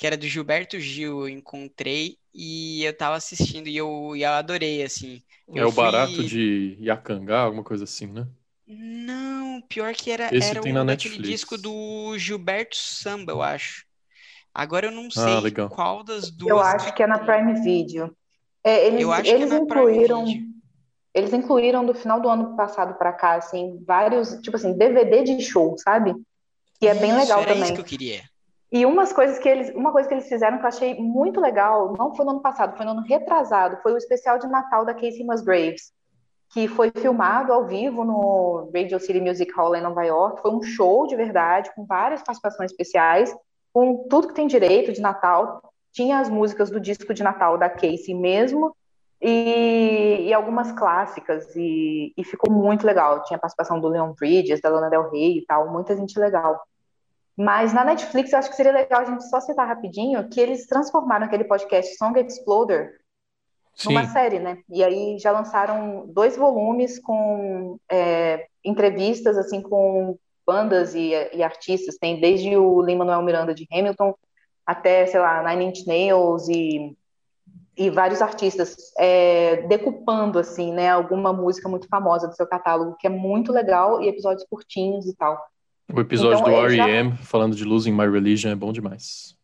que 0.01 0.07
era 0.07 0.17
do 0.17 0.27
Gilberto 0.27 0.81
Gil, 0.81 1.21
eu 1.21 1.29
encontrei 1.29 2.17
e 2.33 2.83
eu 2.85 2.97
tava 2.97 3.17
assistindo 3.17 3.69
e 3.69 3.77
eu, 3.77 4.17
e 4.17 4.23
eu 4.23 4.31
adorei, 4.31 4.83
assim. 4.83 5.23
Eu 5.47 5.65
é 5.65 5.67
o 5.67 5.71
fui... 5.71 5.85
barato 5.85 6.25
de 6.25 6.75
Iacangá, 6.81 7.41
alguma 7.41 7.63
coisa 7.63 7.85
assim, 7.85 8.07
né? 8.07 8.27
Não, 8.67 9.61
pior 9.69 9.93
que 9.93 10.11
era, 10.11 10.35
Esse 10.35 10.53
era 10.53 10.63
tem 10.63 10.75
um, 10.75 10.89
aquele 10.89 11.19
disco 11.19 11.59
do 11.59 12.17
Gilberto 12.17 12.77
Samba, 12.77 13.33
eu 13.33 13.43
acho. 13.43 13.85
Agora 14.55 14.87
eu 14.87 14.91
não 14.91 15.09
ah, 15.09 15.11
sei 15.11 15.53
ah, 15.63 15.69
qual 15.69 16.03
das 16.03 16.31
duas. 16.31 16.51
Eu 16.51 16.59
acho 16.59 16.95
que 16.95 17.03
é 17.03 17.07
na 17.07 17.19
Prime 17.19 17.61
Video. 17.61 18.17
É, 18.65 18.87
eles 18.87 19.07
eles 19.27 19.53
é 19.53 19.57
incluíram. 19.59 20.25
Eles 21.13 21.35
incluíram 21.35 21.85
do 21.85 21.93
final 21.93 22.23
do 22.23 22.29
ano 22.29 22.57
passado 22.57 22.97
para 22.97 23.13
cá, 23.13 23.35
assim, 23.35 23.85
vários, 23.87 24.31
tipo 24.41 24.57
assim, 24.57 24.73
DVD 24.73 25.25
de 25.25 25.43
show, 25.43 25.77
sabe? 25.77 26.15
Que 26.79 26.89
é 26.89 26.95
bem 26.95 27.15
legal 27.15 27.41
era 27.41 27.53
também. 27.53 27.65
Isso 27.65 27.75
que 27.75 27.81
eu 27.81 27.85
queria. 27.85 28.30
E 28.73 28.87
umas 28.87 29.13
coisas 29.13 29.39
que 29.39 29.49
eles, 29.49 29.75
uma 29.75 29.91
coisa 29.91 30.09
que 30.09 30.15
eles 30.15 30.29
fizeram 30.29 30.59
que 30.59 30.65
eu 30.65 30.69
achei 30.69 30.95
muito 30.95 31.41
legal, 31.41 31.93
não 31.99 32.15
foi 32.15 32.25
no 32.25 32.33
ano 32.33 32.41
passado, 32.41 32.77
foi 32.77 32.87
no 32.87 32.93
ano 32.93 33.03
retrasado, 33.03 33.79
foi 33.83 33.93
o 33.93 33.97
especial 33.97 34.39
de 34.39 34.47
Natal 34.47 34.85
da 34.85 34.95
Casey 34.95 35.25
Musgraves, 35.25 35.93
que 36.53 36.69
foi 36.69 36.91
filmado 36.91 37.53
ao 37.53 37.67
vivo 37.67 38.05
no 38.05 38.71
Radio 38.73 39.01
City 39.01 39.21
Music 39.21 39.53
Hall 39.53 39.75
em 39.75 39.83
Nova 39.83 40.05
York. 40.05 40.41
Foi 40.41 40.53
um 40.53 40.63
show 40.63 41.07
de 41.07 41.17
verdade, 41.17 41.71
com 41.75 41.85
várias 41.85 42.23
participações 42.23 42.71
especiais, 42.71 43.35
com 43.73 44.07
tudo 44.09 44.29
que 44.29 44.35
tem 44.35 44.47
direito 44.47 44.93
de 44.93 45.01
Natal. 45.01 45.63
Tinha 45.93 46.21
as 46.21 46.29
músicas 46.29 46.71
do 46.71 46.81
disco 46.81 47.13
de 47.13 47.25
Natal 47.25 47.59
da 47.59 47.69
Casey 47.69 48.15
mesmo, 48.15 48.75
e, 49.21 50.29
e, 50.29 50.33
algumas 50.33 50.73
clássicas, 50.73 51.55
e, 51.55 52.13
e, 52.17 52.25
ficou 52.25 52.51
muito 52.51 52.87
legal. 52.87 53.23
Tinha 53.25 53.37
a 53.37 53.41
participação 53.41 53.79
do 53.79 53.89
Leon 53.89 54.15
Bridges, 54.19 54.63
da 54.63 54.71
Lana 54.71 54.89
Del 54.89 55.11
Rey 55.11 55.39
e 55.39 55.45
tal, 55.45 55.71
muita 55.71 55.95
gente 55.95 56.19
legal. 56.19 56.59
Mas 57.41 57.73
na 57.73 57.83
Netflix, 57.83 58.33
eu 58.33 58.39
acho 58.39 58.51
que 58.51 58.57
seria 58.57 58.71
legal 58.71 59.01
a 59.01 59.05
gente 59.07 59.27
só 59.31 59.41
citar 59.41 59.67
rapidinho 59.67 60.29
que 60.29 60.39
eles 60.39 60.67
transformaram 60.67 61.25
aquele 61.25 61.45
podcast 61.45 61.97
Song 61.97 62.21
Exploder 62.21 63.01
Sim. 63.75 63.95
numa 63.95 64.05
série, 64.09 64.39
né? 64.39 64.59
E 64.69 64.85
aí 64.85 65.19
já 65.19 65.33
lançaram 65.33 66.05
dois 66.09 66.37
volumes 66.37 66.99
com 66.99 67.79
é, 67.91 68.47
entrevistas, 68.63 69.39
assim, 69.39 69.63
com 69.63 70.19
bandas 70.47 70.95
e, 70.95 71.13
e, 71.33 71.43
artistas. 71.43 71.97
Tem 71.97 72.21
desde 72.21 72.55
o 72.59 72.83
Lin-Manuel 72.83 73.23
Miranda 73.23 73.55
de 73.55 73.67
Hamilton 73.73 74.15
até, 74.67 75.07
sei 75.07 75.19
lá, 75.19 75.43
Nine 75.43 75.71
Inch 75.71 75.87
Nails 75.87 76.47
e, 76.47 76.95
e 77.75 77.89
vários 77.89 78.21
artistas 78.21 78.77
é, 78.99 79.63
decupando, 79.67 80.39
assim, 80.39 80.75
né? 80.75 80.91
Alguma 80.91 81.33
música 81.33 81.71
muito 81.71 81.89
famosa 81.89 82.29
do 82.29 82.37
seu 82.37 82.47
catálogo, 82.47 82.99
que 83.01 83.07
é 83.07 83.11
muito 83.11 83.51
legal, 83.51 84.03
e 84.03 84.09
episódios 84.09 84.47
curtinhos 84.47 85.07
e 85.07 85.17
tal. 85.17 85.43
O 85.93 86.01
episódio 86.01 86.41
então, 86.41 86.53
do 86.53 86.67
R.E.M. 86.67 87.11
Já... 87.11 87.17
falando 87.17 87.55
de 87.55 87.65
Losing 87.65 87.93
My 87.93 88.09
Religion 88.09 88.51
é 88.51 88.55
bom 88.55 88.73
demais. 88.73 89.35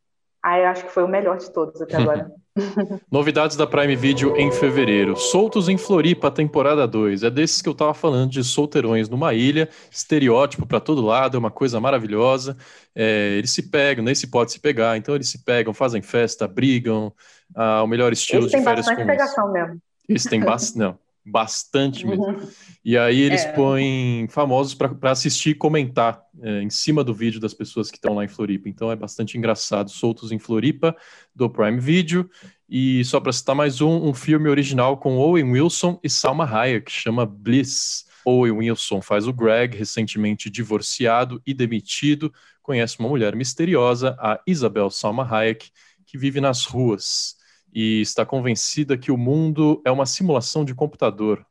Ah, 0.43 0.59
eu 0.59 0.69
acho 0.69 0.85
que 0.85 0.91
foi 0.91 1.03
o 1.03 1.09
melhor 1.09 1.39
de 1.39 1.51
todos 1.51 1.81
até 1.81 1.97
agora. 1.97 2.31
Novidades 3.11 3.57
da 3.57 3.67
Prime 3.67 3.95
Video 3.95 4.37
em 4.37 4.51
fevereiro. 4.51 5.17
Soltos 5.17 5.69
em 5.69 5.77
Floripa, 5.77 6.31
temporada 6.31 6.87
2. 6.87 7.23
É 7.23 7.31
desses 7.31 7.61
que 7.61 7.69
eu 7.69 7.75
tava 7.75 7.95
falando, 7.95 8.31
de 8.31 8.43
solteirões 8.43 9.09
numa 9.09 9.35
ilha, 9.35 9.69
estereótipo 9.91 10.67
para 10.67 10.81
todo 10.81 11.05
lado, 11.05 11.37
é 11.37 11.39
uma 11.39 11.51
coisa 11.51 11.81
maravilhosa. 11.81 12.57
É, 12.95 13.35
eles 13.37 13.51
se 13.51 13.71
pegam, 13.71 14.05
nem 14.05 14.15
se 14.15 14.27
pode 14.29 14.53
se 14.53 14.61
pegar, 14.61 14.97
então 14.97 15.15
eles 15.15 15.29
se 15.29 15.45
pegam, 15.45 15.75
fazem 15.75 16.03
festa, 16.03 16.49
brigam. 16.49 17.13
Ah, 17.55 17.83
o 17.83 17.87
melhor 17.87 18.13
estilo 18.13 18.43
eles 18.43 18.53
de 18.53 18.63
férias 18.63 18.87
com 18.87 18.93
Eles 18.93 19.07
têm 19.07 19.07
bastante 19.07 19.29
pegação 19.29 19.53
mesmo. 19.53 19.83
Eles 20.09 20.25
têm 20.25 20.41
bastante. 20.45 20.79
Não, 20.79 20.99
bastante 21.27 22.07
mesmo. 22.07 22.27
Uhum. 22.27 22.49
E 22.85 22.97
aí 22.97 23.21
eles 23.21 23.45
é. 23.45 23.53
põem 23.53 24.29
famosos 24.29 24.75
para 24.75 25.11
assistir 25.11 25.51
e 25.51 25.55
comentar 25.55 26.23
é, 26.41 26.63
em 26.63 26.71
cima 26.71 27.03
do 27.03 27.13
vídeo 27.13 27.41
das 27.41 27.53
pessoas 27.53 27.91
que 27.91 27.97
estão 27.97 28.15
lá 28.15 28.25
em 28.25 28.29
Floripa. 28.29 28.69
Então 28.69 28.91
é 28.91 28.97
bastante 28.97 29.37
engraçado. 29.37 29.91
Soltos 29.91 30.31
em 30.31 30.39
Floripa, 30.39 30.97
do 31.35 31.51
Prime 31.51 31.81
Video. 31.81 32.31
E 32.69 33.05
só 33.05 33.19
para 33.19 33.33
citar 33.33 33.57
mais 33.57 33.81
um, 33.81 34.09
um 34.09 34.15
filme 34.15 34.49
original 34.49 34.97
com 34.97 35.17
Owen 35.17 35.53
Wilson 35.53 35.99
e 36.03 36.09
Salma 36.09 36.45
Hayek, 36.45 36.87
que 36.87 36.93
chama 36.93 37.27
Bliss. 37.27 38.07
Owen 38.25 38.53
Wilson 38.53 39.01
faz 39.01 39.27
o 39.27 39.33
Greg, 39.33 39.77
recentemente 39.77 40.49
divorciado 40.51 41.41
e 41.47 41.53
demitido. 41.53 42.33
Conhece 42.63 42.99
uma 42.99 43.09
mulher 43.09 43.37
misteriosa, 43.37 44.17
a 44.19 44.41
Isabel 44.47 44.91
Salma 44.91 45.27
Hayek, 45.29 45.71
que 46.05 46.19
vive 46.19 46.41
nas 46.41 46.65
ruas 46.65 47.37
e 47.73 48.01
está 48.01 48.25
convencida 48.25 48.97
que 48.97 49.11
o 49.11 49.17
mundo 49.17 49.81
é 49.85 49.91
uma 49.91 50.07
simulação 50.07 50.65
de 50.65 50.75
computador. 50.75 51.45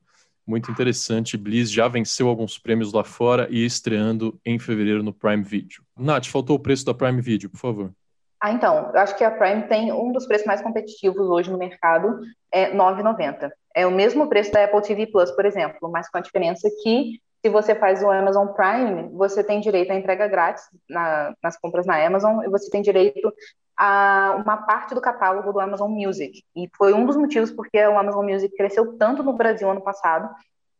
Muito 0.45 0.71
interessante. 0.71 1.38
Bliss 1.38 1.71
já 1.71 1.88
venceu 1.88 2.28
alguns 2.28 2.57
prêmios 2.57 2.93
lá 2.93 3.03
fora 3.03 3.47
e 3.49 3.66
estreando 3.66 4.39
em 4.45 4.59
fevereiro 4.59 5.01
no 5.01 5.13
Prime 5.13 5.43
Video. 5.43 5.84
Nath, 5.97 6.28
faltou 6.28 6.55
o 6.55 6.59
preço 6.59 6.86
da 6.86 6.93
Prime 6.93 7.22
Video, 7.22 7.49
por 7.49 7.57
favor. 7.57 7.91
Ah, 8.39 8.51
então, 8.51 8.91
eu 8.93 8.99
acho 8.99 9.18
que 9.18 9.24
a 9.24 9.32
Prime 9.32 9.63
tem 9.63 9.91
um 9.91 10.11
dos 10.11 10.28
preços 10.28 10.45
mais 10.45 10.61
competitivos 10.61 11.28
hoje 11.28 11.51
no 11.51 11.57
mercado, 11.57 12.20
é 12.51 12.66
R$ 12.66 12.78
9,90. 12.78 13.49
É 13.74 13.88
o 13.88 13.91
mesmo 13.91 14.28
preço 14.28 14.51
da 14.51 14.63
Apple 14.63 14.82
TV 14.82 15.07
Plus, 15.07 15.32
por 15.32 15.45
exemplo, 15.45 15.89
mas 15.89 16.09
com 16.09 16.20
a 16.20 16.22
diferença 16.22 16.70
que 16.84 17.20
se 17.43 17.49
você 17.49 17.76
faz 17.76 18.01
o 18.03 18.09
Amazon 18.09 18.47
Prime, 18.47 19.09
você 19.13 19.43
tem 19.43 19.59
direito 19.59 19.91
à 19.91 19.95
entrega 19.95 20.28
grátis 20.28 20.63
na, 20.89 21.34
nas 21.43 21.57
compras 21.57 21.86
na 21.86 22.03
Amazon 22.03 22.43
e 22.43 22.49
você 22.49 22.70
tem 22.70 22.82
direito 22.82 23.32
a 23.78 24.41
uma 24.43 24.57
parte 24.57 24.95
do 24.95 25.01
catálogo 25.01 25.51
do 25.51 25.59
Amazon 25.59 25.91
Music. 25.91 26.43
E 26.55 26.69
foi 26.78 26.93
um 26.93 27.05
dos 27.05 27.17
motivos 27.17 27.51
porque 27.51 27.78
o 27.86 27.97
Amazon 27.97 28.26
Music 28.26 28.55
cresceu 28.55 28.97
tanto 28.97 29.23
no 29.23 29.34
Brasil 29.34 29.69
ano 29.69 29.82
passado, 29.82 30.30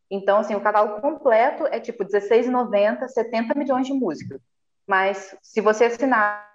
Então, 0.09 0.37
assim, 0.37 0.55
o 0.55 0.61
catálogo 0.61 1.01
completo 1.01 1.65
é 1.65 1.79
tipo 1.79 2.03
R$16,90, 2.03 3.07
70 3.07 3.55
milhões 3.55 3.87
de 3.87 3.93
músicas. 3.93 4.39
Mas 4.87 5.35
se 5.41 5.61
você 5.61 5.85
assinar 5.85 6.47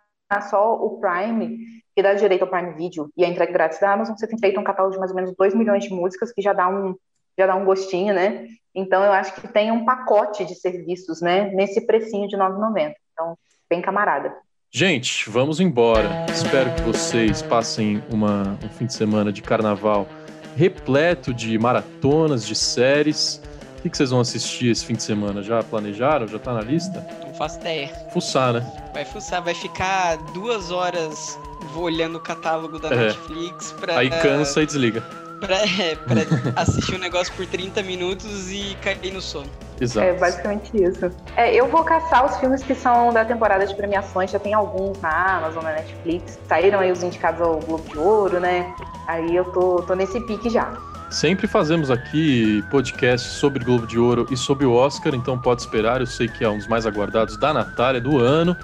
só 0.49 0.75
o 0.75 1.01
Prime, 1.01 1.59
que 1.95 2.03
dá 2.03 2.15
direito 2.15 2.43
ao 2.43 2.49
Prime 2.49 2.73
Video 2.75 3.11
e 3.17 3.25
a 3.25 3.29
entrega 3.29 3.53
grátis 3.53 3.81
da 3.81 3.93
Amazon, 3.93 4.17
você 4.17 4.27
tem 4.29 4.39
feito 4.39 4.61
um 4.61 4.65
catálogo 4.65 4.95
de 4.95 5.01
mais 5.01 5.11
ou 5.11 5.17
menos 5.17 5.35
2 5.37 5.55
milhões 5.55 5.83
de 5.83 5.91
músicas, 5.91 6.33
que 6.33 6.41
já 6.41 6.53
dá 6.53 6.69
um, 6.69 6.95
já 7.37 7.47
dá 7.47 7.57
um 7.57 7.65
gostinho, 7.65 8.15
né? 8.15 8.47
Então, 8.73 9.03
eu 9.03 9.13
acho 9.13 9.35
que 9.35 9.49
tem 9.49 9.73
um 9.73 9.85
pacote 9.85 10.45
de 10.45 10.55
serviços, 10.55 11.21
né, 11.21 11.51
nesse 11.51 11.85
precinho 11.87 12.29
de 12.29 12.37
R$ 12.37 12.43
9,90. 12.43 12.95
Então, 13.13 13.37
bem 13.69 13.83
camarada. 13.83 14.37
Gente, 14.73 15.29
vamos 15.29 15.59
embora. 15.59 16.27
Espero 16.33 16.73
que 16.77 16.83
vocês 16.83 17.43
passem 17.43 18.01
uma, 18.09 18.57
um 18.65 18.69
fim 18.69 18.87
de 18.87 18.95
semana 18.95 19.33
de 19.33 19.43
carnaval 19.43 20.09
repleto 20.57 21.35
de 21.35 21.59
maratonas, 21.59 22.47
de 22.47 22.55
séries. 22.55 23.43
O 23.79 23.83
que, 23.83 23.91
que 23.91 23.97
vocês 23.97 24.11
vão 24.11 24.21
assistir 24.21 24.69
esse 24.69 24.85
fim 24.85 24.95
de 24.95 25.03
semana? 25.03 25.43
Já 25.43 25.61
planejaram? 25.61 26.29
Já 26.29 26.39
tá 26.39 26.55
na 26.55 26.61
lista? 26.61 27.05
Não 27.27 27.35
faço 27.35 27.59
ideia. 27.59 27.89
Fuçar, 28.13 28.53
né? 28.53 28.91
Vai 28.95 29.05
fuçar, 29.05 29.43
vai 29.43 29.55
ficar 29.55 30.17
duas 30.33 30.71
horas 30.71 31.37
olhando 31.75 32.19
o 32.19 32.21
catálogo 32.21 32.79
da 32.79 32.91
é. 32.91 32.97
Netflix 32.97 33.73
pra. 33.73 33.99
Aí 33.99 34.09
cansa 34.09 34.63
e 34.63 34.67
desliga 34.67 35.03
pra, 35.41 35.57
é, 35.57 35.97
pra 35.97 36.23
assistir 36.55 36.95
um 36.95 36.99
negócio 36.99 37.33
por 37.35 37.47
30 37.47 37.83
minutos 37.83 38.51
e 38.51 38.77
cair 38.83 39.13
no 39.13 39.21
sono. 39.21 39.51
Exato. 39.81 40.07
É 40.07 40.13
basicamente 40.13 40.71
isso. 40.77 41.11
É, 41.37 41.55
eu 41.55 41.67
vou 41.69 41.83
caçar 41.83 42.25
os 42.27 42.37
filmes 42.37 42.63
que 42.63 42.75
são 42.75 43.13
da 43.13 43.25
temporada 43.25 43.67
de 43.67 43.75
premiações, 43.75 44.31
já 44.31 44.39
tem 44.39 44.53
alguns 44.53 45.01
na 45.01 45.39
Amazon, 45.39 45.65
na 45.65 45.73
Netflix. 45.73 46.39
Saíram 46.47 46.81
aí 46.81 46.93
os 46.93 47.03
indicados 47.03 47.41
ao 47.41 47.59
Globo 47.61 47.89
de 47.89 47.99
Ouro, 47.99 48.39
né? 48.39 48.73
Aí 49.07 49.35
eu 49.35 49.45
tô, 49.47 49.83
tô 49.83 49.95
nesse 49.95 50.21
pique 50.21 50.51
já. 50.51 50.73
Sempre 51.11 51.49
fazemos 51.49 51.91
aqui 51.91 52.63
podcasts 52.71 53.33
sobre 53.33 53.65
Globo 53.65 53.85
de 53.85 53.99
Ouro 53.99 54.29
e 54.31 54.37
sobre 54.37 54.65
o 54.65 54.73
Oscar, 54.73 55.13
então 55.15 55.37
pode 55.37 55.63
esperar. 55.63 56.01
Eu 56.01 56.07
sei 56.07 56.29
que 56.29 56.45
é 56.45 56.49
um 56.49 56.59
dos 56.59 56.69
mais 56.69 56.87
aguardados 56.87 57.37
da 57.37 57.53
Natália 57.53 58.01
do 58.01 58.19
ano. 58.19 58.57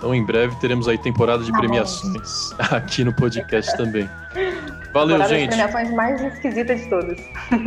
Então, 0.00 0.14
em 0.14 0.24
breve 0.24 0.56
teremos 0.56 0.88
aí 0.88 0.96
temporada 0.96 1.44
de 1.44 1.52
premiações 1.52 2.52
aqui 2.58 3.04
no 3.04 3.12
podcast 3.12 3.76
também. 3.76 4.08
Valeu, 4.94 5.18
temporada 5.18 5.28
gente. 5.28 5.50
As 5.50 5.56
premiações 5.56 5.94
mais 5.94 6.22
esquisitas 6.22 6.80
de 6.80 6.88
todas. 6.88 7.20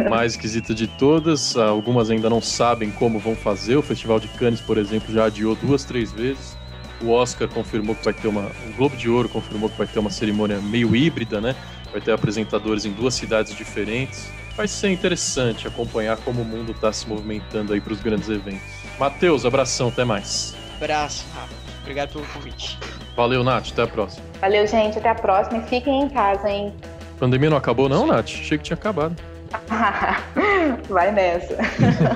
Mais 0.10 0.32
esquisita 0.32 0.74
de 0.74 0.88
todas. 0.88 1.56
Algumas 1.56 2.10
ainda 2.10 2.32
não 2.32 2.42
sabem 2.42 2.90
como 2.90 3.20
vão 3.20 3.36
fazer. 3.36 3.76
O 3.76 3.84
Festival 3.84 4.20
de 4.20 4.28
Cannes, 4.30 4.60
por 4.60 4.80
exemplo, 4.80 5.14
já 5.14 5.26
adiou 5.26 5.56
duas, 5.56 5.84
três 5.84 6.12
vezes. 6.12 6.58
O 7.04 7.12
Oscar 7.12 7.48
confirmou 7.48 7.94
que 7.94 8.04
vai 8.04 8.16
ter 8.16 8.28
uma. 8.28 8.42
O 8.68 8.74
Globo 8.78 8.98
de 8.98 9.08
Ouro 9.08 9.30
confirmou 9.30 9.70
que 9.70 9.78
vai 9.78 9.86
ter 9.86 10.00
uma 10.00 10.10
cerimônia 10.10 10.60
meio 10.60 10.96
híbrida, 10.96 11.40
né? 11.40 11.56
Vai 11.92 12.02
ter 12.02 12.14
apresentadores 12.14 12.84
em 12.84 12.92
duas 12.92 13.14
cidades 13.14 13.56
diferentes. 13.56 14.28
Vai 14.58 14.68
ser 14.68 14.90
interessante 14.90 15.68
acompanhar 15.68 16.18
como 16.18 16.42
o 16.42 16.46
mundo 16.46 16.72
está 16.72 16.92
se 16.92 17.08
movimentando 17.08 17.74
aí 17.74 17.80
para 17.80 17.94
os 17.94 18.02
grandes 18.02 18.28
eventos. 18.28 18.64
Matheus, 18.98 19.46
abração, 19.46 19.90
até 19.90 20.04
mais. 20.04 20.56
Abraço, 20.78 21.26
Rafa. 21.36 21.63
Obrigado 21.84 22.14
pelo 22.14 22.26
convite. 22.28 22.80
Valeu, 23.16 23.44
Nath. 23.44 23.72
Até 23.72 23.84
a 23.84 23.88
próxima. 23.88 24.24
Valeu, 24.42 24.66
gente. 24.66 24.98
Até 24.98 25.10
a 25.10 25.16
próxima. 25.16 25.60
E 25.60 25.62
fiquem 25.68 26.04
em 26.04 26.10
casa, 26.10 26.50
hein? 26.50 26.74
A 27.16 27.20
pandemia 27.20 27.50
não 27.50 27.58
acabou, 27.58 27.88
não, 27.88 28.08
Nath? 28.08 28.26
Achei 28.26 28.58
que 28.58 28.64
tinha 28.64 28.76
acabado. 28.76 29.16
Vai 30.90 31.12
nessa. 31.12 31.58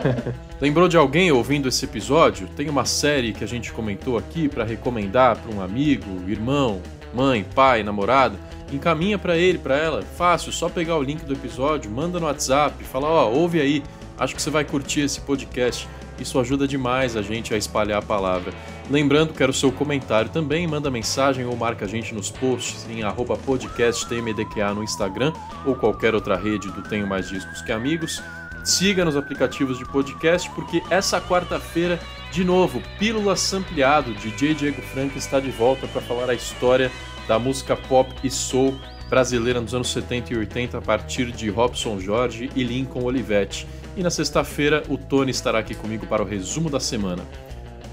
Lembrou 0.59 0.87
de 0.87 0.97
alguém 0.97 1.31
ouvindo 1.31 1.67
esse 1.67 1.85
episódio? 1.85 2.47
Tem 2.55 2.67
uma 2.69 2.85
série 2.85 3.33
que 3.33 3.43
a 3.43 3.47
gente 3.47 3.71
comentou 3.71 4.17
aqui 4.17 4.49
para 4.49 4.63
recomendar 4.63 5.37
para 5.37 5.55
um 5.55 5.61
amigo, 5.61 6.27
irmão, 6.27 6.81
mãe, 7.13 7.45
pai, 7.53 7.83
namorado? 7.83 8.37
Encaminha 8.71 9.19
para 9.19 9.37
ele, 9.37 9.57
para 9.57 9.77
ela. 9.77 10.01
Fácil, 10.01 10.51
só 10.51 10.67
pegar 10.67 10.97
o 10.97 11.03
link 11.03 11.23
do 11.23 11.33
episódio, 11.33 11.91
manda 11.91 12.19
no 12.19 12.25
WhatsApp, 12.25 12.83
fala, 12.83 13.07
ó, 13.07 13.29
oh, 13.29 13.35
ouve 13.35 13.61
aí. 13.61 13.83
Acho 14.17 14.35
que 14.35 14.41
você 14.41 14.49
vai 14.49 14.65
curtir 14.65 15.01
esse 15.01 15.21
podcast. 15.21 15.87
Isso 16.19 16.39
ajuda 16.39 16.67
demais 16.67 17.15
a 17.15 17.21
gente 17.21 17.53
a 17.53 17.57
espalhar 17.57 17.99
a 17.99 18.01
palavra. 18.01 18.51
Lembrando, 18.89 19.33
quero 19.33 19.51
o 19.51 19.55
seu 19.55 19.69
comentário 19.69 20.29
também, 20.29 20.65
manda 20.65 20.89
mensagem 20.89 21.45
ou 21.45 21.57
marca 21.57 21.83
a 21.83 21.87
gente 21.87 22.15
nos 22.15 22.31
posts 22.31 22.87
em 22.89 23.01
podcasttmdqa 23.45 24.73
no 24.73 24.81
Instagram 24.81 25.33
ou 25.65 25.75
qualquer 25.75 26.15
outra 26.15 26.37
rede 26.37 26.71
do 26.71 26.81
Tenho 26.83 27.05
Mais 27.05 27.27
Discos 27.27 27.61
Que 27.61 27.73
Amigos. 27.73 28.23
Siga 28.63 29.03
nos 29.03 29.17
aplicativos 29.17 29.77
de 29.77 29.85
podcast, 29.85 30.49
porque 30.51 30.81
essa 30.89 31.19
quarta-feira, 31.19 31.99
de 32.31 32.45
novo, 32.45 32.81
Pílula 32.97 33.35
Sampleado, 33.35 34.13
DJ 34.13 34.53
Diego 34.53 34.81
Franco 34.81 35.17
está 35.17 35.41
de 35.41 35.51
volta 35.51 35.85
para 35.87 36.01
falar 36.01 36.29
a 36.29 36.33
história 36.33 36.89
da 37.27 37.37
música 37.37 37.75
pop 37.75 38.09
e 38.23 38.29
soul 38.29 38.73
brasileira 39.09 39.59
nos 39.59 39.73
anos 39.73 39.91
70 39.91 40.33
e 40.33 40.37
80 40.37 40.77
a 40.77 40.81
partir 40.81 41.31
de 41.31 41.49
Robson 41.49 41.99
Jorge 41.99 42.49
e 42.55 42.63
Lincoln 42.63 43.03
Olivetti. 43.03 43.67
E 43.97 44.03
na 44.03 44.09
sexta-feira 44.09 44.83
o 44.87 44.97
Tony 44.97 45.31
estará 45.31 45.59
aqui 45.59 45.75
comigo 45.75 46.05
para 46.07 46.23
o 46.23 46.25
resumo 46.25 46.69
da 46.69 46.79
semana. 46.79 47.23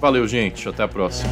Valeu, 0.01 0.27
gente. 0.27 0.69
Até 0.69 0.83
a 0.83 0.89
próxima. 0.89 1.31